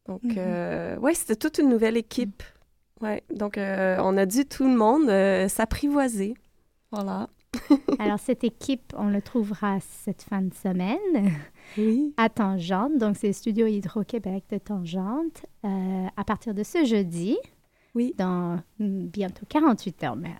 Donc, 0.06 0.22
euh, 0.36 0.96
ouais, 0.98 1.14
c'était 1.14 1.36
toute 1.36 1.58
une 1.58 1.68
nouvelle 1.68 1.96
équipe. 1.96 2.42
Ouais, 3.00 3.22
donc 3.34 3.58
euh, 3.58 3.96
on 4.00 4.16
a 4.16 4.26
dû 4.26 4.44
tout 4.44 4.64
le 4.64 4.76
monde 4.76 5.08
euh, 5.08 5.48
s'apprivoiser. 5.48 6.34
Voilà. 6.90 7.28
Alors, 7.98 8.18
cette 8.18 8.44
équipe, 8.44 8.92
on 8.96 9.08
le 9.08 9.20
trouvera 9.20 9.78
cette 9.80 10.22
fin 10.22 10.40
de 10.42 10.54
semaine 10.54 11.32
oui. 11.76 12.14
à 12.16 12.28
Tangente. 12.28 12.96
Donc, 12.98 13.16
c'est 13.16 13.28
le 13.28 13.32
Studio 13.32 13.66
Hydro-Québec 13.66 14.44
de 14.50 14.58
Tangente. 14.58 15.44
à 15.62 16.24
partir 16.24 16.54
de 16.54 16.62
ce 16.62 16.84
jeudi, 16.84 17.36
oui. 17.94 18.14
dans 18.16 18.58
mm, 18.78 19.06
bientôt 19.06 19.44
48 19.48 20.04
heures, 20.04 20.16
mais 20.16 20.34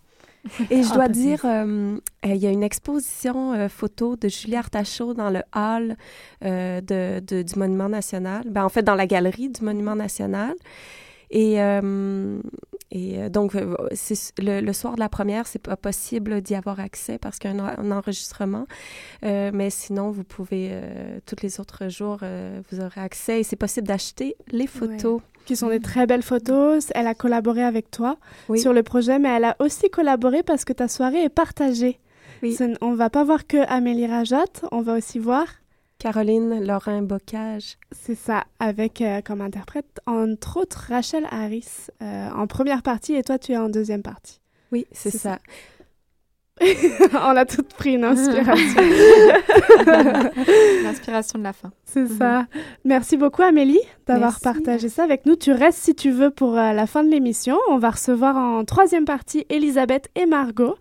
et 0.71 0.83
je 0.83 0.93
dois 0.93 1.09
dire, 1.09 1.45
euh, 1.45 1.97
euh, 2.27 2.35
il 2.35 2.37
y 2.37 2.47
a 2.47 2.51
une 2.51 2.63
exposition 2.63 3.53
euh, 3.53 3.69
photo 3.69 4.17
de 4.17 4.29
Julie 4.29 4.57
Artachot 4.57 5.15
dans 5.15 5.31
le 5.31 5.43
hall 5.55 5.97
de, 6.43 7.21
du 7.21 7.59
Monument 7.59 7.89
national, 7.89 8.43
ben, 8.47 8.65
en 8.65 8.69
fait 8.69 8.83
dans 8.83 8.95
la 8.95 9.07
galerie 9.07 9.49
du 9.49 9.65
Monument 9.65 9.97
national. 9.97 10.55
Et, 11.33 11.57
et 12.91 13.31
donc, 13.31 13.55
le, 13.55 14.61
le, 14.61 14.73
soir 14.73 14.95
de 14.95 15.01
la 15.01 15.09
première, 15.09 15.47
c'est 15.47 15.59
pas 15.59 15.77
possible 15.77 16.43
d'y 16.43 16.55
avoir 16.55 16.79
accès 16.79 17.19
parce 17.19 17.39
qu'il 17.39 17.55
y 17.55 17.59
a 17.59 17.81
un, 17.81 17.91
enregistrement. 17.91 18.67
mais 19.23 19.71
sinon, 19.71 20.11
vous 20.11 20.25
pouvez, 20.25 20.79
tous 21.27 21.37
les 21.43 21.59
autres 21.59 21.89
jours, 21.89 22.21
vous 22.71 22.81
aurez 22.81 23.01
accès 23.01 23.41
et 23.41 23.43
c'est 23.43 23.57
possible 23.57 23.89
d'acheter 23.89 24.37
les 24.51 24.67
photos 24.67 25.23
qui 25.45 25.57
sont 25.57 25.69
des 25.69 25.81
très 25.81 26.07
belles 26.07 26.23
photos. 26.23 26.91
Elle 26.95 27.07
a 27.07 27.15
collaboré 27.15 27.63
avec 27.63 27.91
toi 27.91 28.17
sur 28.57 28.73
le 28.73 28.83
projet, 28.83 29.19
mais 29.19 29.29
elle 29.31 29.45
a 29.45 29.57
aussi 29.59 29.91
collaboré 29.91 30.43
parce 30.43 30.65
que 30.65 30.73
ta 30.73 30.89
soirée 30.89 31.25
est 31.25 31.29
partagée. 31.29 31.99
Oui. 32.43 32.59
On 32.81 32.95
va 32.95 33.09
pas 33.09 33.25
voir 33.25 33.47
que 33.47 33.59
Amélie 33.69 34.07
Rajat, 34.07 34.45
on 34.73 34.83
va 34.83 34.95
aussi 34.95 35.19
voir 35.19 35.47
Caroline 36.03 36.67
Laurin 36.67 37.03
Bocage. 37.03 37.77
C'est 37.93 38.17
ça, 38.17 38.43
avec 38.59 39.01
euh, 39.01 39.21
comme 39.21 39.41
interprète, 39.41 40.01
entre 40.07 40.57
autres, 40.57 40.87
Rachel 40.89 41.29
Harris 41.31 41.87
euh, 42.03 42.29
en 42.31 42.49
première 42.49 42.83
partie 42.83 43.15
et 43.15 43.23
toi, 43.23 43.39
tu 43.39 43.53
es 43.53 43.57
en 43.57 43.69
deuxième 43.69 44.03
partie. 44.03 44.41
Oui, 44.73 44.85
c'est 44.91 45.13
ça. 45.13 45.39
on 47.15 47.37
a 47.37 47.45
toutes 47.45 47.73
pris 47.75 47.95
une 47.95 48.05
inspiration. 48.05 48.83
L'inspiration 50.85 51.39
de 51.39 51.45
la 51.45 51.53
fin. 51.53 51.71
C'est 51.85 52.07
ça. 52.07 52.47
Merci 52.85 53.17
beaucoup 53.17 53.43
Amélie 53.43 53.81
d'avoir 54.07 54.41
partagé 54.41 54.89
ça 54.89 55.05
avec 55.05 55.27
nous. 55.27 55.37
Tu 55.37 55.53
restes 55.53 55.79
si 55.79 55.95
tu 55.95 56.11
veux 56.11 56.31
pour 56.31 56.59
euh, 56.59 56.73
la 56.73 56.87
fin 56.87 57.05
de 57.05 57.11
l'émission. 57.11 57.59
On 57.69 57.79
va 57.79 57.91
recevoir 57.91 58.37
en 58.37 58.65
troisième 58.65 59.05
partie 59.05 59.47
Elisabeth 59.51 60.09
et 60.15 60.27
Margot 60.27 60.77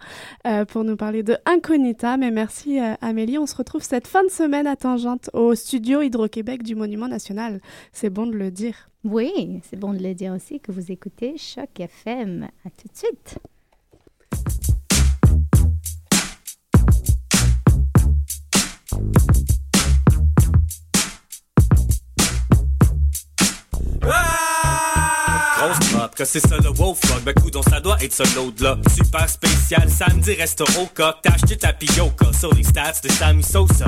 euh, 0.48 0.66
pour 0.66 0.84
nous 0.84 0.96
parler 0.96 1.24
de 1.24 1.38
Incognita. 1.46 2.18
Mais 2.18 2.32
merci 2.32 2.80
euh, 2.80 2.94
Amélie. 3.02 3.38
On 3.38 3.46
se 3.46 3.56
retrouve 3.56 3.84
cette 3.84 4.08
fin 4.08 4.24
de 4.24 4.30
semaine 4.30 4.68
à 4.68 4.76
Tangente 4.76 5.30
au 5.34 5.56
studio 5.56 6.02
Hydro-Québec 6.02 6.64
du 6.64 6.76
Monument 6.76 7.08
National. 7.08 7.60
C'est 7.92 8.10
bon 8.10 8.28
de 8.28 8.36
le 8.36 8.52
dire. 8.52 8.90
Oui, 9.04 9.62
c'est 9.70 9.78
bon 9.78 9.94
de 9.94 10.02
le 10.02 10.14
dire 10.14 10.34
aussi 10.34 10.60
que 10.60 10.72
vous 10.72 10.92
écoutez 10.92 11.36
Choc 11.38 11.80
FM. 11.80 12.48
À 12.66 12.70
tout 12.70 12.88
de 12.88 12.96
suite. 12.96 13.40
Grosse 24.02 24.51
top, 26.12 26.16
que 26.16 26.26
c'est 26.26 26.40
ça 26.40 26.58
le 26.58 26.70
wow 26.70 26.96
fuck. 26.96 27.24
Ben, 27.24 27.34
coudon, 27.34 27.62
ça 27.64 27.80
doit 27.80 27.98
être 28.02 28.14
ça 28.14 28.24
l'autre 28.36 28.64
là. 28.64 28.78
Super 28.96 29.30
spécial, 29.30 29.90
samedi, 29.90 30.34
reste 30.34 30.62
au 30.62 30.86
coq. 30.94 31.16
T'as 31.22 31.34
acheté 31.34 31.58
ta 31.58 31.74
pioca 31.74 32.32
sur 32.38 32.54
les 32.54 32.64
stats 32.64 33.02
de 33.04 33.10
Sammy 33.10 33.44
Sosa. 33.44 33.88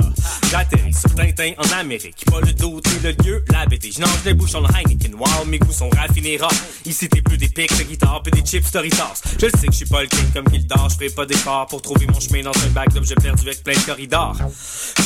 J'atterris 0.50 0.94
sur 0.94 1.14
Tintin 1.14 1.52
en 1.58 1.78
Amérique. 1.78 2.24
Pas 2.30 2.40
le 2.40 2.52
doute 2.52 2.86
ni 2.92 3.00
le 3.02 3.10
lieu, 3.24 3.44
la. 3.50 3.64
Je 3.64 4.00
nage 4.00 4.22
des 4.24 4.34
bouchons 4.34 4.62
Heineken. 4.64 5.14
Wow, 5.14 5.44
mes 5.46 5.58
goûts 5.58 5.72
sont 5.72 5.90
raffinés 5.90 6.36
rares. 6.36 6.50
Ici, 6.84 7.08
t'es 7.08 7.22
plus 7.22 7.36
des 7.36 7.48
pics 7.48 7.76
de 7.76 7.82
guitare 7.82 8.22
pis 8.22 8.30
des 8.30 8.42
chips 8.42 8.70
Doritos. 8.72 9.22
Je 9.38 9.46
le 9.46 9.52
sais 9.52 9.66
que 9.66 9.72
je 9.72 9.78
suis 9.78 9.86
pas 9.86 10.02
le 10.02 10.08
king 10.08 10.30
comme 10.32 10.48
Gildor. 10.48 10.88
Je 10.90 10.94
ferai 10.94 11.10
pas 11.10 11.26
d'effort 11.26 11.66
pour 11.66 11.82
trouver 11.82 12.06
mon 12.06 12.20
chemin 12.20 12.42
dans 12.42 12.52
un 12.52 12.70
bac 12.70 12.92
d'objets 12.92 13.14
perdus 13.16 13.46
avec 13.46 13.62
plein 13.62 13.74
de 13.74 13.80
corridors. 13.80 14.36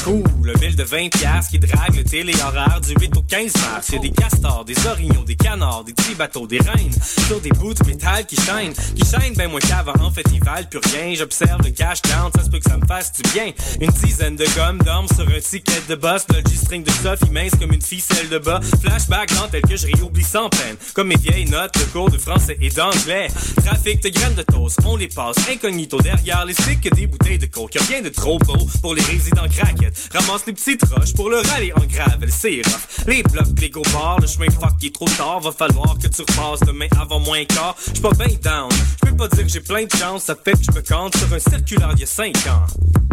Cool, 0.04 0.24
le 0.42 0.52
bill 0.54 0.76
de 0.76 0.84
20 0.84 1.08
piastres 1.10 1.50
qui 1.50 1.58
drague 1.58 1.96
le 1.96 2.04
téléhoraire 2.04 2.80
du 2.80 2.94
8 2.94 3.16
au 3.16 3.22
15 3.22 3.52
mars. 3.62 3.88
Y'a 3.90 3.98
des 3.98 4.10
castors, 4.10 4.64
des 4.64 4.86
orignaux, 4.86 5.24
des 5.24 5.36
canards, 5.36 5.84
des 5.84 5.92
petits 5.92 6.14
bateaux, 6.14 6.46
des 6.46 6.58
reines. 6.58 6.94
Sur 7.26 7.40
des 7.40 7.50
bouts 7.50 7.74
de 7.74 7.84
métal 7.86 8.26
qui 8.26 8.36
chaînent, 8.36 8.72
qui 8.72 9.04
chaînent 9.04 9.34
ben 9.34 9.50
moins 9.50 9.61
qu'avant. 9.61 9.92
En 10.00 10.11
fait, 10.11 10.24
ils 10.32 10.42
valent 10.42 10.66
plus 10.68 10.80
rien. 10.92 11.14
J'observe 11.14 11.62
le 11.62 11.70
cash 11.70 12.02
count, 12.02 12.30
ça 12.34 12.44
se 12.44 12.50
peut 12.50 12.59
que 12.59 12.70
ça 12.70 12.76
me 12.76 12.86
fasse 12.86 13.12
du 13.12 13.22
bien. 13.30 13.52
Une 13.80 13.90
dizaine 13.90 14.36
de 14.36 14.44
gommes 14.56 14.78
dorment 14.78 15.09
sur 15.09 15.28
un 15.28 15.40
ticket 15.40 15.82
de 15.88 15.94
boss. 15.94 16.24
Le 16.28 16.40
G-string 16.48 16.84
de 16.84 16.90
stuff 16.90 17.20
immense 17.26 17.52
comme 17.59 17.72
une 17.72 17.82
ficelle 17.82 18.28
de 18.28 18.38
bas. 18.38 18.61
Flashback 18.82 19.34
dans 19.34 19.48
tel 19.48 19.62
que 19.62 19.76
je 19.76 19.86
réoublie 19.86 20.24
sans 20.24 20.48
peine. 20.48 20.76
Comme 20.94 21.09
mes 21.09 21.16
vieilles 21.16 21.48
notes 21.48 21.74
de 21.78 21.84
cours 21.92 22.11
de 22.11 22.18
français 22.18 22.56
et 22.61 22.70
d'anglais. 22.70 23.28
Trafic 23.64 24.02
de 24.02 24.09
graines 24.09 24.34
de 24.34 24.42
toast, 24.42 24.78
on 24.84 24.96
les 24.96 25.09
passe 25.09 25.36
incognito 25.50 26.00
derrière 26.00 26.44
les 26.44 26.54
sticks 26.54 26.80
que 26.80 26.94
des 26.94 27.06
bouteilles 27.06 27.38
de 27.38 27.46
coke. 27.46 27.74
Y'a 27.74 27.82
rien 27.82 28.02
de 28.02 28.09
trop 28.09 28.38
beau 28.38 28.68
pour 28.80 28.94
les 28.94 29.02
résidents 29.02 29.48
craquettes. 29.48 30.09
Ramasse 30.12 30.46
les 30.46 30.52
petites 30.52 30.84
roches 30.84 31.14
pour 31.14 31.30
le 31.30 31.38
rallye 31.38 31.72
en 31.72 31.84
gravel, 31.86 32.30
c'est 32.30 32.61
rough. 32.64 33.06
Les 33.06 33.22
blocs, 33.22 33.61
les 33.61 33.70
go 33.70 33.82
bars, 33.92 34.18
le 34.20 34.26
chemin 34.26 34.50
fuck 34.50 34.72
il 34.80 34.88
est 34.88 34.94
trop 34.94 35.09
tard. 35.16 35.40
Va 35.40 35.52
falloir 35.52 35.96
que 35.98 36.09
tu 36.09 36.22
repasses 36.22 36.61
demain 36.61 36.88
avant 37.01 37.20
moins 37.20 37.44
quart. 37.44 37.76
J'suis 37.86 38.01
pas 38.01 38.11
bien 38.11 38.36
down. 38.42 38.68
J'peux 39.03 39.16
pas 39.16 39.28
dire 39.28 39.44
que 39.44 39.51
j'ai 39.51 39.61
plein 39.61 39.84
de 39.84 39.92
chance. 39.96 40.24
Ça 40.24 40.34
fait 40.34 40.53
que 40.53 40.59
je 40.62 40.72
me 40.72 40.82
compte 40.82 41.16
sur 41.16 41.32
un 41.32 41.38
circulaire 41.38 41.94
d'il 41.94 42.01
y 42.01 42.05
a 42.05 42.07
5 42.07 42.36
ans. 42.49 43.07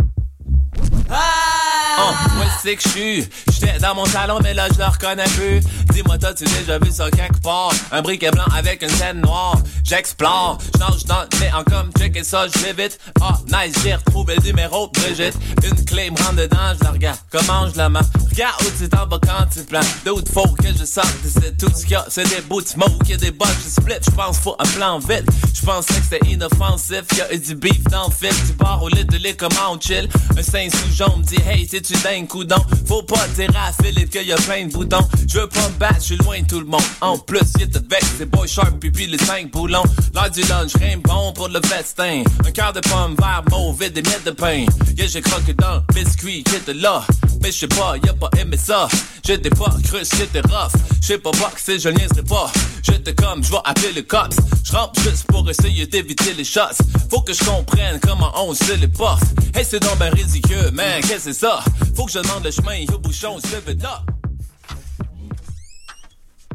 Oh, 1.09 2.11
moi 2.35 2.45
c'est 2.61 2.75
que 2.75 2.83
je 2.83 2.89
suis. 2.89 3.29
J'étais 3.51 3.79
dans 3.79 3.95
mon 3.95 4.05
salon, 4.05 4.39
mais 4.43 4.53
là 4.53 4.67
je 4.73 4.77
le 4.77 4.85
reconnais 4.85 5.23
plus. 5.35 5.61
Dis-moi, 5.91 6.17
t'as-tu 6.17 6.43
déjà 6.43 6.77
vu 6.77 6.91
ça 6.91 7.09
quelque 7.09 7.41
part? 7.41 7.71
Un 7.91 8.01
briquet 8.01 8.31
blanc 8.31 8.45
avec 8.55 8.81
une 8.81 8.89
scène 8.89 9.21
noire. 9.21 9.57
J'explore, 9.83 10.57
j'nage 10.75 11.05
dans 11.05 11.21
le 11.21 11.39
néant 11.39 11.63
comme 11.63 11.91
check 11.97 12.17
et 12.17 12.23
ça, 12.23 12.47
je 12.47 12.59
vais 12.59 12.73
vite. 12.73 12.99
Ah, 13.21 13.37
nice, 13.47 13.75
j'ai 13.83 13.95
retrouvé 13.95 14.35
le 14.35 14.43
numéro 14.43 14.87
de 14.87 14.99
Brigitte. 14.99 15.35
Une 15.63 15.85
clé 15.85 16.09
me 16.09 16.17
rentre 16.17 16.35
dedans, 16.35 16.73
je 16.77 16.83
la 16.83 16.91
regarde. 16.91 17.19
Comment 17.31 17.69
je 17.69 17.77
la 17.77 17.87
mets? 17.87 17.99
Regarde 18.29 18.61
où 18.63 18.71
tu 18.77 18.89
t'en 18.89 19.05
vas 19.05 19.19
quand 19.19 19.45
tu 19.53 19.63
plans. 19.63 19.79
D'autres 20.03 20.31
faut 20.33 20.47
que 20.55 20.67
je 20.77 20.83
sorte, 20.83 21.15
c'est 21.23 21.57
tout 21.57 21.71
ce 21.73 21.83
qu'il 21.83 21.91
y 21.91 21.95
a. 21.95 22.05
C'est 22.09 22.27
des 22.27 22.41
bouts 22.41 22.61
de 22.61 22.67
smoke, 22.67 23.15
des 23.15 23.31
bottes, 23.31 23.55
je 23.63 23.69
split. 23.69 23.93
J'pense 24.01 24.39
faut 24.39 24.55
un 24.59 24.65
plan 24.65 24.99
vite. 24.99 25.25
J'pensais 25.53 25.93
que 25.93 26.03
c'était 26.09 26.27
inoffensif. 26.27 27.03
Y'a 27.15 27.33
eu 27.33 27.39
du 27.39 27.55
beef 27.55 27.83
dans 27.83 28.07
le 28.07 28.13
fil. 28.13 28.45
Du 28.47 28.53
bar 28.53 28.81
au 28.83 28.89
lit 28.89 29.05
de 29.05 29.17
lait, 29.17 29.35
comment 29.35 29.71
on 29.71 29.79
chill? 29.79 30.09
Un 30.37 30.43
sein 30.43 30.67
sous 30.69 30.94
jaune 30.95 31.21
dit 31.23 31.37
hey, 31.45 31.67
c'est-tu 31.69 31.93
dingue 32.03 32.27
coudon? 32.27 32.55
Faut 32.85 33.03
pas 33.03 33.27
dire 33.35 33.49
à 33.55 33.71
Philippe 33.83 34.11
qu'il 34.11 34.27
y 34.27 34.31
a 34.31 34.37
plein 34.37 34.65
de 34.65 34.71
boutons. 34.71 35.05
Je 35.27 35.39
veux 35.39 35.47
pas 35.47 35.67
me 35.67 35.77
battre, 35.77 35.95
je 35.99 36.05
suis 36.05 36.17
loin 36.17 36.39
de 36.39 36.47
tout 36.47 36.59
le 36.59 36.65
monde. 36.65 36.81
En 37.01 37.17
plus, 37.17 37.41
y'a 37.59 37.65
de 37.65 37.79
vex, 37.79 38.05
c'est 38.17 38.29
boy 38.29 38.47
sharp, 38.47 38.79
puis 38.79 39.07
les 39.07 39.17
cinq 39.17 39.51
boulons. 39.51 39.83
L'heure 40.13 40.29
du 40.31 40.41
lunch, 40.43 40.73
rien 40.75 40.97
bon 41.03 41.33
pour 41.33 41.49
le 41.49 41.59
festin. 41.65 42.23
Un 42.45 42.51
quart 42.51 42.71
de 42.71 42.79
pomme 42.79 43.15
vert 43.19 43.43
mauvais, 43.51 43.89
des 43.89 44.01
miettes 44.01 44.25
de 44.25 44.31
pain. 44.31 44.65
Yeah, 44.97 45.07
j'ai 45.07 45.21
croqué 45.21 45.53
dans 45.53 45.75
le 45.75 45.93
biscuit 45.93 46.43
qui 46.43 46.55
était 46.55 46.73
là. 46.73 47.03
Mais 47.41 47.51
je 47.51 47.57
sais 47.59 47.67
pas, 47.67 47.95
y'a 48.03 48.13
pas 48.13 48.29
aimé 48.39 48.57
ça. 48.57 48.87
J'étais 49.25 49.49
pas 49.49 49.73
cru, 49.83 49.99
j'étais 49.99 50.41
rough. 50.41 50.71
J'sais 51.01 51.17
pas 51.17 51.31
boxer, 51.31 51.79
je 51.79 51.89
niaiserai 51.89 52.23
pas. 52.23 52.51
J'étais 52.83 53.13
comme, 53.13 53.43
je 53.43 53.51
vais 53.51 53.57
appeler 53.65 53.91
le 53.93 54.03
cops. 54.03 54.37
J'rentre 54.63 54.99
juste 55.01 55.25
pour 55.27 55.47
essayer 55.49 55.85
d'éviter 55.87 56.33
les 56.33 56.43
shots. 56.43 56.77
Faut 57.09 57.21
que 57.21 57.33
je 57.33 57.43
comprenne 57.43 57.99
comment 58.01 58.31
on 58.35 58.53
se 58.53 58.73
les 58.73 58.87
porte. 58.87 59.23
Hey, 59.53 59.65
c'est 59.67 59.79
donc 59.79 59.97
ben 59.97 60.13
ridicule, 60.13 60.71
man, 60.73 60.84
qu'est-ce 61.01 61.13
que 61.13 61.19
c'est 61.19 61.33
ça? 61.33 61.59
Faut 61.95 62.05
que 62.05 62.11
je 62.11 62.19
demande 62.19 62.43
le 62.43 62.51
chemin 62.51 62.83
au 62.93 62.97
bouchon, 62.97 63.39
se 63.39 63.81
là. 63.81 64.01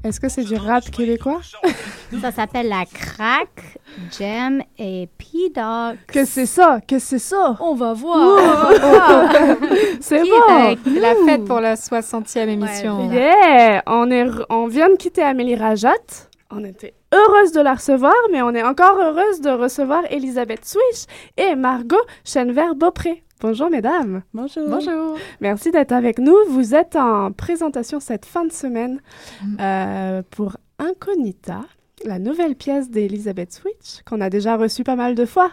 Est-ce 0.02 0.18
que 0.18 0.30
c'est 0.30 0.44
du 0.44 0.56
rap 0.56 0.90
québécois? 0.90 1.40
Ça 2.22 2.32
s'appelle 2.32 2.68
la 2.68 2.84
crack, 2.86 3.78
Jem 4.18 4.62
et 4.78 5.08
P-Dog. 5.18 5.98
Que 6.06 6.24
c'est 6.24 6.46
ça? 6.46 6.80
Que 6.86 6.98
c'est 6.98 7.18
ça? 7.18 7.56
On 7.60 7.74
va 7.74 7.92
voir. 7.92 8.72
c'est 10.00 10.22
bon! 10.22 10.76
la 10.86 11.14
fête 11.26 11.44
pour 11.44 11.60
la 11.60 11.76
60e 11.76 12.48
émission. 12.48 13.12
Yeah! 13.12 13.82
On, 13.86 14.10
est, 14.10 14.26
on 14.48 14.66
vient 14.66 14.88
de 14.88 14.96
quitter 14.96 15.22
Amélie 15.22 15.54
Rajat. 15.54 15.92
On 16.50 16.64
était 16.64 16.94
heureuse 17.14 17.52
de 17.52 17.60
la 17.60 17.74
recevoir, 17.74 18.14
mais 18.32 18.42
on 18.42 18.54
est 18.54 18.64
encore 18.64 18.98
heureuse 18.98 19.40
de 19.40 19.50
recevoir 19.50 20.02
Elisabeth 20.10 20.64
Swish 20.64 21.04
et 21.36 21.54
Margot 21.54 22.02
Chenvert-Beaupré. 22.24 23.22
Bonjour, 23.40 23.70
mesdames. 23.70 24.22
Bonjour. 24.34 24.68
Bonjour. 24.68 25.16
Merci 25.40 25.70
d'être 25.70 25.92
avec 25.92 26.18
nous. 26.18 26.36
Vous 26.50 26.74
êtes 26.74 26.94
en 26.96 27.32
présentation 27.32 27.98
cette 27.98 28.26
fin 28.26 28.44
de 28.44 28.52
semaine 28.52 29.00
euh, 29.58 30.22
pour 30.30 30.56
Incognita, 30.78 31.62
la 32.04 32.18
nouvelle 32.18 32.54
pièce 32.54 32.90
d'Elisabeth 32.90 33.52
Switch, 33.52 34.02
qu'on 34.04 34.20
a 34.20 34.28
déjà 34.28 34.56
reçue 34.56 34.84
pas 34.84 34.96
mal 34.96 35.14
de 35.14 35.24
fois. 35.24 35.50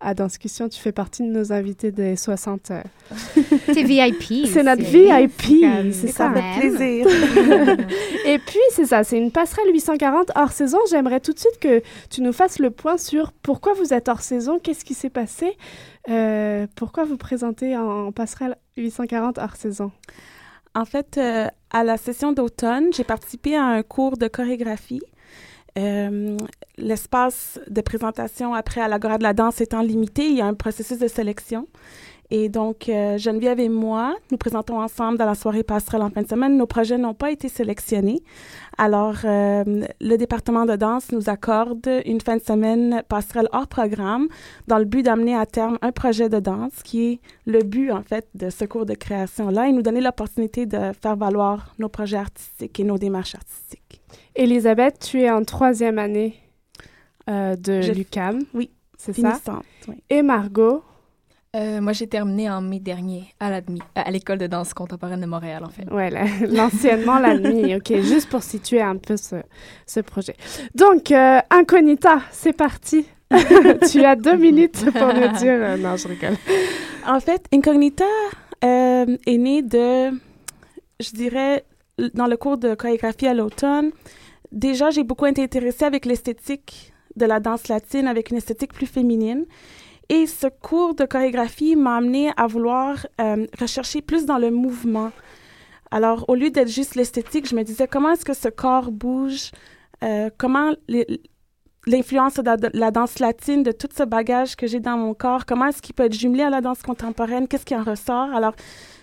À 0.00 0.14
Danscussion, 0.14 0.68
tu 0.68 0.78
fais 0.80 0.92
partie 0.92 1.22
de 1.24 1.28
nos 1.28 1.52
invités 1.52 1.90
des 1.90 2.14
60. 2.14 2.70
euh, 2.70 2.80
C'est 3.66 3.82
VIP. 3.82 4.46
C'est 4.46 4.62
notre 4.62 4.84
VIP, 4.84 5.64
c'est 5.92 6.06
ça. 6.06 6.28
même. 6.28 6.60
Plaisir. 6.60 7.04
Et 8.24 8.38
puis, 8.38 8.60
c'est 8.70 8.84
ça, 8.86 9.02
c'est 9.02 9.18
une 9.18 9.32
passerelle 9.32 9.66
840 9.72 10.30
hors 10.36 10.52
saison. 10.52 10.78
J'aimerais 10.88 11.18
tout 11.18 11.32
de 11.32 11.38
suite 11.40 11.58
que 11.60 11.82
tu 12.10 12.22
nous 12.22 12.32
fasses 12.32 12.60
le 12.60 12.70
point 12.70 12.96
sur 12.96 13.32
pourquoi 13.32 13.72
vous 13.74 13.92
êtes 13.92 14.08
hors 14.08 14.20
saison, 14.20 14.60
qu'est-ce 14.62 14.84
qui 14.84 14.94
s'est 14.94 15.10
passé, 15.10 15.56
euh, 16.08 16.66
pourquoi 16.74 17.04
vous 17.04 17.16
présentez 17.16 17.76
en, 17.76 18.12
passerelle 18.12 18.56
840 18.76 19.38
hors 19.38 19.56
saison? 19.56 19.92
En 20.74 20.84
fait, 20.84 21.18
euh, 21.18 21.46
à 21.70 21.84
la 21.84 21.96
session 21.96 22.32
d'automne, 22.32 22.92
j'ai 22.92 23.04
participé 23.04 23.56
à 23.56 23.64
un 23.64 23.82
cours 23.82 24.16
de 24.16 24.28
chorégraphie. 24.28 25.02
Euh, 25.78 26.36
L'espace 26.76 27.58
de 27.68 27.80
présentation 27.80 28.54
après 28.54 28.80
à 28.80 28.88
l'Agora 28.88 29.18
de 29.18 29.24
la 29.24 29.32
danse 29.32 29.60
étant 29.60 29.82
limité, 29.82 30.26
il 30.26 30.36
y 30.36 30.40
a 30.40 30.46
un 30.46 30.54
processus 30.54 30.98
de 30.98 31.08
sélection. 31.08 31.66
Et 32.30 32.50
donc, 32.50 32.88
euh, 32.88 33.16
Geneviève 33.16 33.58
et 33.58 33.70
moi, 33.70 34.14
nous 34.30 34.36
présentons 34.36 34.78
ensemble 34.78 35.16
dans 35.16 35.24
la 35.24 35.34
soirée 35.34 35.62
passerelle 35.62 36.02
en 36.02 36.10
fin 36.10 36.22
de 36.22 36.28
semaine. 36.28 36.58
Nos 36.58 36.66
projets 36.66 36.98
n'ont 36.98 37.14
pas 37.14 37.30
été 37.30 37.48
sélectionnés. 37.48 38.22
Alors, 38.76 39.16
euh, 39.24 39.86
le 40.00 40.16
département 40.16 40.66
de 40.66 40.76
danse 40.76 41.10
nous 41.10 41.30
accorde 41.30 41.88
une 42.04 42.20
fin 42.20 42.36
de 42.36 42.42
semaine 42.42 43.02
passerelle 43.08 43.48
hors 43.52 43.66
programme 43.66 44.28
dans 44.66 44.78
le 44.78 44.84
but 44.84 45.02
d'amener 45.02 45.34
à 45.34 45.46
terme 45.46 45.78
un 45.80 45.90
projet 45.90 46.28
de 46.28 46.38
danse 46.38 46.82
qui 46.84 47.12
est 47.12 47.20
le 47.46 47.60
but, 47.60 47.90
en 47.90 48.02
fait, 48.02 48.28
de 48.34 48.50
ce 48.50 48.66
cours 48.66 48.84
de 48.84 48.94
création-là 48.94 49.68
et 49.68 49.72
nous 49.72 49.82
donner 49.82 50.02
l'opportunité 50.02 50.66
de 50.66 50.92
faire 51.00 51.16
valoir 51.16 51.74
nos 51.78 51.88
projets 51.88 52.18
artistiques 52.18 52.78
et 52.78 52.84
nos 52.84 52.98
démarches 52.98 53.36
artistiques. 53.36 54.02
Elisabeth, 54.34 54.98
tu 55.00 55.22
es 55.22 55.30
en 55.30 55.44
troisième 55.44 55.98
année 55.98 56.34
euh, 57.30 57.56
de 57.56 57.90
l'UCAM. 57.92 58.40
Oui, 58.52 58.70
c'est 58.98 59.16
ça? 59.16 59.40
Oui. 59.88 59.96
Et 60.10 60.22
Margot, 60.22 60.82
Euh, 61.58 61.80
moi, 61.80 61.92
j'ai 61.92 62.06
terminé 62.06 62.48
en 62.48 62.60
mai 62.60 62.78
dernier 62.78 63.24
à 63.40 63.50
l'ADMI, 63.50 63.80
à 63.96 64.10
l'école 64.12 64.38
de 64.38 64.46
danse 64.46 64.72
contemporaine 64.74 65.20
de 65.20 65.26
Montréal, 65.26 65.64
en 65.64 65.70
fait. 65.70 65.90
Ouais, 65.92 66.08
la- 66.10 66.24
l'anciennement 66.48 67.18
la 67.18 67.36
nuit. 67.36 67.74
OK, 67.74 67.92
juste 68.00 68.28
pour 68.28 68.42
situer 68.44 68.80
un 68.80 68.96
peu 68.96 69.16
ce, 69.16 69.36
ce 69.86 70.00
projet. 70.00 70.36
Donc, 70.74 71.10
euh, 71.10 71.40
Incognita, 71.50 72.20
c'est 72.30 72.52
parti. 72.52 73.06
tu 73.90 74.04
as 74.04 74.14
deux 74.14 74.36
minutes 74.36 74.84
pour 74.92 75.08
nous 75.12 75.28
dire... 75.38 75.52
euh, 75.58 75.76
non, 75.76 75.96
je 75.96 76.08
rigole. 76.08 76.36
En 77.06 77.18
fait, 77.20 77.44
Incognita 77.52 78.04
euh, 78.64 79.16
est 79.26 79.36
né 79.38 79.62
de, 79.62 80.10
je 81.00 81.10
dirais, 81.12 81.64
dans 82.14 82.26
le 82.26 82.36
cours 82.36 82.56
de 82.58 82.74
chorégraphie 82.74 83.26
à 83.26 83.34
l'automne. 83.34 83.90
Déjà, 84.52 84.90
j'ai 84.90 85.02
beaucoup 85.02 85.26
été 85.26 85.42
intéressée 85.42 85.84
avec 85.84 86.06
l'esthétique 86.06 86.92
de 87.16 87.26
la 87.26 87.40
danse 87.40 87.66
latine, 87.68 88.06
avec 88.06 88.30
une 88.30 88.36
esthétique 88.36 88.72
plus 88.72 88.86
féminine. 88.86 89.44
Et 90.08 90.26
ce 90.26 90.46
cours 90.46 90.94
de 90.94 91.04
chorégraphie 91.04 91.76
m'a 91.76 91.96
amené 91.96 92.30
à 92.36 92.46
vouloir 92.46 93.06
euh, 93.20 93.46
rechercher 93.60 94.00
plus 94.00 94.24
dans 94.24 94.38
le 94.38 94.50
mouvement. 94.50 95.12
Alors, 95.90 96.24
au 96.28 96.34
lieu 96.34 96.50
d'être 96.50 96.68
juste 96.68 96.94
l'esthétique, 96.94 97.48
je 97.48 97.54
me 97.54 97.62
disais 97.62 97.86
comment 97.86 98.12
est-ce 98.12 98.24
que 98.24 98.34
ce 98.34 98.48
corps 98.48 98.90
bouge, 98.90 99.50
euh, 100.02 100.30
comment 100.38 100.72
l'influence 101.86 102.34
de 102.34 102.78
la, 102.78 102.90
danse 102.90 103.18
latine, 103.18 103.62
de 103.62 103.72
tout 103.72 103.88
ce 103.94 104.02
bagage 104.02 104.56
que 104.56 104.66
j'ai 104.66 104.80
dans 104.80 104.96
mon 104.96 105.14
corps, 105.14 105.46
comment 105.46 105.66
est-ce 105.66 105.80
qu'il 105.82 105.94
peut 105.94 106.04
être 106.04 106.14
jumelé 106.14 106.42
à 106.42 106.50
la 106.50 106.60
danse 106.60 106.82
contemporaine, 106.82 107.48
qu'est-ce 107.48 107.64
qui 107.64 107.74
en 107.74 107.82
ressort? 107.82 108.34
Alors, 108.34 108.54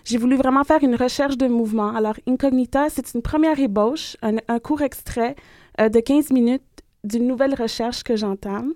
j'ai 0.03 0.17
voulu 0.17 0.35
vraiment 0.35 0.63
faire 0.63 0.83
une 0.83 0.95
recherche 0.95 1.37
de 1.37 1.47
mouvement. 1.47 1.95
Alors, 1.95 2.15
Incognita, 2.27 2.89
c'est 2.89 3.13
une 3.13 3.23
première 3.23 3.59
ébauche, 3.59 4.17
un, 4.21 4.35
un 4.47 4.59
court 4.59 4.81
extrait 4.81 5.35
euh, 5.79 5.89
de 5.89 5.99
15 5.99 6.31
minutes 6.31 6.61
d'une 7.03 7.27
nouvelle 7.27 7.55
recherche 7.55 8.03
que 8.03 8.15
j'entame. 8.15 8.73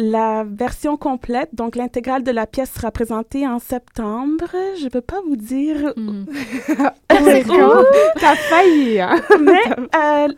La 0.00 0.44
version 0.44 0.96
complète, 0.96 1.50
donc 1.54 1.76
l'intégrale 1.76 2.22
de 2.22 2.30
la 2.30 2.46
pièce 2.46 2.72
sera 2.72 2.90
présentée 2.90 3.46
en 3.46 3.58
septembre. 3.58 4.48
Je 4.78 4.84
ne 4.84 4.88
peux 4.88 5.02
pas 5.02 5.20
vous 5.26 5.36
dire 5.36 5.92
Mm. 5.96 6.24
C'est 7.24 7.44
quand? 7.44 7.84
T'as 8.20 8.34
failli, 8.34 9.00
hein? 9.00 9.16
mais 9.40 9.60
euh, 9.96 10.28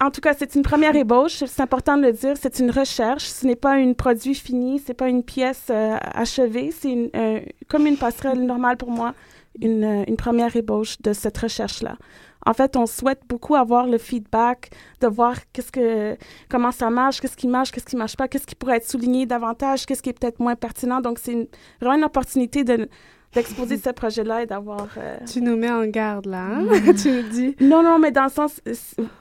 en 0.00 0.10
tout 0.10 0.20
cas, 0.20 0.34
c'est 0.36 0.54
une 0.54 0.62
première 0.62 0.96
ébauche. 0.96 1.44
C'est 1.46 1.62
important 1.62 1.96
de 1.96 2.02
le 2.02 2.12
dire. 2.12 2.34
C'est 2.40 2.58
une 2.58 2.70
recherche. 2.70 3.24
Ce 3.24 3.46
n'est 3.46 3.56
pas 3.56 3.74
un 3.74 3.92
produit 3.92 4.34
fini. 4.34 4.80
C'est 4.84 4.94
pas 4.94 5.08
une 5.08 5.22
pièce 5.22 5.66
euh, 5.70 5.96
achevée. 6.00 6.70
C'est 6.76 7.10
euh, 7.14 7.40
comme 7.68 7.86
une 7.86 7.96
passerelle 7.96 8.44
normale 8.44 8.76
pour 8.76 8.90
moi, 8.90 9.14
une, 9.60 10.04
une 10.06 10.16
première 10.16 10.54
ébauche 10.56 11.00
de 11.02 11.12
cette 11.12 11.38
recherche-là. 11.38 11.96
En 12.48 12.54
fait, 12.54 12.76
on 12.76 12.86
souhaite 12.86 13.20
beaucoup 13.28 13.54
avoir 13.54 13.86
le 13.86 13.98
feedback, 13.98 14.70
de 15.02 15.06
voir 15.06 15.34
qu'est-ce 15.52 15.70
que, 15.70 16.16
comment 16.48 16.72
ça 16.72 16.88
marche, 16.88 17.20
qu'est-ce 17.20 17.36
qui 17.36 17.46
marche, 17.46 17.70
qu'est-ce 17.70 17.84
qui 17.84 17.96
marche 17.96 18.16
pas, 18.16 18.26
qu'est-ce 18.26 18.46
qui 18.46 18.54
pourrait 18.54 18.78
être 18.78 18.88
souligné 18.88 19.26
davantage, 19.26 19.84
qu'est-ce 19.84 20.02
qui 20.02 20.08
est 20.10 20.18
peut-être 20.18 20.40
moins 20.40 20.56
pertinent. 20.56 21.00
Donc, 21.02 21.18
c'est 21.18 21.32
une- 21.32 21.46
vraiment 21.80 21.96
une 21.98 22.04
opportunité 22.04 22.64
de 22.64 22.88
d'exposer 23.34 23.76
ce 23.86 23.90
projet-là 23.90 24.42
et 24.44 24.46
d'avoir... 24.46 24.88
euh, 24.96 25.18
Tu 25.30 25.42
nous 25.42 25.54
mets 25.58 25.70
en 25.70 25.84
garde, 25.86 26.24
là, 26.24 26.46
hein? 26.46 26.62
Mm. 26.62 26.94
tu 27.02 27.10
nous 27.10 27.28
dis... 27.28 27.54
Non, 27.60 27.82
non, 27.82 27.98
mais 27.98 28.10
dans 28.12 28.24
le 28.24 28.30
sens, 28.30 28.62
euh, 28.66 28.72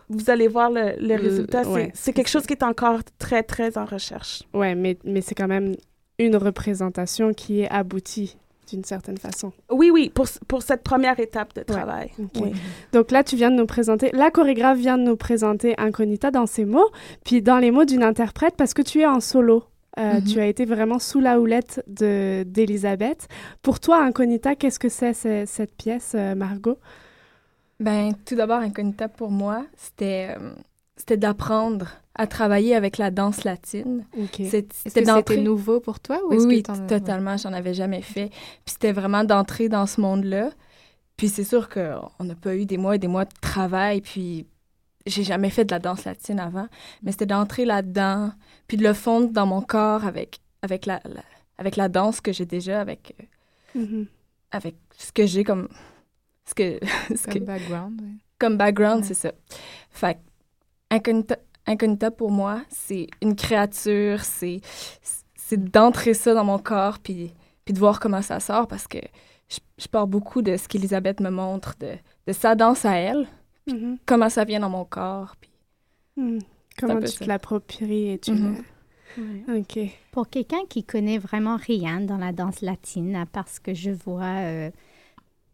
vous 0.09 0.29
allez 0.29 0.47
voir 0.47 0.71
le, 0.71 0.93
le 0.97 1.15
Le- 1.17 1.21
résultat. 1.21 1.65
C'est- 1.65 1.69
ouais, 1.69 1.91
c'est 1.93 2.13
quelque 2.13 2.29
chose 2.29 2.45
qui 2.47 2.53
est 2.53 2.63
encore 2.63 2.99
très, 3.19 3.43
très 3.43 3.77
en 3.77 3.83
recherche. 3.83 4.43
Ouais, 4.53 4.75
mais, 4.75 4.97
mais 5.03 5.19
c'est 5.19 5.35
quand 5.35 5.49
même 5.49 5.75
une 6.19 6.37
représentation 6.37 7.33
qui 7.33 7.59
est 7.63 7.69
aboutie 7.69 8.37
d'une 8.69 8.83
certaine 8.83 9.17
façon. 9.17 9.51
Oui, 9.71 9.89
oui, 9.91 10.09
pour, 10.13 10.27
pour 10.47 10.61
cette 10.61 10.83
première 10.83 11.19
étape 11.19 11.53
de 11.55 11.63
travail. 11.63 12.11
Oui. 12.41 12.51
Donc 12.93 13.11
là, 13.11 13.23
tu 13.23 13.35
viens 13.35 13.49
de 13.51 13.55
nous 13.55 13.65
présenter, 13.65 14.09
la 14.13 14.31
chorégraphe 14.31 14.77
vient 14.77 14.97
de 14.97 15.03
nous 15.03 15.15
présenter 15.17 15.73
Incognita 15.77 16.31
dans 16.31 16.45
ses 16.45 16.65
mots, 16.65 16.89
puis 17.25 17.41
dans 17.41 17.57
les 17.57 17.71
mots 17.71 17.85
d'une 17.85 18.03
interprète, 18.03 18.55
parce 18.57 18.73
que 18.73 18.81
tu 18.81 18.99
es 19.01 19.05
en 19.05 19.19
solo. 19.19 19.63
Euh, 19.99 20.15
Mhm. 20.19 20.23
Tu 20.25 20.39
as 20.39 20.45
été 20.45 20.65
vraiment 20.65 20.99
sous 20.99 21.19
la 21.19 21.39
houlette 21.39 21.83
de- 21.87 22.43
d'Elisabeth. 22.45 23.27
Pour 23.63 23.79
toi, 23.79 24.03
Incognita, 24.03 24.55
qu'est-ce 24.55 24.77
que 24.77 24.89
c'est 24.89 25.13
ce- 25.13 25.45
cette 25.47 25.75
pièce, 25.75 26.11
euh, 26.15 26.35
Margot? 26.35 26.77
Ben, 27.79 28.13
tout 28.25 28.35
d'abord, 28.35 28.59
Incognita, 28.59 29.07
pour 29.07 29.31
moi, 29.31 29.65
c'était 29.75 30.35
euh, 30.39 30.51
c'était 30.95 31.17
d'apprendre 31.17 31.87
à 32.17 32.27
travailler 32.27 32.75
avec 32.75 32.97
la 32.97 33.11
danse 33.11 33.43
latine. 33.43 34.05
C'était 34.33 35.37
nouveau 35.37 35.79
pour 35.79 35.99
toi 35.99 36.19
ou 36.25 36.29
Oui, 36.29 36.35
est-ce 36.37 36.43
que 36.45 36.49
oui, 36.49 36.87
totalement. 36.87 37.37
J'en 37.37 37.53
avais 37.53 37.73
jamais 37.73 38.01
fait. 38.01 38.29
Puis 38.29 38.73
c'était 38.73 38.91
vraiment 38.91 39.23
d'entrer 39.23 39.69
dans 39.69 39.85
ce 39.85 40.01
monde-là. 40.01 40.49
Puis 41.15 41.29
c'est 41.29 41.43
sûr 41.43 41.69
qu'on 41.69 42.23
n'a 42.23 42.35
pas 42.35 42.55
eu 42.55 42.65
des 42.65 42.77
mois 42.77 42.95
et 42.95 42.99
des 42.99 43.07
mois 43.07 43.25
de 43.25 43.33
travail. 43.41 44.01
Puis 44.01 44.45
j'ai 45.05 45.23
jamais 45.23 45.49
fait 45.49 45.65
de 45.65 45.71
la 45.71 45.79
danse 45.79 46.05
latine 46.05 46.39
avant. 46.39 46.67
Mais 47.03 47.11
c'était 47.11 47.25
d'entrer 47.25 47.65
là-dedans, 47.65 48.31
puis 48.67 48.77
de 48.77 48.83
le 48.83 48.93
fondre 48.93 49.29
dans 49.31 49.45
mon 49.45 49.61
corps 49.61 50.05
avec, 50.05 50.39
avec, 50.61 50.85
la, 50.85 50.99
la- 51.05 51.23
avec 51.57 51.75
la 51.75 51.87
danse 51.89 52.19
que 52.21 52.31
j'ai 52.33 52.45
déjà, 52.45 52.81
avec, 52.81 53.15
euh, 53.75 53.79
Mhm. 53.79 54.05
avec 54.51 54.75
ce 54.97 55.11
que 55.11 55.25
j'ai 55.25 55.43
comme... 55.43 55.67
Ce 56.45 56.53
que, 56.55 56.79
ce 57.15 57.23
Comme 57.25 57.33
que- 57.33 57.39
background, 57.39 58.01
ouais. 58.01 58.07
Comme 58.39 58.57
background, 58.57 59.01
Ouais. 59.01 59.07
c'est 59.07 59.13
ça. 59.13 59.31
Fait 59.89 60.15
que 60.15 60.19
Incognita, 61.67 62.11
pour 62.11 62.31
moi, 62.31 62.61
c'est 62.69 63.07
une 63.21 63.35
créature, 63.35 64.21
c'est 64.23 64.61
c'est 65.35 65.61
d'entrer 65.71 66.13
ça 66.13 66.33
dans 66.33 66.43
mon 66.43 66.59
corps, 66.59 66.99
puis, 66.99 67.33
puis 67.65 67.73
de 67.73 67.79
voir 67.79 67.99
comment 67.99 68.21
ça 68.21 68.39
sort, 68.41 68.67
parce 68.67 68.87
que 68.87 68.97
je, 69.49 69.59
je 69.77 69.87
pars 69.87 70.07
beaucoup 70.07 70.41
de 70.41 70.57
ce 70.57 70.67
qu'Elisabeth 70.67 71.21
me 71.21 71.29
montre, 71.29 71.75
de, 71.79 71.91
de 72.27 72.33
sa 72.33 72.55
danse 72.55 72.83
à 72.85 72.95
elle, 72.95 73.27
puis 73.65 73.75
Mhm. 73.75 73.97
comment 74.05 74.29
ça 74.29 74.43
vient 74.45 74.59
dans 74.61 74.69
mon 74.69 74.83
corps. 74.85 75.35
Puis 75.39 75.51
un 76.17 76.39
Comment 76.77 76.99
tu 76.99 77.07
ça. 77.07 77.19
te 77.25 77.29
l'appropries 77.29 78.09
et 78.11 78.19
tu 78.19 78.33
le- 78.33 79.59
Ok. 79.59 79.79
Pour 80.11 80.29
quelqu'un 80.29 80.65
qui 80.69 80.83
connaît 80.83 81.17
vraiment 81.17 81.55
rien 81.57 82.01
dans 82.01 82.17
la 82.17 82.31
danse 82.33 82.61
latine, 82.61 83.15
à 83.15 83.25
part 83.25 83.47
ce 83.47 83.59
que 83.59 83.73
je 83.73 83.89
vois, 83.91 84.23
euh, 84.41 84.69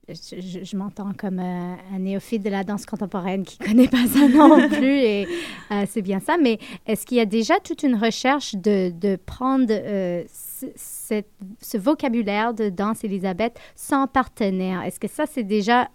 je, 0.10 0.76
m'entends 0.76 1.14
comme 1.18 1.40
un 1.40 1.78
néophyte 2.00 2.44
de 2.44 2.50
la 2.50 2.64
danse 2.64 2.86
contemporaine 2.86 3.44
qui 3.44 3.58
connaît 3.60 3.88
pas 3.88 4.06
ça 4.08 4.28
non 4.28 4.68
plus, 4.70 4.98
et 5.00 5.28
euh, 5.72 5.86
c'est 5.88 6.02
bien 6.02 6.20
ça. 6.20 6.38
Mais 6.38 6.60
est-ce 6.86 7.06
qu'il 7.06 7.18
y 7.18 7.22
a 7.22 7.26
déjà 7.26 7.60
toute 7.60 7.84
une 7.84 7.96
recherche 7.96 8.56
de, 8.56 9.16
prendre 9.26 9.68
euh, 9.70 10.24
ce 10.28 11.78
vocabulaire 11.78 12.54
de 12.54 12.70
danse 12.70 13.04
Elisabeth 13.04 13.58
sans 13.76 14.08
partenaire? 14.08 14.84
Est-ce 14.84 15.00
que 15.00 15.08
ça, 15.08 15.26
c'est 15.26 15.44
déjà, 15.44 15.90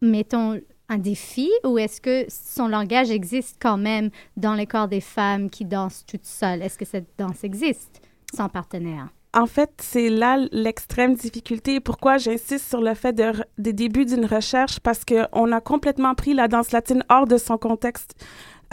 mettons, 0.00 0.60
un 0.88 0.98
défi 0.98 1.50
ou 1.64 1.78
est-ce 1.78 2.00
que 2.00 2.26
son 2.28 2.66
langage 2.66 3.10
existe 3.10 3.58
quand 3.60 3.78
même 3.78 4.10
dans 4.36 4.54
les 4.54 4.66
corps 4.66 4.88
des 4.88 5.00
femmes 5.00 5.50
qui 5.50 5.64
dansent 5.64 6.04
toutes 6.06 6.26
seules? 6.26 6.62
Est-ce 6.62 6.78
que 6.78 6.84
cette 6.84 7.10
danse 7.16 7.44
existe 7.44 8.00
sans 8.34 8.48
partenaire? 8.48 9.08
En 9.32 9.46
fait, 9.46 9.70
c'est 9.80 10.08
là 10.08 10.38
l'extrême 10.50 11.14
difficulté. 11.14 11.78
Pourquoi 11.78 12.18
j'insiste 12.18 12.68
sur 12.68 12.80
le 12.80 12.94
fait 12.94 13.12
de, 13.12 13.32
des 13.58 13.72
débuts 13.72 14.04
d'une 14.04 14.26
recherche? 14.26 14.80
Parce 14.80 15.04
qu'on 15.04 15.52
a 15.52 15.60
complètement 15.60 16.14
pris 16.16 16.34
la 16.34 16.48
danse 16.48 16.72
latine 16.72 17.04
hors 17.08 17.26
de 17.26 17.38
son 17.38 17.56
contexte 17.56 18.14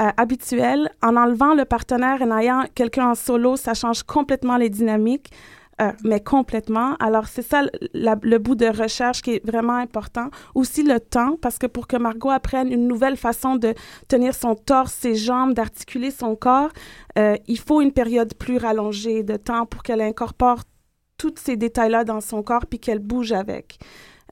euh, 0.01 0.09
habituel. 0.17 0.89
En 1.03 1.15
enlevant 1.15 1.53
le 1.53 1.65
partenaire 1.65 2.21
et 2.21 2.25
en 2.25 2.37
ayant 2.37 2.63
quelqu'un 2.73 3.11
en 3.11 3.15
solo, 3.15 3.55
ça 3.55 3.75
change 3.75 4.01
complètement 4.01 4.57
les 4.57 4.69
dynamiques. 4.69 5.31
Euh, 5.81 5.91
mais 6.03 6.19
complètement. 6.19 6.95
Alors, 6.99 7.27
c'est 7.27 7.43
ça 7.43 7.61
le- 7.93 8.37
bout 8.37 8.55
de 8.55 8.65
recherche 8.65 9.21
qui 9.21 9.35
est 9.35 9.45
vraiment 9.45 9.75
important. 9.77 10.29
Aussi 10.55 10.83
le 10.83 10.99
temps, 10.99 11.37
parce 11.41 11.57
que 11.59 11.67
pour 11.67 11.87
que 11.87 11.97
Margot 11.97 12.29
apprenne 12.31 12.71
une 12.71 12.87
nouvelle 12.87 13.17
façon 13.17 13.55
de 13.55 13.73
tenir 14.07 14.33
son 14.33 14.55
torse, 14.55 14.93
ses 14.93 15.15
jambes, 15.15 15.53
d'articuler 15.53 16.11
son 16.11 16.35
corps, 16.35 16.71
euh, 17.19 17.35
il 17.47 17.59
faut 17.59 17.81
une 17.81 17.91
période 17.91 18.33
plus 18.35 18.57
rallongée 18.57 19.23
de 19.23 19.35
temps 19.35 19.65
pour 19.65 19.83
qu'elle 19.83 20.01
incorpore 20.01 20.63
tous 21.17 21.35
ces 21.37 21.57
détails-là 21.57 22.03
dans 22.03 22.21
son 22.21 22.41
corps 22.43 22.65
puis 22.65 22.79
qu'elle 22.79 22.99
bouge 22.99 23.31
avec. 23.31 23.79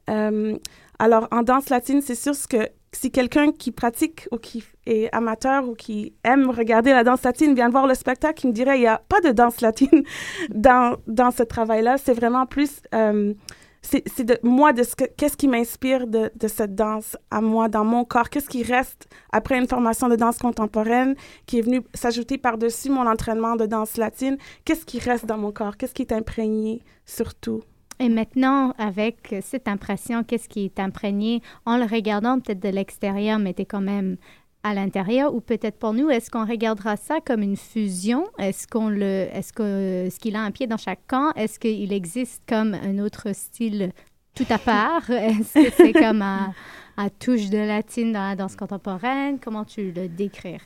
Euh, 0.10 0.58
alors, 1.00 1.28
en 1.32 1.44
danse 1.44 1.70
latine, 1.70 2.02
c'est 2.02 2.16
sûr 2.16 2.36
ce 2.36 2.48
que 2.48 2.70
si 2.96 3.12
quelqu'un 3.12 3.52
qui 3.52 3.72
pratique 3.72 4.28
ou 4.32 4.38
qui 4.38 4.64
est 4.86 5.14
amateur 5.14 5.68
ou 5.68 5.76
qui 5.76 6.14
aime 6.24 6.50
regarder 6.50 6.92
la 6.92 7.04
danse 7.04 7.24
latine 7.24 7.54
vient 7.54 7.68
de 7.68 7.72
voir 7.74 7.88
le 7.88 7.94
spectacle, 7.94 8.46
il 8.46 8.50
me 8.50 8.54
dirait 8.54 8.78
il 8.78 8.82
n'y 8.82 8.88
a 8.88 9.02
pas 9.10 9.22
de 9.22 9.32
danse 9.32 9.62
latine 9.62 10.04
dans, 10.50 10.98
dans 11.08 11.32
ce 11.32 11.44
travail-là. 11.44 11.98
C'est 11.98 12.14
vraiment 12.14 12.46
plus. 12.46 12.82
euh, 12.94 13.34
c'est 13.82 14.24
de 14.24 14.40
moi, 14.42 14.74
de 14.74 14.82
ce 14.82 14.96
que, 14.96 15.04
qu'est-ce 15.16 15.38
qui 15.38 15.48
m'inspire 15.48 16.08
de, 16.08 16.32
de 16.36 16.48
cette 16.48 16.74
danse 16.74 17.16
à 17.30 17.40
moi, 17.40 17.68
dans 17.68 17.86
mon 17.86 18.04
corps, 18.04 18.30
qu'est-ce 18.32 18.50
qui 18.50 18.64
reste 18.64 19.08
après 19.32 19.60
une 19.60 19.68
formation 19.68 20.10
de 20.10 20.16
danse 20.16 20.40
contemporaine 20.40 21.16
qui 21.46 21.60
est 21.60 21.62
venue 21.62 21.82
s'ajouter 21.94 22.40
par-dessus 22.40 22.90
mon 22.90 23.06
entraînement 23.06 23.56
de 23.56 23.68
danse 23.68 23.98
latine, 23.98 24.38
qu'est-ce 24.64 24.86
qui 24.86 24.98
reste 24.98 25.28
dans 25.28 25.38
mon 25.38 25.52
corps, 25.52 25.78
qu'est-ce 25.78 25.94
qui 25.94 26.02
est 26.02 26.14
imprégné 26.14 26.82
surtout? 27.06 27.62
Et 28.00 28.10
maintenant, 28.10 28.74
avec 28.78 29.36
cette 29.42 29.68
impression, 29.68 30.24
qu'est-ce 30.24 30.50
qui 30.50 30.66
est 30.66 30.80
imprégné? 30.80 31.42
En 31.66 31.78
le 31.78 31.86
regardant 31.86 32.40
peut-être 32.40 32.60
de 32.60 32.70
l'extérieur, 32.70 33.40
mais 33.40 33.54
t'es 33.54 33.66
quand 33.66 33.82
même 33.82 34.18
à 34.64 34.74
l'intérieur, 34.74 35.34
ou 35.36 35.42
peut-être 35.42 35.78
pour 35.78 35.94
nous, 35.94 36.10
est-ce 36.10 36.32
qu'on 36.32 36.46
regardera 36.46 36.98
ça 36.98 37.20
comme 37.24 37.44
une 37.44 37.56
fusion? 37.56 38.26
Est-ce 38.40 38.68
qu'on 38.68 38.90
le, 38.90 39.28
est-ce 39.32 39.54
que, 39.54 40.08
est-ce 40.08 40.20
qu'il 40.20 40.36
a 40.36 40.42
un 40.42 40.50
pied 40.50 40.66
dans 40.66 40.78
chaque 40.78 41.06
camp? 41.08 41.32
Est-ce 41.36 41.60
qu'il 41.60 41.94
existe 41.94 42.42
comme 42.50 42.74
un 42.74 42.98
autre 42.98 43.28
style 43.34 43.92
tout 44.34 44.48
à 44.50 44.58
part? 44.58 45.08
Est-ce 45.12 45.54
que 45.54 45.72
c'est 45.72 45.94
comme 45.94 46.24
un, 46.24 46.52
un 46.98 47.10
touche 47.10 47.50
de 47.52 47.60
latine 47.60 48.12
dans 48.12 48.28
la 48.28 48.36
danse 48.36 48.56
contemporaine? 48.56 49.40
Comment 49.40 49.66
tu 49.66 49.92
le 49.92 50.08
décrirais? 50.08 50.60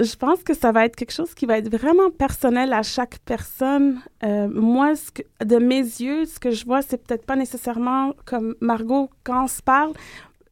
Je 0.00 0.14
pense 0.14 0.44
que 0.44 0.54
ça 0.54 0.70
va 0.70 0.84
être 0.84 0.94
quelque 0.94 1.10
chose 1.12 1.34
qui 1.34 1.44
va 1.44 1.58
être 1.58 1.68
vraiment 1.76 2.10
personnel 2.10 2.72
à 2.72 2.84
chaque 2.84 3.18
personne. 3.24 4.00
Euh, 4.22 4.46
moi, 4.48 4.94
ce 4.94 5.10
que- 5.10 5.44
de 5.44 5.56
mes 5.56 5.80
yeux, 5.80 6.24
ce 6.24 6.38
que 6.38 6.52
je 6.52 6.64
vois, 6.64 6.82
c'est 6.82 6.98
peut-être 7.04 7.26
pas 7.26 7.34
nécessairement 7.34 8.12
comme 8.24 8.54
Margot 8.60 9.10
quand 9.24 9.44
on 9.44 9.48
se 9.48 9.60
parle. 9.60 9.92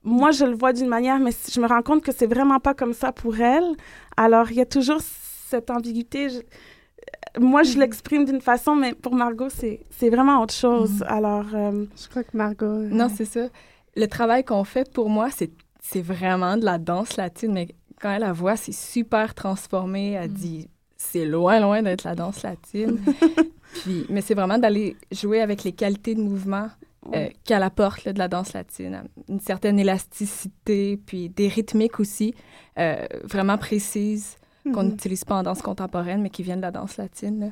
Moi, 0.03 0.33
je 0.33 0.45
le 0.47 0.55
vois 0.57 0.73
d'une 0.73 0.89
manière, 0.89 1.21
mais 1.21 1.31
je 1.49 1.61
me 1.61 1.67
rends 1.69 1.83
compte 1.83 2.03
que 2.03 2.11
c'est 2.13 2.27
vraiment 2.27 2.59
pas 2.59 2.75
comme 2.75 2.93
ça 2.93 3.13
pour 3.13 3.39
elle. 3.41 3.69
Alors, 4.17 4.51
il 4.51 4.57
y 4.57 4.61
a 4.61 4.67
toujours 4.67 4.99
cette 5.01 5.71
ambiguïté. 5.71 6.29
Je- 6.29 7.41
moi, 7.41 7.63
je 7.63 7.79
l'exprime 7.79 8.25
d'une 8.25 8.41
façon, 8.41 8.75
mais 8.75 8.95
pour 8.95 9.15
Margot, 9.15 9.49
c'est 9.49 9.79
c'est 9.97 10.11
vraiment 10.11 10.43
autre 10.43 10.55
chose. 10.55 11.05
Alors, 11.07 11.47
euh, 11.55 11.85
Je 12.03 12.09
crois 12.09 12.25
que 12.25 12.37
Margot... 12.37 12.67
euh, 12.67 12.89
Non, 12.91 13.09
c'est 13.15 13.25
ça. 13.27 13.47
Le 13.95 14.07
travail 14.07 14.43
qu'on 14.45 14.65
fait, 14.65 14.93
pour 14.93 15.09
moi, 15.09 15.29
c'est 15.31 15.53
c'est 15.81 16.01
vraiment 16.03 16.57
de 16.57 16.65
la 16.65 16.79
danse 16.79 17.17
latine, 17.17 17.53
mais 17.53 17.69
quand 18.01 18.11
elle 18.13 18.21
la 18.23 18.33
voit, 18.33 18.57
c'est 18.57 18.73
super 18.75 19.35
transformé. 19.35 20.13
Elle 20.13 20.33
dit, 20.33 20.69
c'est 20.97 21.25
loin, 21.27 21.61
loin 21.61 21.83
d'être 21.83 22.05
la 22.05 22.15
danse 22.15 22.43
latine. 22.43 22.99
Puis, 23.83 24.07
mais 24.09 24.21
c'est 24.21 24.35
vraiment 24.35 24.59
d'aller 24.59 24.97
jouer 25.13 25.41
avec 25.41 25.65
les 25.65 25.73
qualités 25.73 26.15
de 26.15 26.21
mouvement 26.23 26.69
euh, 27.15 27.29
qu'elle 27.45 27.63
apporte 27.63 28.05
là, 28.05 28.13
de 28.13 28.19
la 28.19 28.29
danse 28.29 28.53
latine. 28.53 29.05
Une 29.29 29.41
certaine 29.41 29.79
élasticité, 29.79 30.97
puis 31.07 31.29
des 31.29 31.49
rythmiques 31.49 32.01
aussi, 32.01 32.35
euh, 32.79 33.05
vraiment 33.25 33.59
précises, 33.59 34.37
qu'on 34.65 34.83
Mhm. 34.83 34.89
n'utilise 34.91 35.25
pas 35.25 35.37
en 35.37 35.43
danse 35.45 35.63
contemporaine, 35.63 36.21
mais 36.23 36.31
qui 36.31 36.43
viennent 36.43 36.59
de 36.61 36.65
la 36.67 36.71
danse 36.73 36.97
latine. 36.97 37.39
là. 37.41 37.47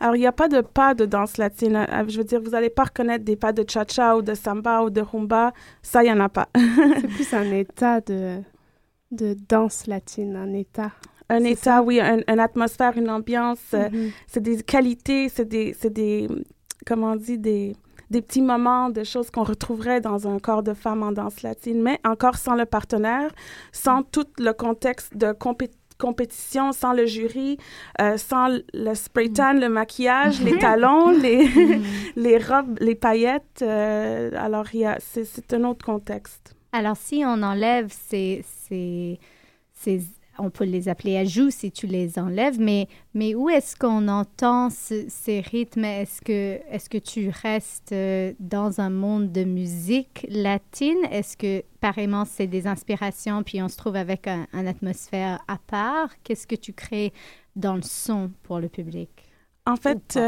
Alors, 0.00 0.16
il 0.16 0.20
n'y 0.20 0.26
a 0.26 0.32
pas 0.32 0.48
de 0.48 0.60
pas 0.60 0.94
de 0.94 1.04
danse 1.06 1.36
latine. 1.38 1.76
Euh, 1.76 2.04
Je 2.08 2.18
veux 2.18 2.24
dire, 2.24 2.40
vous 2.40 2.50
n'allez 2.50 2.70
pas 2.70 2.84
reconnaître 2.84 3.24
des 3.24 3.36
pas 3.36 3.52
de 3.52 3.64
cha-cha 3.68 4.16
ou 4.16 4.22
de 4.22 4.32
samba 4.34 4.82
ou 4.82 4.90
de 4.90 5.00
rumba. 5.00 5.52
Ça, 5.82 6.02
il 6.02 6.06
n'y 6.06 6.12
en 6.12 6.20
a 6.20 6.28
pas. 6.28 6.48
C'est 6.54 7.08
plus 7.08 7.34
un 7.34 7.50
état 7.52 8.00
de, 8.00 8.38
de 9.10 9.34
danse 9.48 9.86
latine, 9.86 10.36
un 10.36 10.52
état. 10.52 10.92
Un 11.30 11.44
état, 11.44 11.76
ça? 11.76 11.82
oui, 11.82 12.00
un- 12.00 12.20
une 12.26 12.40
atmosphère, 12.40 12.96
une 12.96 13.10
ambiance. 13.10 13.60
euh, 13.74 13.88
Mhm. 13.90 14.10
C'est 14.26 14.42
des 14.42 14.62
qualités, 14.62 15.28
c'est 15.28 15.46
des, 15.48 15.74
des, 15.90 16.26
comment 16.86 17.12
on 17.12 17.16
dit, 17.16 17.38
des, 17.38 17.74
des 18.10 18.22
petits 18.22 18.40
moments 18.42 18.88
de 18.90 19.04
choses 19.04 19.30
qu'on 19.30 19.42
retrouverait 19.44 20.00
dans 20.00 20.26
un 20.26 20.38
corps 20.38 20.62
de 20.62 20.72
femme 20.74 21.02
en 21.02 21.12
danse 21.12 21.42
latine, 21.42 21.82
mais 21.82 21.98
encore 22.04 22.36
sans 22.36 22.54
le 22.54 22.64
partenaire, 22.64 23.30
sans 23.72 24.02
tout 24.02 24.24
le 24.38 24.52
contexte 24.52 25.14
de 25.16 25.32
compétition, 25.98 26.72
sans 26.72 26.92
le 26.92 27.04
jury, 27.06 27.58
euh, 28.00 28.16
sans 28.16 28.48
le 28.72 28.94
spray 28.94 29.30
tan, 29.30 29.54
le 29.54 29.68
maquillage, 29.68 30.40
les 30.42 30.56
talons, 30.58 31.10
les, 31.10 31.46
les 32.16 32.38
robes, 32.38 32.78
les 32.80 32.94
paillettes. 32.94 33.60
Euh, 33.62 34.30
alors, 34.36 34.66
c'est 35.00 35.52
un 35.52 35.64
autre 35.64 35.84
contexte. 35.84 36.54
Alors, 36.72 36.96
si 36.96 37.22
on 37.24 37.42
enlève 37.42 37.88
ces, 37.90 38.44
ces, 38.44 39.18
ces 39.72 40.00
on 40.38 40.50
peut 40.50 40.64
les 40.64 40.88
appeler 40.88 41.16
ajouts 41.16 41.50
si 41.50 41.70
tu 41.70 41.86
les 41.86 42.18
enlèves, 42.18 42.60
mais, 42.60 42.88
mais 43.14 43.34
où 43.34 43.50
est-ce 43.50 43.76
qu'on 43.76 44.08
entend 44.08 44.68
ces 44.70 45.40
rythmes? 45.40 45.84
Est-ce 45.84 46.22
que, 46.22 46.60
est 46.70 46.88
que 46.88 46.98
tu 46.98 47.30
restes 47.42 47.92
euh, 47.92 48.32
dans 48.38 48.80
un 48.80 48.90
monde 48.90 49.32
de 49.32 49.44
musique 49.44 50.26
latine? 50.28 50.98
Est-ce 51.10 51.36
que, 51.36 51.64
pareillement, 51.80 52.24
c'est 52.24 52.46
des 52.46 52.66
inspirations, 52.66 53.42
puis 53.42 53.62
on 53.62 53.68
se 53.68 53.76
trouve 53.76 53.96
avec 53.96 54.26
un, 54.26 54.46
atmosphère 54.52 55.40
à 55.48 55.58
part? 55.58 56.10
Qu'est-ce 56.22 56.46
que 56.46 56.56
tu 56.56 56.72
crées 56.72 57.12
dans 57.56 57.74
le 57.74 57.82
son 57.82 58.30
pour 58.44 58.60
le 58.60 58.68
public? 58.68 59.10
En 59.66 59.76
fait, 59.76 60.18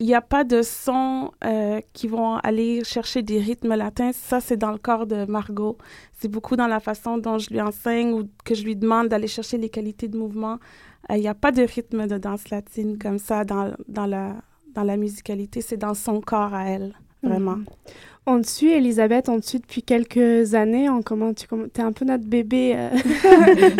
il 0.00 0.06
n'y 0.06 0.14
a 0.14 0.20
pas 0.20 0.44
de 0.44 0.62
sons 0.62 1.32
euh, 1.44 1.80
qui 1.92 2.06
vont 2.06 2.36
aller 2.36 2.84
chercher 2.84 3.22
des 3.22 3.40
rythmes 3.40 3.74
latins. 3.74 4.12
Ça, 4.12 4.40
c'est 4.40 4.56
dans 4.56 4.70
le 4.70 4.78
corps 4.78 5.06
de 5.06 5.24
Margot. 5.24 5.76
C'est 6.12 6.28
beaucoup 6.28 6.54
dans 6.54 6.68
la 6.68 6.78
façon 6.78 7.18
dont 7.18 7.38
je 7.38 7.50
lui 7.50 7.60
enseigne 7.60 8.12
ou 8.12 8.28
que 8.44 8.54
je 8.54 8.62
lui 8.62 8.76
demande 8.76 9.08
d'aller 9.08 9.26
chercher 9.26 9.58
les 9.58 9.68
qualités 9.68 10.06
de 10.06 10.16
mouvement. 10.16 10.58
Euh, 11.10 11.16
il 11.16 11.20
n'y 11.20 11.28
a 11.28 11.34
pas 11.34 11.50
de 11.50 11.62
rythme 11.62 12.06
de 12.06 12.16
danse 12.16 12.48
latine 12.50 12.96
comme 12.96 13.18
ça 13.18 13.44
dans, 13.44 13.74
dans, 13.88 14.06
la, 14.06 14.36
dans 14.72 14.84
la 14.84 14.96
musicalité. 14.96 15.62
C'est 15.62 15.76
dans 15.76 15.94
son 15.94 16.20
corps 16.20 16.54
à 16.54 16.66
elle, 16.68 16.94
vraiment. 17.22 17.56
Mhm. 17.56 17.66
On 18.30 18.42
te 18.42 18.46
suit, 18.46 18.72
Elisabeth, 18.72 19.30
on 19.30 19.40
te 19.40 19.46
suit 19.46 19.58
depuis 19.58 19.82
quelques 19.82 20.54
années. 20.54 20.90
On, 20.90 21.00
comment, 21.00 21.32
tu 21.32 21.46
es 21.46 21.80
un 21.80 21.92
peu 21.92 22.04
notre 22.04 22.26
bébé 22.26 22.74
euh, 22.76 22.90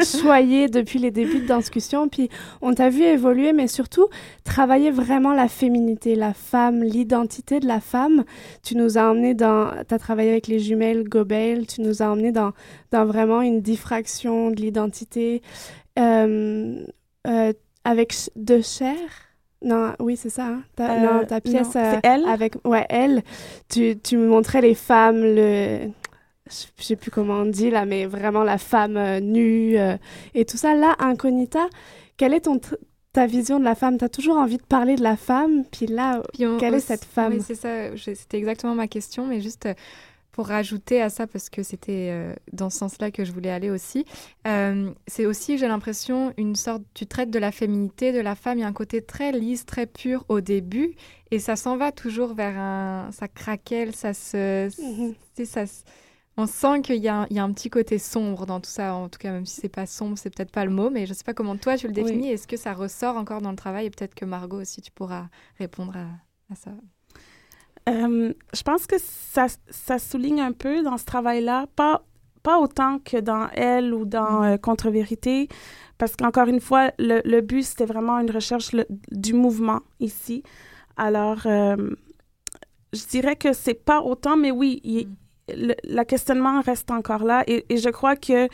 choyé 0.23 0.69
depuis 0.69 0.99
les 0.99 1.11
débuts 1.11 1.41
de 1.41 1.55
discussion. 1.55 2.09
Puis 2.09 2.31
on 2.63 2.73
t'a 2.73 2.89
vu 2.89 3.03
évoluer, 3.03 3.53
mais 3.53 3.67
surtout 3.67 4.07
travailler 4.45 4.91
vraiment 4.91 5.35
la 5.35 5.49
féminité, 5.49 6.15
la 6.15 6.33
femme, 6.33 6.83
l'identité 6.83 7.61
de 7.61 7.67
la 7.67 7.81
femme. 7.81 8.25
Tu 8.63 8.75
nous 8.75 8.97
as 8.97 9.11
emmené 9.11 9.35
dans. 9.35 9.71
Tu 9.87 9.95
as 9.95 9.99
travaillé 9.99 10.31
avec 10.31 10.47
les 10.47 10.61
jumelles 10.61 11.05
Gobel. 11.05 11.67
Tu 11.67 11.83
nous 11.83 12.03
as 12.03 12.07
emmené 12.07 12.33
dans, 12.33 12.53
dans 12.91 13.05
vraiment 13.05 13.43
une 13.43 13.61
diffraction 13.61 14.51
de 14.51 14.57
l'identité 14.63 15.43
euh, 15.99 16.87
euh, 17.27 17.53
avec 17.85 18.15
de 18.35 18.63
chair 18.63 19.28
non, 19.65 19.93
oui, 19.99 20.17
c'est 20.17 20.31
ça. 20.31 20.47
Hein. 20.47 20.63
Ta, 20.77 20.93
euh, 20.93 21.01
non, 21.01 21.27
ta 21.27 21.41
pièce 21.41 21.75
euh, 21.75 21.95
elle? 22.03 22.25
avec 22.27 22.55
ouais, 22.65 22.87
elle, 22.89 23.23
tu, 23.69 23.99
tu 23.99 24.17
me 24.17 24.29
montrais 24.29 24.61
les 24.61 24.75
femmes 24.75 25.21
le 25.21 25.91
je 26.51 26.83
sais 26.83 26.97
plus 26.97 27.11
comment 27.11 27.41
on 27.41 27.47
dit 27.47 27.69
là, 27.69 27.85
mais 27.85 28.07
vraiment 28.07 28.43
la 28.43 28.57
femme 28.57 28.97
euh, 28.97 29.21
nue 29.21 29.77
et 30.35 30.45
tout 30.47 30.57
ça. 30.57 30.75
Là, 30.75 30.97
Incognita, 30.99 31.67
quelle 32.17 32.33
est 32.33 32.43
ton 32.43 32.59
ta 33.13 33.27
vision 33.27 33.59
de 33.59 33.65
la 33.65 33.75
femme? 33.75 33.99
Tu 33.99 34.05
as 34.05 34.09
toujours 34.09 34.37
envie 34.37 34.57
de 34.57 34.63
parler 34.63 34.95
de 34.95 35.03
la 35.03 35.17
femme, 35.17 35.65
puis 35.71 35.87
là, 35.87 36.23
quelle 36.59 36.75
est 36.75 36.81
cette 36.81 37.05
femme? 37.05 37.35
Oui, 37.35 37.43
c'est 37.45 37.55
ça. 37.55 37.97
C'était 37.97 38.39
exactement 38.39 38.75
ma 38.75 38.87
question, 38.87 39.27
mais 39.27 39.41
juste 39.41 39.69
pour 40.39 40.47
rajouter 40.47 41.03
à 41.03 41.11
ça, 41.11 41.27
parce 41.27 41.51
que 41.51 41.65
c'était 41.65 42.11
euh, 42.13 42.33
dans 42.53 42.71
ce 42.71 42.79
sens-là 42.79 43.11
que 43.11 43.25
je 43.25 43.33
voulais 43.33 43.51
aller 43.51 43.71
aussi, 43.71 44.05
euh, 44.47 44.93
c'est 45.09 45.27
aussi, 45.27 45.59
j'ai 45.59 45.67
l'impression, 45.67 46.33
une 46.37 46.55
sorte, 46.55 46.83
tu 46.95 47.09
traites 47.09 47.33
de 47.33 47.41
la 47.41 47.51
féminité, 47.51 48.13
de 48.13 48.21
la 48.21 48.37
femme, 48.37 48.59
il 48.59 48.61
y 48.61 48.65
a 48.65 48.69
un 48.69 48.73
côté 48.73 49.03
très 49.03 49.33
lisse, 49.33 49.67
très 49.67 49.87
pur 49.87 50.25
au 50.29 50.41
début, 50.41 50.95
et 51.33 51.41
ça 51.41 51.57
s'en 51.57 51.77
va 51.77 51.91
toujours 51.91 52.35
vers 52.35 52.57
un, 52.57 53.11
ça 53.11 53.27
craquelle, 53.27 53.97
ça 53.97 54.15
se, 54.15 54.69
mhm. 54.81 55.17
ça, 55.45 55.65
on 56.37 56.47
sent 56.47 56.83
qu'il 56.83 57.03
y, 57.03 57.09
a 57.09 57.27
un 57.33 57.53
petit 57.53 57.69
côté 57.69 57.99
sombre 57.99 58.47
dans 58.47 58.61
tout 58.61 58.71
ça, 58.71 58.95
en 58.95 59.09
tout 59.09 59.19
cas, 59.19 59.33
même 59.33 59.45
si 59.45 59.61
c'est 59.61 59.69
pas 59.69 59.87
sombre, 59.87 60.17
c'est 60.19 60.31
peut-être 60.31 60.53
pas 60.53 60.65
le 60.65 60.71
mot, 60.71 60.89
mais 60.89 61.07
je 61.07 61.15
sais 61.15 61.25
pas 61.25 61.35
comment 61.35 61.57
toi 61.57 61.77
tu 61.77 61.89
le 61.89 61.93
définis, 61.93 62.31
est-ce 62.31 62.47
que 62.47 62.57
ça 62.57 62.75
ressort 62.75 63.17
encore 63.17 63.43
dans 63.43 63.51
le 63.51 63.57
travail, 63.57 63.87
et 63.87 63.91
peut-être 63.91 64.15
que 64.15 64.25
Margot 64.25 64.61
aussi, 64.61 64.83
tu 64.83 64.93
pourras 64.93 65.31
répondre 65.59 65.97
à 65.97 66.55
ça? 66.55 66.71
Euh, 67.89 68.33
je 68.55 68.63
pense 68.63 68.87
que 68.87 68.97
ça, 68.99 69.47
ça, 69.71 69.99
souligne 69.99 70.41
un 70.41 70.53
peu 70.53 70.83
dans 70.83 70.99
ce 70.99 71.05
travail-là, 71.05 71.67
pas, 71.75 72.03
pas 72.43 72.59
autant 72.59 72.99
que 72.99 73.17
dans 73.17 73.49
Elle 73.55 73.95
ou 73.95 74.05
dans 74.05 74.41
mm. 74.41 74.45
euh, 74.45 74.57
Contre-vérité, 74.59 75.49
parce 75.97 76.15
qu'encore 76.15 76.49
une 76.49 76.61
fois, 76.61 76.93
le, 76.99 77.21
le 77.25 77.41
but, 77.41 77.63
c'était 77.63 77.87
vraiment 77.87 78.19
une 78.19 78.31
recherche 78.31 78.71
du 79.11 79.33
mouvement 79.33 79.81
ici. 80.01 80.43
Alors, 80.97 81.47
euh, 81.47 81.77
je 82.93 83.07
dirais 83.07 83.37
que 83.37 83.53
c'est 83.53 83.75
pas 83.75 84.03
autant, 84.03 84.37
mais 84.37 84.51
oui, 84.51 84.83
mm. 85.49 85.73
le, 85.85 86.05
questionnement 86.05 86.61
reste 86.61 86.91
encore 86.91 87.25
là. 87.25 87.43
Et, 87.47 87.65
et 87.69 87.79
je 87.79 87.89
crois 87.89 88.17
que 88.17 88.49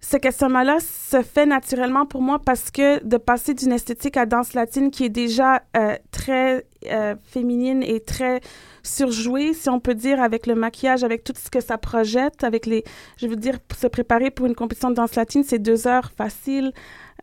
ce 0.00 0.16
questionnement-là 0.16 0.78
se 0.80 1.22
fait 1.22 1.46
naturellement 1.46 2.06
pour 2.06 2.22
moi 2.22 2.38
parce 2.38 2.70
que 2.70 3.04
de 3.04 3.16
passer 3.16 3.54
d'une 3.54 3.72
esthétique 3.72 4.16
à 4.16 4.26
danse 4.26 4.54
latine 4.54 4.90
qui 4.90 5.04
est 5.04 5.10
déjà 5.10 5.62
euh, 5.76 5.96
très 6.12 6.66
euh, 6.86 7.14
féminine 7.24 7.82
et 7.82 8.00
très 8.00 8.40
surjouée, 8.82 9.52
si 9.52 9.68
on 9.68 9.80
peut 9.80 9.94
dire, 9.94 10.22
avec 10.22 10.46
le 10.46 10.54
maquillage, 10.54 11.04
avec 11.04 11.24
tout 11.24 11.32
ce 11.36 11.50
que 11.50 11.60
ça 11.60 11.78
projette, 11.78 12.44
avec 12.44 12.66
les, 12.66 12.84
je 13.16 13.26
veux 13.26 13.36
dire, 13.36 13.58
se 13.76 13.86
préparer 13.86 14.30
pour 14.30 14.46
une 14.46 14.54
compétition 14.54 14.90
de 14.90 14.94
danse 14.94 15.14
latine, 15.14 15.42
c'est 15.44 15.58
deux 15.58 15.86
heures 15.86 16.10
faciles. 16.16 16.72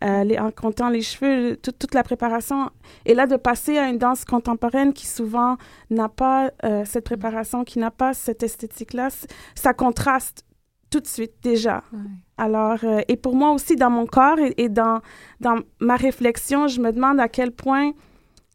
Euh, 0.03 0.25
les, 0.25 0.37
en 0.37 0.51
comptant 0.51 0.89
les 0.89 1.01
cheveux, 1.01 1.55
toute 1.55 1.93
la 1.93 2.03
préparation. 2.03 2.69
Et 3.05 3.13
là, 3.13 3.27
de 3.27 3.37
passer 3.37 3.77
à 3.77 3.87
une 3.87 3.97
danse 3.97 4.25
contemporaine 4.25 4.91
qui 4.91 5.07
souvent 5.07 5.55
n'a 5.89 6.09
pas 6.09 6.51
cette 6.83 7.05
préparation, 7.05 7.63
qui 7.63 7.79
n'a 7.79 7.91
pas 7.91 8.13
cette 8.13 8.43
esthétique-là, 8.43 9.07
ça 9.55 9.73
contraste 9.73 10.43
tout 10.95 11.01
de 11.01 11.07
suite 11.07 11.33
déjà. 11.41 11.83
Alors, 12.37 12.79
euh, 12.83 13.01
et 13.07 13.17
pour 13.17 13.35
moi 13.35 13.51
aussi, 13.51 13.75
dans 13.75 13.89
mon 13.89 14.05
corps 14.05 14.37
et, 14.39 14.69
dans, 14.69 15.01
dans 15.41 15.57
ma 15.79 15.95
réflexion, 15.95 16.67
je 16.67 16.79
me 16.79 16.91
demande 16.91 17.19
à 17.19 17.27
quel 17.27 17.51
point 17.51 17.91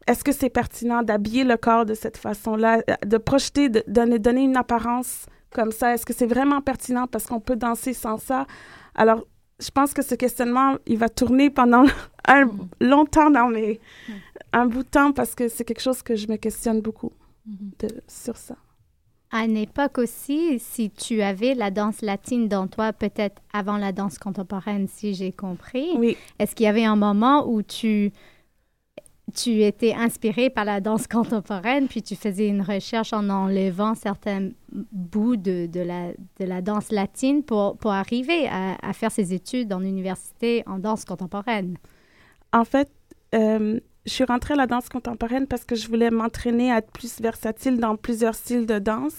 est-ce 0.07 0.25
que 0.25 0.33
c'est 0.33 0.51
pertinent 0.51 1.03
d'habiller 1.03 1.45
le 1.45 1.57
corps 1.57 1.85
de 1.85 1.95
cette 1.95 2.17
façon-là, 2.17 2.83
de 3.05 3.17
projeter, 3.19 3.69
de 3.69 3.85
donner, 3.87 4.19
donner 4.19 4.43
une 4.43 4.57
apparence 4.57 5.27
comme 5.53 5.73
ça? 5.73 5.95
Est-ce 5.95 6.07
que 6.07 6.13
c'est 6.13 6.27
vraiment 6.27 6.61
pertinent 6.61 7.07
parce 7.07 7.27
qu'on 7.27 7.41
peut 7.41 7.57
danser 7.57 7.93
sans 7.93 8.19
ça? 8.19 8.47
Alors, 8.95 9.25
je 9.61 9.71
pense 9.71 9.93
que 9.93 10.03
ce 10.03 10.15
questionnement, 10.15 10.77
il 10.87 10.99
va 10.99 11.09
tourner 11.09 11.51
pendant 11.51 11.85
un 12.27 12.49
longtemps 12.81 13.31
dans 13.31 13.49
mes, 13.49 13.79
un 14.53 14.67
bout 14.67 14.83
de 14.83 14.89
temps 14.89 15.13
parce 15.13 15.35
que 15.35 15.49
c'est 15.49 15.65
quelque 15.65 15.83
chose 15.83 16.03
que 16.03 16.17
je 16.17 16.29
me 16.29 16.37
questionne 16.37 16.81
beaucoup 16.81 17.13
de, 17.47 17.89
sur 18.09 18.37
ça. 18.37 18.57
À 19.33 19.45
une 19.45 19.57
époque 19.57 19.99
aussi, 19.99 20.59
si 20.59 20.91
tu 20.91 21.23
avais 21.23 21.55
la 21.55 21.71
danse 21.71 22.03
latine 22.03 22.49
dans 22.49 22.67
toi, 22.67 22.93
peut-être 22.93 23.41
avant 23.53 23.77
la 23.77 23.93
danse 23.93 24.19
contemporaine, 24.19 24.89
si 24.89 25.15
j'ai 25.15 25.31
compris, 25.31 25.91
oui. 25.97 26.17
est-ce 26.41 26.57
qu'il 26.57 26.65
y 26.65 26.69
avait 26.69 26.85
un 26.85 26.97
moment 26.97 27.49
où 27.49 27.63
tu, 27.63 28.13
tu 29.31 29.63
étais 29.63 29.95
inspiré 29.95 30.51
par 30.51 30.65
la 30.65 30.81
danse 30.81 31.07
contemporaine, 31.07 31.89
puis 31.89 32.03
tu 32.03 32.17
faisais 32.17 32.49
une 32.49 32.63
recherche 32.63 33.13
en 33.13 33.29
enlevant 33.29 33.95
certains 33.95 34.51
bouts 34.93 35.37
de, 35.37 35.67
de, 35.67 35.81
la, 35.81 36.13
de 36.39 36.45
la 36.45 36.63
danse 36.63 36.91
latine 36.91 37.43
pour, 37.43 37.77
pour 37.79 37.93
arriver 37.93 38.49
à, 38.49 38.93
faire 38.93 39.11
ses 39.11 39.33
études 39.33 39.73
en 39.73 39.83
université 39.83 40.63
en 40.67 40.79
danse 40.79 41.05
contemporaine? 41.05 41.77
En 42.53 42.65
fait, 42.65 42.91
euh, 43.35 43.81
je 44.07 44.13
suis 44.13 44.25
rentrée 44.25 44.55
à 44.55 44.57
la 44.57 44.67
danse 44.67 44.89
contemporaine 44.89 45.47
parce 45.47 45.65
que 45.65 45.75
je 45.75 45.87
voulais 45.89 46.11
m'entraîner 46.11 46.73
à 46.73 46.79
être 46.79 46.91
plus 46.91 47.21
versatile 47.21 47.79
dans 47.79 47.97
plusieurs 47.97 48.35
styles 48.35 48.67
de 48.67 48.79
danse. 48.79 49.15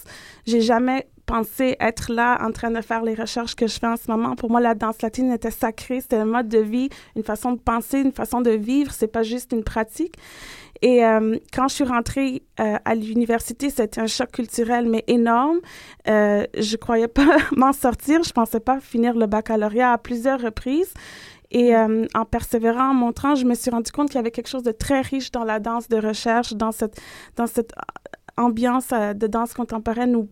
J'ai 0.46 0.60
jamais 0.60 1.06
pensé 1.26 1.76
être 1.80 2.12
là 2.12 2.38
en 2.44 2.50
train 2.50 2.70
de 2.70 2.80
faire 2.80 3.02
les 3.02 3.14
recherches 3.14 3.54
que 3.54 3.66
je 3.66 3.78
fais 3.78 3.86
en 3.86 3.96
ce 3.96 4.10
moment. 4.10 4.34
Pour 4.34 4.50
moi, 4.50 4.60
la 4.60 4.74
danse 4.74 5.00
latine 5.02 5.30
était 5.30 5.50
sacrée, 5.50 6.00
c'était 6.00 6.16
un 6.16 6.24
mode 6.24 6.48
de 6.48 6.58
vie, 6.58 6.88
une 7.16 7.22
façon 7.22 7.52
de 7.52 7.60
penser, 7.60 8.00
une 8.00 8.12
façon 8.12 8.40
de 8.40 8.50
vivre, 8.50 8.92
c'est 8.92 9.06
pas 9.06 9.22
juste 9.22 9.52
une 9.52 9.64
pratique. 9.64 10.16
Et 10.82 11.04
euh, 11.04 11.36
quand 11.52 11.68
je 11.68 11.74
suis 11.76 11.84
rentrée 11.84 12.42
euh, 12.58 12.76
à 12.84 12.94
l'université, 12.96 13.70
c'était 13.70 14.00
un 14.00 14.08
choc 14.08 14.32
culturel, 14.32 14.88
mais 14.88 15.04
énorme. 15.06 15.60
Euh, 16.08 16.44
je 16.58 16.76
croyais 16.76 17.08
pas 17.20 17.36
m'en 17.56 17.72
sortir, 17.72 18.22
je 18.24 18.32
pensais 18.32 18.60
pas 18.60 18.80
finir 18.80 19.14
le 19.14 19.26
baccalauréat 19.26 19.92
à 19.92 19.98
plusieurs 19.98 20.40
reprises. 20.40 20.92
Et 21.52 21.76
euh, 21.76 22.06
en 22.14 22.24
persévérant, 22.24 22.90
en 22.90 22.94
montrant, 22.94 23.34
je 23.34 23.44
me 23.44 23.54
suis 23.54 23.70
rendu 23.70 23.92
compte 23.92 24.08
qu'il 24.08 24.16
y 24.16 24.18
avait 24.18 24.30
quelque 24.30 24.48
chose 24.48 24.62
de 24.62 24.72
très 24.72 25.02
riche 25.02 25.30
dans 25.30 25.44
la 25.44 25.60
danse 25.60 25.86
de 25.86 25.98
recherche, 25.98 26.54
dans 26.54 26.72
cette, 26.72 26.98
dans 27.36 27.46
cette 27.46 27.72
euh, 27.72 28.42
ambiance 28.42 28.88
euh, 28.92 29.12
de 29.12 29.26
danse 29.26 29.52
contemporaine 29.52 30.16
où 30.16 30.30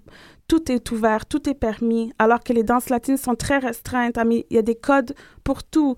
tout 0.49 0.73
est 0.73 0.91
ouvert, 0.91 1.27
tout 1.27 1.49
est 1.49 1.55
permis, 1.55 2.13
alors 2.19 2.41
que 2.41 2.55
les 2.55 2.63
danses 2.63 2.89
latines 2.89 3.19
sont 3.19 3.37
très 3.37 3.59
restreintes. 3.59 4.19
Il 4.31 4.45
y 4.51 4.59
a 4.59 4.63
des 4.63 4.75
codes 4.75 5.15
pour 5.45 5.63
tout 5.63 5.95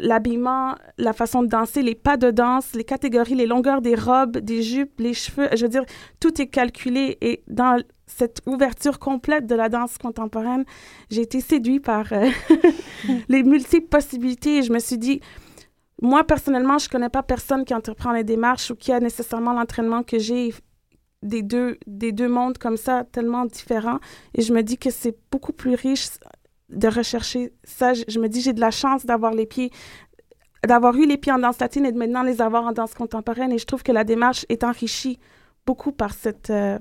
l'habillement, 0.00 0.74
la 0.98 1.12
façon 1.12 1.42
de 1.42 1.48
danser, 1.48 1.82
les 1.82 1.94
pas 1.94 2.16
de 2.16 2.30
danse, 2.30 2.74
les 2.74 2.84
catégories, 2.84 3.34
les 3.34 3.46
longueurs 3.46 3.82
des 3.82 3.94
robes, 3.94 4.38
des 4.38 4.62
jupes, 4.62 4.98
les 4.98 5.14
cheveux. 5.14 5.48
Je 5.54 5.62
veux 5.62 5.68
dire, 5.68 5.84
tout 6.20 6.40
est 6.40 6.46
calculé 6.46 7.18
et 7.20 7.42
dans 7.48 7.80
cette 8.06 8.42
ouverture 8.46 8.98
complète 8.98 9.46
de 9.46 9.54
la 9.54 9.68
danse 9.68 9.98
contemporaine, 9.98 10.64
j'ai 11.10 11.22
été 11.22 11.40
séduite 11.40 11.84
par 11.84 12.12
euh, 12.12 12.28
les 13.28 13.42
multiples 13.42 13.88
possibilités 13.88 14.58
et 14.58 14.62
je 14.62 14.72
me 14.72 14.78
suis 14.78 14.98
dit, 14.98 15.20
moi 16.00 16.24
personnellement, 16.24 16.78
je 16.78 16.88
connais 16.88 17.08
pas 17.08 17.22
personne 17.22 17.64
qui 17.64 17.74
entreprend 17.74 18.12
les 18.12 18.24
démarches 18.24 18.70
ou 18.70 18.76
qui 18.76 18.92
a 18.92 19.00
nécessairement 19.00 19.52
l'entraînement 19.52 20.02
que 20.02 20.18
j'ai 20.18 20.52
des 21.22 21.42
deux, 21.42 21.78
des 21.86 22.12
deux 22.12 22.28
mondes 22.28 22.58
comme 22.58 22.76
ça, 22.76 23.04
tellement 23.04 23.46
différents. 23.46 24.00
Et 24.34 24.42
je 24.42 24.52
me 24.52 24.62
dis 24.62 24.76
que 24.76 24.90
c'est 24.90 25.16
beaucoup 25.30 25.52
plus 25.52 25.74
riche 25.74 26.08
de 26.72 26.88
rechercher 26.88 27.52
ça. 27.64 27.94
Je, 27.94 28.04
je 28.08 28.18
me 28.18 28.28
dis, 28.28 28.40
j'ai 28.40 28.52
de 28.52 28.60
la 28.60 28.70
chance 28.70 29.06
d'avoir 29.06 29.32
les 29.32 29.46
pieds 29.46 29.70
d'avoir 30.66 30.94
eu 30.94 31.06
les 31.06 31.16
pieds 31.16 31.32
en 31.32 31.38
danse 31.38 31.58
latine 31.58 31.84
et 31.86 31.92
de 31.92 31.98
maintenant 31.98 32.22
les 32.22 32.40
avoir 32.40 32.64
en 32.64 32.72
danse 32.72 32.94
contemporaine. 32.94 33.52
Et 33.52 33.58
je 33.58 33.66
trouve 33.66 33.82
que 33.82 33.92
la 33.92 34.04
démarche 34.04 34.46
est 34.48 34.62
enrichie 34.64 35.18
beaucoup 35.66 35.92
par 35.92 36.14
cette, 36.14 36.50
euh, 36.50 36.78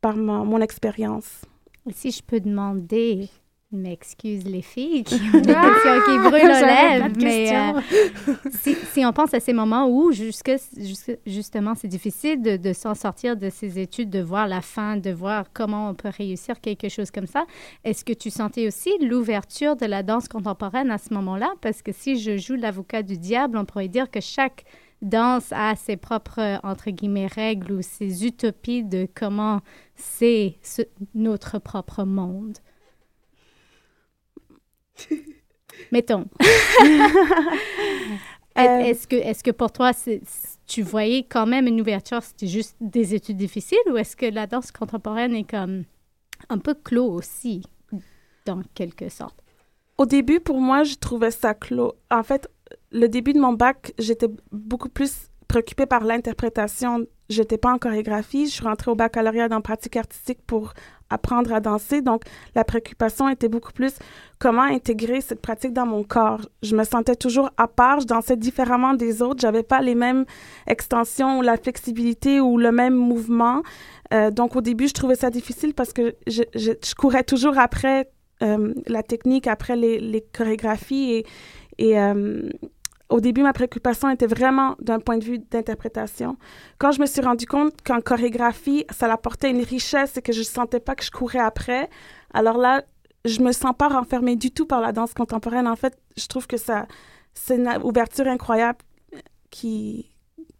par 0.00 0.16
mon, 0.16 0.44
mon 0.44 0.60
expérience. 0.60 1.42
Si 1.90 2.10
je 2.10 2.22
peux 2.22 2.40
demander, 2.40 3.28
m'excuse 3.72 4.44
les 4.44 4.62
filles 4.62 5.02
qui 5.04 5.14
ont 5.34 5.40
des 5.40 5.54
questions 5.54 6.00
qui 6.06 6.18
brûlent 6.18 6.50
aux 6.50 6.66
lèvres, 6.66 7.08
mais 7.16 7.56
euh, 7.56 8.34
si, 8.50 8.74
si 8.92 9.04
on 9.06 9.12
pense 9.12 9.32
à 9.34 9.40
ces 9.40 9.52
moments 9.52 9.88
où 9.88 10.12
jusque, 10.12 10.52
jusque- 10.76 11.18
justement 11.26 11.74
c'est 11.74 11.88
difficile 11.88 12.42
de, 12.42 12.56
de 12.56 12.72
s'en 12.72 12.94
sortir 12.94 13.36
de 13.36 13.48
ces 13.50 13.78
études, 13.78 14.10
de 14.10 14.20
voir 14.20 14.46
la 14.46 14.60
fin, 14.60 14.96
de 14.96 15.10
voir 15.10 15.46
comment 15.52 15.88
on 15.90 15.94
peut 15.94 16.10
réussir 16.16 16.60
quelque 16.60 16.88
chose 16.88 17.10
comme 17.10 17.26
ça, 17.26 17.44
est-ce 17.84 18.04
que 18.04 18.12
tu 18.12 18.30
sentais 18.30 18.66
aussi 18.66 18.90
l'ouverture 19.00 19.76
de 19.76 19.86
la 19.86 20.02
danse 20.02 20.28
contemporaine 20.28 20.90
à 20.90 20.98
ce 20.98 21.12
moment-là? 21.14 21.52
Parce 21.60 21.82
que 21.82 21.92
si 21.92 22.18
je 22.20 22.36
joue 22.36 22.54
l'avocat 22.56 23.02
du 23.02 23.16
diable, 23.16 23.56
on 23.56 23.64
pourrait 23.64 23.88
dire 23.88 24.10
que 24.10 24.20
chaque 24.20 24.64
danse 25.00 25.46
a 25.50 25.74
ses 25.76 25.96
propres, 25.96 26.60
entre 26.62 26.90
guillemets, 26.90 27.26
règles 27.26 27.72
ou 27.72 27.82
ses 27.82 28.24
utopies 28.24 28.84
de 28.84 29.08
comment 29.14 29.60
c'est 29.96 30.56
ce- 30.62 30.82
notre 31.14 31.58
propre 31.58 32.04
monde. 32.04 32.58
Mettons. 35.92 36.26
Est- 38.54 38.90
Est-ce 38.90 39.06
que, 39.06 39.16
est 39.16 39.42
que 39.42 39.50
pour 39.50 39.72
toi, 39.72 39.92
c- 39.94 40.20
tu 40.66 40.82
voyais 40.82 41.22
quand 41.24 41.46
même 41.46 41.66
une 41.66 41.80
ouverture, 41.80 42.22
c'était 42.22 42.46
juste 42.46 42.76
des 42.80 43.14
études 43.14 43.38
difficiles 43.38 43.78
ou 43.90 43.96
est-ce 43.96 44.14
que 44.14 44.26
la 44.26 44.46
danse 44.46 44.70
contemporaine 44.70 45.34
est 45.34 45.48
comme 45.50 45.84
un 46.50 46.58
peu 46.58 46.74
clos 46.74 47.10
aussi, 47.10 47.62
dans 48.44 48.60
quelque 48.74 49.08
sorte? 49.08 49.38
Au 49.96 50.04
début, 50.04 50.40
pour 50.40 50.60
moi, 50.60 50.84
je 50.84 50.96
trouvais 50.96 51.30
ça 51.30 51.54
clos. 51.54 51.94
En 52.10 52.22
fait, 52.22 52.48
le 52.90 53.08
début 53.08 53.32
de 53.32 53.40
mon 53.40 53.54
bac, 53.54 53.94
j'étais 53.98 54.28
beaucoup 54.50 54.88
plus 54.90 55.28
préoccupée 55.48 55.86
par 55.86 56.04
l'interprétation. 56.04 57.06
J'étais 57.30 57.58
pas 57.58 57.72
en 57.72 57.78
chorégraphie. 57.78 58.46
Je 58.46 58.50
suis 58.52 58.64
rentrée 58.64 58.90
au 58.90 58.94
baccalauréat 58.94 59.48
en 59.50 59.60
pratique 59.62 59.96
artistique 59.96 60.40
pour 60.46 60.74
apprendre 61.12 61.52
à 61.52 61.60
danser. 61.60 62.02
Donc, 62.02 62.22
la 62.54 62.64
préoccupation 62.64 63.28
était 63.28 63.48
beaucoup 63.48 63.72
plus 63.72 63.94
comment 64.38 64.62
intégrer 64.62 65.20
cette 65.20 65.40
pratique 65.40 65.72
dans 65.72 65.86
mon 65.86 66.02
corps. 66.02 66.40
Je 66.62 66.74
me 66.74 66.84
sentais 66.84 67.16
toujours 67.16 67.50
à 67.56 67.68
part. 67.68 68.00
Je 68.00 68.06
dansais 68.06 68.36
différemment 68.36 68.94
des 68.94 69.22
autres. 69.22 69.40
J'avais 69.40 69.62
pas 69.62 69.80
les 69.80 69.94
mêmes 69.94 70.24
extensions 70.66 71.38
ou 71.38 71.42
la 71.42 71.56
flexibilité 71.56 72.40
ou 72.40 72.58
le 72.58 72.72
même 72.72 72.94
mouvement. 72.94 73.62
Euh, 74.12 74.30
donc, 74.30 74.56
au 74.56 74.60
début, 74.60 74.88
je 74.88 74.94
trouvais 74.94 75.14
ça 75.14 75.30
difficile 75.30 75.74
parce 75.74 75.92
que 75.92 76.14
je, 76.26 76.42
je, 76.54 76.94
courais 76.94 77.24
toujours 77.24 77.58
après 77.58 78.10
euh, 78.42 78.74
la 78.86 79.02
technique, 79.02 79.46
après 79.46 79.76
les, 79.76 80.24
chorégraphies. 80.32 81.24
Et 81.78 81.98
euh, 81.98 82.42
au 83.12 83.20
début, 83.20 83.42
ma 83.42 83.52
préoccupation 83.52 84.08
était 84.08 84.26
vraiment 84.26 84.74
d'un 84.80 84.98
point 84.98 85.18
de 85.18 85.24
vue 85.24 85.38
d'interprétation. 85.38 86.36
Quand 86.78 86.92
je 86.92 87.00
me 87.00 87.06
suis 87.06 87.20
rendu 87.20 87.46
compte 87.46 87.74
qu'en 87.84 88.00
chorégraphie, 88.00 88.86
ça 88.90 89.12
apportait 89.12 89.50
une 89.50 89.62
richesse 89.62 90.16
et 90.16 90.22
que 90.22 90.32
je 90.32 90.40
ne 90.40 90.44
sentais 90.44 90.80
pas 90.80 90.94
que 90.94 91.04
je 91.04 91.10
courais 91.10 91.38
après, 91.38 91.90
alors 92.32 92.56
là, 92.56 92.82
je 93.24 93.40
me 93.40 93.52
sens 93.52 93.74
pas 93.76 93.88
renfermée 93.88 94.36
du 94.36 94.50
tout 94.50 94.66
par 94.66 94.80
la 94.80 94.92
danse 94.92 95.14
contemporaine. 95.14 95.68
En 95.68 95.76
fait, 95.76 95.96
je 96.16 96.26
trouve 96.26 96.46
que 96.46 96.56
ça, 96.56 96.86
c'est 97.34 97.56
une 97.56 97.68
ouverture 97.84 98.26
incroyable 98.26 98.78
qui, 99.50 100.10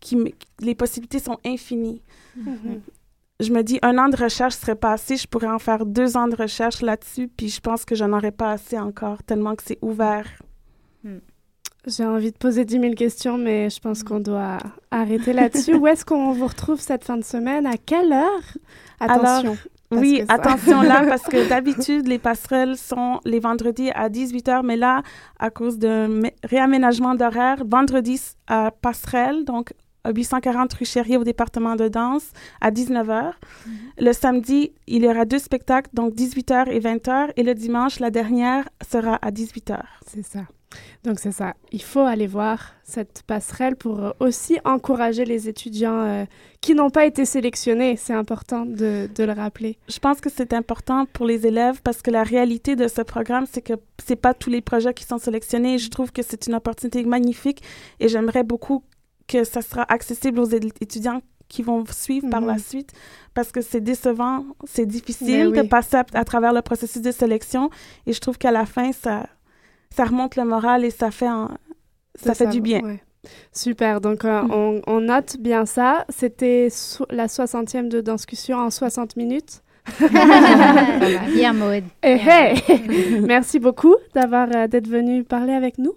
qui, 0.01 0.35
les 0.61 0.75
possibilités 0.75 1.19
sont 1.19 1.39
infinies. 1.45 2.03
Je 3.41 3.53
me 3.53 3.63
dis, 3.63 3.79
un 3.83 3.99
an 3.99 4.09
de 4.09 4.17
recherche 4.17 4.55
serait 4.55 4.77
pas 4.77 4.93
assez. 4.93 5.17
Je 5.17 5.27
pourrais 5.27 5.49
en 5.49 5.59
faire 5.59 5.87
deux 5.87 6.17
ans 6.17 6.29
de 6.29 6.37
recherche 6.37 6.83
là-dessus, 6.83 7.29
puis 7.29 7.49
je 7.49 7.61
pense 7.61 7.85
que 7.85 7.95
j'en 7.95 8.13
aurais 8.13 8.31
pas 8.31 8.53
assez 8.53 8.79
encore, 8.79 9.23
tellement 9.23 9.57
que 9.57 9.63
c'est 9.65 9.79
ouvert. 9.81 10.29
J'ai 11.87 12.05
envie 12.05 12.31
de 12.31 12.37
poser 12.37 12.65
10 12.65 12.81
000 12.81 12.95
questions, 12.95 13.37
mais 13.39 13.69
je 13.69 13.81
pense 13.81 14.05
qu'on 14.05 14.21
doit 14.21 14.59
arrêter 14.93 15.33
là-dessus. 15.33 15.75
Où 15.75 15.87
est-ce 15.89 16.05
qu'on 16.05 16.33
vous 16.33 16.47
retrouve 16.47 16.81
cette 16.81 17.05
fin 17.05 17.17
de 17.17 17.25
semaine? 17.25 17.67
À 17.67 17.77
quelle 17.77 18.13
heure? 18.13 18.43
Attention. 19.01 19.51
Alors, 19.91 20.01
oui, 20.01 20.23
ça- 20.29 20.35
attention 20.35 20.81
là, 20.83 21.05
parce 21.09 21.25
que 21.25 21.49
d'habitude, 21.49 22.07
les 22.07 22.19
passerelles 22.21 22.77
sont 22.77 23.19
les 23.25 23.41
vendredis 23.41 23.91
à 23.91 24.09
18h, 24.09 24.63
mais 24.65 24.77
là, 24.77 25.03
à 25.41 25.51
cause 25.51 25.77
d'un 25.79 26.09
mé- 26.09 26.35
réaménagement 26.45 27.17
d'horaire, 27.17 27.63
vendredi 27.67 28.21
à 28.47 28.71
passerelle, 28.71 29.45
donc 29.45 29.73
840 30.09 30.73
rue 30.75 30.85
Chérier 30.85 31.17
au 31.17 31.25
département 31.25 31.77
de 31.77 31.89
danse 31.89 32.33
à 32.61 32.71
19h. 32.71 33.33
Le 33.99 34.13
samedi, 34.13 34.73
il 34.87 35.05
y 35.05 35.09
aura 35.09 35.25
deux 35.25 35.39
spectacles, 35.39 35.91
donc 35.93 36.15
18h 36.15 36.71
et 36.71 36.81
20h, 36.81 37.33
et 37.37 37.43
le 37.43 37.55
dimanche, 37.55 38.01
la 38.01 38.11
dernière 38.11 38.69
sera 38.89 39.17
à 39.17 39.31
18h. 39.31 39.81
C'est 40.07 40.25
ça. 40.25 40.41
Donc 41.05 41.19
c'est 41.19 41.33
ça. 41.33 41.55
Il 41.71 41.83
faut 41.83 42.01
aller 42.01 42.27
voir 42.27 42.75
cette 42.85 43.23
passerelle 43.27 43.77
pour 43.77 44.03
euh, 44.03 44.11
aussi 44.21 44.59
encourager 44.65 45.25
les 45.25 45.49
étudiants 45.49 46.01
euh, 46.01 46.25
qui 46.61 46.75
n'ont 46.75 46.91
pas 46.91 47.07
été 47.07 47.25
sélectionnés. 47.25 47.97
C'est 47.97 48.15
important 48.15 48.65
de, 48.65 49.09
de 49.15 49.25
le 49.25 49.33
rappeler. 49.33 49.79
Je 49.89 49.99
pense 49.99 50.21
que 50.21 50.31
c'est 50.31 50.53
important 50.53 51.07
pour 51.13 51.27
les 51.27 51.47
élèves 51.47 51.83
parce 51.83 52.03
que 52.03 52.11
la 52.11 52.23
réalité 52.23 52.77
de 52.77 52.89
ce 52.89 53.03
programme, 53.03 53.47
c'est 53.51 53.63
que 53.63 53.75
c'est 54.05 54.17
pas 54.17 54.35
tous 54.35 54.51
les 54.51 54.61
projets 54.61 54.95
qui 54.95 55.05
sont 55.05 55.19
sélectionnés. 55.19 55.79
Je 55.79 55.91
trouve 55.91 56.13
que 56.13 56.23
c'est 56.23 56.47
une 56.47 56.55
opportunité 56.55 57.05
magnifique 57.05 57.63
et 58.01 58.09
j'aimerais 58.09 58.45
beaucoup 58.45 58.83
que 59.33 59.45
ça 59.45 59.63
sera 59.63 59.85
accessible 59.97 60.39
aux 60.41 60.51
étudiants 60.85 61.21
qui 61.49 61.63
vont 61.63 61.85
suivre 61.91 62.29
par 62.31 62.41
la 62.47 62.59
suite 62.59 62.91
parce 63.35 63.51
que 63.53 63.61
c'est 63.61 63.81
décevant, 63.93 64.45
c'est 64.65 64.87
difficile 64.87 65.51
Mais 65.51 65.63
de 65.63 65.69
passer 65.69 65.97
à, 65.97 66.05
à 66.15 66.25
travers 66.25 66.53
le 66.53 66.63
processus 66.63 67.03
de 67.03 67.13
sélection 67.13 67.69
et 68.07 68.13
je 68.13 68.21
trouve 68.21 68.39
qu'à 68.39 68.51
la 68.51 68.65
fin, 68.67 68.93
ça, 68.93 69.27
ça 69.97 70.05
remonte 70.05 70.37
le 70.37 70.45
moral 70.45 70.85
et 70.85 70.91
ça 70.91 71.11
fait, 71.11 71.29
ça 72.15 72.35
fait 72.35 72.47
du 72.49 72.61
bien. 72.61 72.81
ouais. 72.81 73.03
Super. 73.53 74.01
Donc 74.01 74.25
euh, 74.25 74.43
on, 74.51 74.81
on 74.87 75.01
note 75.01 75.37
bien 75.39 75.65
ça. 75.67 76.05
C'était 76.09 76.69
so- 76.71 77.07
la 77.11 77.27
60e 77.29 77.89
de 77.89 78.01
discussion 78.01 78.57
en 78.59 78.71
60 78.71 79.17
minutes. 79.17 79.63
Bien, 81.35 81.53
Maud. 81.53 81.85
Eh, 82.03 82.17
hey! 82.17 82.55
Merci 83.23 83.59
beaucoup 83.59 83.97
d'avoir 84.15 84.49
euh, 84.55 84.67
d'être 84.69 84.89
venu 84.89 85.25
parler 85.25 85.53
avec 85.53 85.79
nous. 85.79 85.95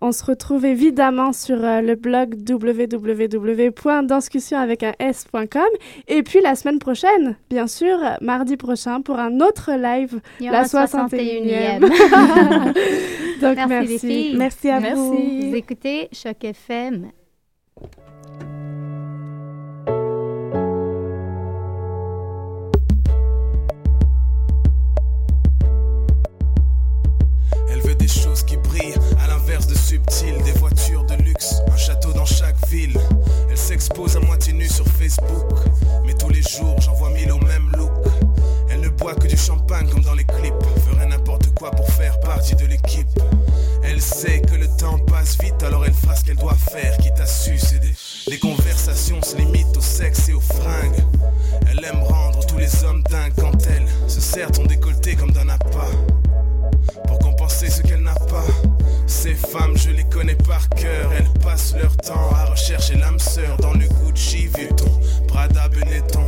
On 0.00 0.12
se 0.12 0.24
retrouve 0.24 0.64
évidemment 0.64 1.32
sur 1.32 1.64
euh, 1.64 1.80
le 1.80 1.94
blog 1.94 2.34
www.danscussion 2.48 4.58
avec 4.58 4.82
un 4.82 4.92
s.com 4.98 5.62
et 6.08 6.22
puis 6.22 6.40
la 6.40 6.56
semaine 6.56 6.78
prochaine, 6.78 7.36
bien 7.50 7.66
sûr, 7.66 7.98
mardi 8.20 8.56
prochain 8.56 9.00
pour 9.00 9.18
un 9.18 9.40
autre 9.40 9.70
live, 9.72 10.20
Il 10.40 10.46
y 10.46 10.50
la 10.50 10.60
aura 10.60 10.86
61e. 10.86 11.80
61e. 11.80 11.80
Donc 13.40 13.56
merci, 13.56 13.68
merci. 13.68 13.92
les 13.92 13.98
filles. 13.98 14.36
Merci 14.36 14.70
à 14.70 14.80
vous. 14.80 15.14
Vous 15.14 15.54
écoutez 15.54 16.08
Choc 16.12 16.44
FM. 16.44 17.10
Choses 28.10 28.42
qui 28.42 28.56
brillent, 28.56 28.98
à 29.22 29.28
l'inverse 29.28 29.66
de 29.66 29.74
subtil, 29.74 30.34
des 30.44 30.52
voitures 30.52 31.04
de 31.04 31.14
luxe, 31.22 31.54
un 31.72 31.76
château 31.76 32.12
dans 32.12 32.24
chaque 32.24 32.56
ville. 32.68 32.98
Elle 33.48 33.56
s'expose 33.56 34.16
à 34.16 34.20
moitié 34.20 34.52
nue 34.52 34.68
sur 34.68 34.86
Facebook, 34.86 35.50
mais 36.04 36.14
tous 36.14 36.28
les 36.28 36.42
jours 36.42 36.80
j'envoie 36.80 37.10
mille 37.10 37.30
au 37.30 37.38
même 37.38 37.70
look. 37.76 37.92
Elle 38.70 38.80
ne 38.80 38.88
boit 38.88 39.14
que 39.14 39.26
du 39.26 39.36
champagne 39.36 39.88
comme 39.88 40.02
dans 40.02 40.14
les 40.14 40.24
clips, 40.24 40.54
ferait 40.88 41.06
n'importe 41.06 41.54
quoi 41.54 41.70
pour 41.70 41.88
faire 41.90 42.18
partie 42.20 42.56
de 42.56 42.66
l'équipe. 42.66 43.06
Elle 43.82 44.00
sait 44.00 44.40
que 44.40 44.54
le 44.54 44.66
temps 44.78 44.98
passe 44.98 45.38
vite, 45.40 45.62
alors 45.62 45.84
elle 45.84 45.94
fera 45.94 46.14
ce 46.14 46.24
qu'elle 46.24 46.36
doit 46.36 46.54
faire, 46.54 46.96
quitte 46.98 47.20
à 47.20 47.26
succéder. 47.26 47.94
Les 48.28 48.38
conversations 48.38 49.22
se 49.22 49.36
limitent 49.36 49.76
au 49.76 49.80
sexe 49.80 50.28
et 50.28 50.32
aux 50.32 50.40
fringues. 50.40 51.04
Elle 51.70 51.84
aime 51.84 52.02
rendre 52.02 52.44
tous 52.46 52.58
les 52.58 52.84
hommes 52.84 53.02
dingues 53.10 53.34
quand 53.38 53.66
elle 53.66 53.86
se 54.08 54.20
sert 54.20 54.50
ton 54.50 54.64
décolleté 54.64 55.14
comme 55.14 55.32
d'un 55.32 55.48
appât 55.48 55.90
compenser 57.50 57.70
ce 57.70 57.82
qu'elle 57.82 58.02
n'a 58.02 58.14
pas. 58.14 58.44
Ces 59.06 59.34
femmes, 59.34 59.76
je 59.76 59.90
les 59.90 60.04
connais 60.04 60.34
par 60.34 60.68
cœur. 60.70 61.12
Elles 61.16 61.42
passent 61.42 61.74
leur 61.80 61.96
temps 61.96 62.30
à 62.34 62.46
rechercher 62.46 62.96
l'âme 62.96 63.18
sœur 63.18 63.56
dans 63.58 63.72
le 63.72 63.86
Gucci 63.86 64.46
Vuitton, 64.46 65.00
Prada 65.30 65.68
Benetton. 65.68 66.26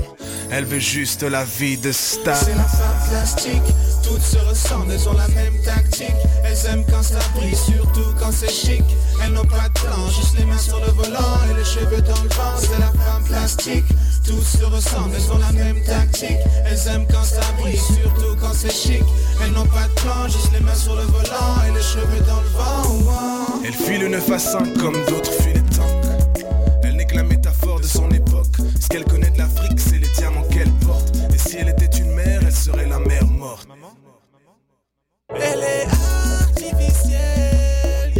Elle 0.50 0.64
veut 0.64 0.78
juste 0.78 1.22
la 1.22 1.44
vie 1.44 1.76
de 1.76 1.92
star. 1.92 2.36
C'est 2.36 2.54
la 2.54 2.64
femme 2.64 3.08
plastique, 3.08 3.62
toutes 4.02 4.22
se 4.22 4.38
ressemblent, 4.38 4.92
elles 4.92 5.08
ont 5.08 5.14
la 5.14 5.28
même 5.28 5.60
tactique. 5.64 6.14
Elles 6.44 6.70
aiment 6.70 6.84
quand 6.90 7.02
ça 7.02 7.18
brille, 7.34 7.56
surtout 7.56 8.14
quand 8.20 8.30
c'est 8.30 8.50
chic. 8.50 8.82
Elles 9.24 9.32
n'ont 9.32 9.44
pas 9.44 9.68
de 9.68 9.80
plan, 9.80 10.08
juste 10.08 10.38
les 10.38 10.44
mains 10.44 10.58
sur 10.58 10.78
le 10.80 10.92
volant 10.92 11.38
et 11.50 11.58
les 11.58 11.64
cheveux 11.64 12.02
dans 12.02 12.22
le 12.22 12.28
vent. 12.28 12.56
C'est 12.58 12.78
la 12.78 12.92
femme 13.04 13.24
plastique, 13.26 13.84
toutes 14.26 14.44
se 14.44 14.64
ressemblent, 14.64 15.14
elles 15.16 15.32
ont 15.32 15.38
la 15.38 15.52
même 15.52 15.82
tactique. 15.84 16.38
Elles 16.66 16.88
aiment 16.92 17.06
quand 17.10 17.24
ça 17.24 17.40
brille, 17.58 17.78
surtout 17.78 18.36
quand 18.40 18.52
c'est 18.54 18.72
chic. 18.72 19.02
Elles 19.42 19.52
n'ont 19.52 19.66
pas 19.66 19.88
de 19.88 20.00
plan, 20.00 20.28
juste 20.28 20.52
les 20.52 20.60
mains 20.60 20.74
sur 20.74 20.94
le 20.94 21.02
volant 21.02 21.56
et 21.66 21.74
les 21.74 21.82
cheveux 21.82 22.22
dans 22.28 22.40
le 22.40 22.48
vent. 22.48 23.06
Ouah. 23.06 23.60
Elle 23.64 23.74
fuit 23.74 23.98
le 23.98 24.08
9 24.08 24.30
à 24.30 24.38
5 24.38 24.78
comme 24.78 24.96
d'autres. 25.08 25.32
Elle 25.54 25.61
n'est 27.02 27.08
que 27.08 27.16
la 27.16 27.22
métaphore 27.24 27.80
de 27.80 27.86
son 27.86 28.10
époque. 28.10 28.56
Ce 28.80 28.86
qu'elle 28.88 29.04
connaît 29.04 29.30
de 29.30 29.38
l'Afrique, 29.38 29.78
c'est 29.78 29.98
les 29.98 30.08
diamants 30.08 30.46
qu'elle 30.50 30.70
porte. 30.86 31.12
Et 31.34 31.38
si 31.38 31.56
elle 31.56 31.68
était 31.68 31.98
une 31.98 32.12
mère, 32.12 32.40
elle 32.44 32.52
serait 32.52 32.86
la 32.86 32.98
mère 32.98 33.26
morte. 33.26 33.68
Elle 35.34 35.60
est 35.60 35.86
artificielle, 36.42 38.12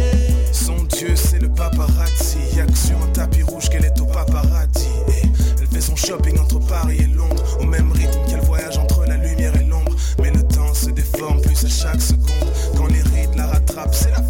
Son 0.51 0.83
dieu, 0.83 1.15
c'est 1.15 1.39
le 1.39 1.49
paparazzi. 1.49 2.39
Y'a 2.55 2.65
que 2.65 2.75
sur 2.75 2.97
un 3.01 3.07
tapis 3.07 3.43
rouge 3.43 3.69
qu'elle 3.69 3.85
est 3.85 3.99
au 4.01 4.05
paparazzi. 4.05 4.87
Et 5.09 5.27
elle 5.61 5.67
fait 5.67 5.81
son 5.81 5.95
shopping 5.95 6.37
entre 6.39 6.59
Paris 6.59 6.97
et 6.99 7.07
Londres, 7.07 7.43
au 7.59 7.65
même 7.65 7.91
rythme 7.91 8.19
qu'elle 8.27 8.41
voyage 8.41 8.77
entre 8.77 9.05
la 9.05 9.17
lumière 9.17 9.55
et 9.55 9.63
l'ombre. 9.63 9.95
Mais 10.19 10.31
le 10.31 10.43
temps 10.43 10.73
se 10.73 10.89
déforme 10.89 11.41
plus 11.41 11.63
à 11.63 11.69
chaque 11.69 12.01
seconde. 12.01 12.51
Quand 12.75 12.87
les 12.87 13.01
rides 13.01 13.35
la 13.35 13.47
rattrapent, 13.47 13.95
c'est 13.95 14.11
la 14.11 14.23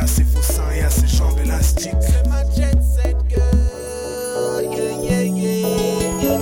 à 0.00 0.06
ses 0.06 0.24
faux 0.24 0.42
seins 0.42 0.70
et 0.74 0.82
à 0.82 0.90
ses 0.90 1.06
jambes 1.06 1.38
élastiques. 1.44 1.92
C'est 2.00 2.26
ma 2.28 2.42
jet 2.54 2.76
set 2.80 3.16
girl, 3.28 4.64
yeah, 4.72 5.22
yeah, 5.22 5.24
yeah, 5.24 6.38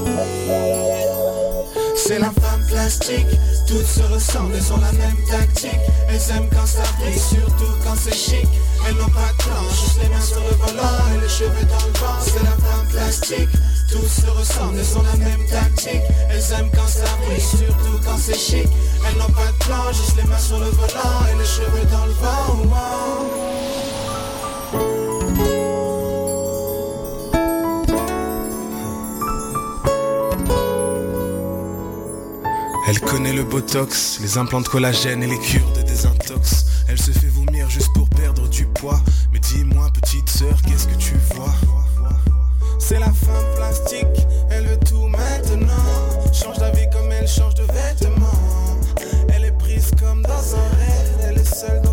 C'est 1.96 2.18
la 2.18 2.30
femme 2.30 2.64
plastique, 2.68 3.26
toutes 3.66 3.86
se 3.86 4.02
ressemblent, 4.02 4.54
elles 4.54 4.72
ont 4.72 4.80
la 4.80 4.92
même 4.92 5.16
tactique. 5.28 5.80
Elles 6.08 6.36
aiment 6.36 6.48
quand 6.50 6.66
ça 6.66 6.82
brille, 7.00 7.18
surtout 7.18 7.72
quand 7.84 7.96
c'est 7.96 8.14
chic. 8.14 8.48
Elles 8.86 8.94
n'ont 8.94 9.10
pas 9.10 9.32
de 9.32 9.42
plan, 9.42 9.62
juste 9.70 9.98
les 10.02 10.08
mains 10.08 10.20
sur 10.20 10.40
le 10.40 10.54
volant 10.54 11.16
et 11.16 11.20
les 11.20 11.28
cheveux 11.28 11.66
dans 11.66 11.86
le 11.86 11.98
vent. 11.98 12.18
C'est 12.22 12.42
la 12.42 12.50
femme 12.50 12.86
plastique, 12.90 13.50
toutes 13.90 14.08
se 14.08 14.26
ressemblent, 14.26 14.78
elles 14.78 14.98
ont 14.98 15.02
la 15.02 15.16
même 15.16 15.44
tactique. 15.46 16.02
Elles 16.30 16.52
aiment 16.58 16.70
quand 16.74 16.86
ça 16.86 17.04
brille, 17.24 17.40
surtout 17.40 17.98
quand 18.04 18.18
c'est 18.18 18.38
chic. 18.38 18.68
Elles 19.06 19.18
n'ont 19.18 19.32
pas 19.32 19.46
de 19.46 19.64
plan, 19.64 19.92
juste 19.92 20.16
les 20.16 20.24
mains 20.24 20.38
sur 20.38 20.58
le 20.58 20.66
volant 20.66 21.26
et 21.32 21.38
les 21.38 21.44
cheveux 21.44 21.86
dans 21.90 22.06
le 22.06 22.12
vent. 22.12 22.28
Elle 32.86 33.00
connaît 33.00 33.34
le 33.34 33.44
botox, 33.44 34.18
les 34.22 34.38
implants 34.38 34.62
de 34.62 34.68
collagène 34.68 35.22
et 35.22 35.26
les 35.26 35.38
cures 35.38 35.72
de 35.72 35.82
désintox. 35.82 36.64
Elle 36.88 36.98
se 36.98 37.10
fait 37.10 37.26
vomir 37.26 37.68
juste 37.68 37.92
pour 37.94 38.08
perdre 38.08 38.48
du 38.48 38.64
poids. 38.64 39.00
Mais 39.30 39.40
dis 39.40 39.62
c'est 42.78 42.98
la 42.98 43.06
femme 43.06 43.54
plastique, 43.56 44.26
elle 44.50 44.66
veut 44.66 44.78
tout 44.78 45.06
maintenant. 45.08 45.74
Change 46.32 46.58
d'avis 46.58 46.88
comme 46.90 47.12
elle 47.12 47.28
change 47.28 47.54
de 47.54 47.64
vêtements. 47.64 48.78
Elle 49.34 49.44
est 49.44 49.58
prise 49.58 49.90
comme 50.00 50.22
dans 50.22 50.54
un 50.54 50.68
rêve, 50.78 51.28
elle 51.28 51.38
est 51.38 51.54
seule. 51.54 51.82
Dans 51.82 51.87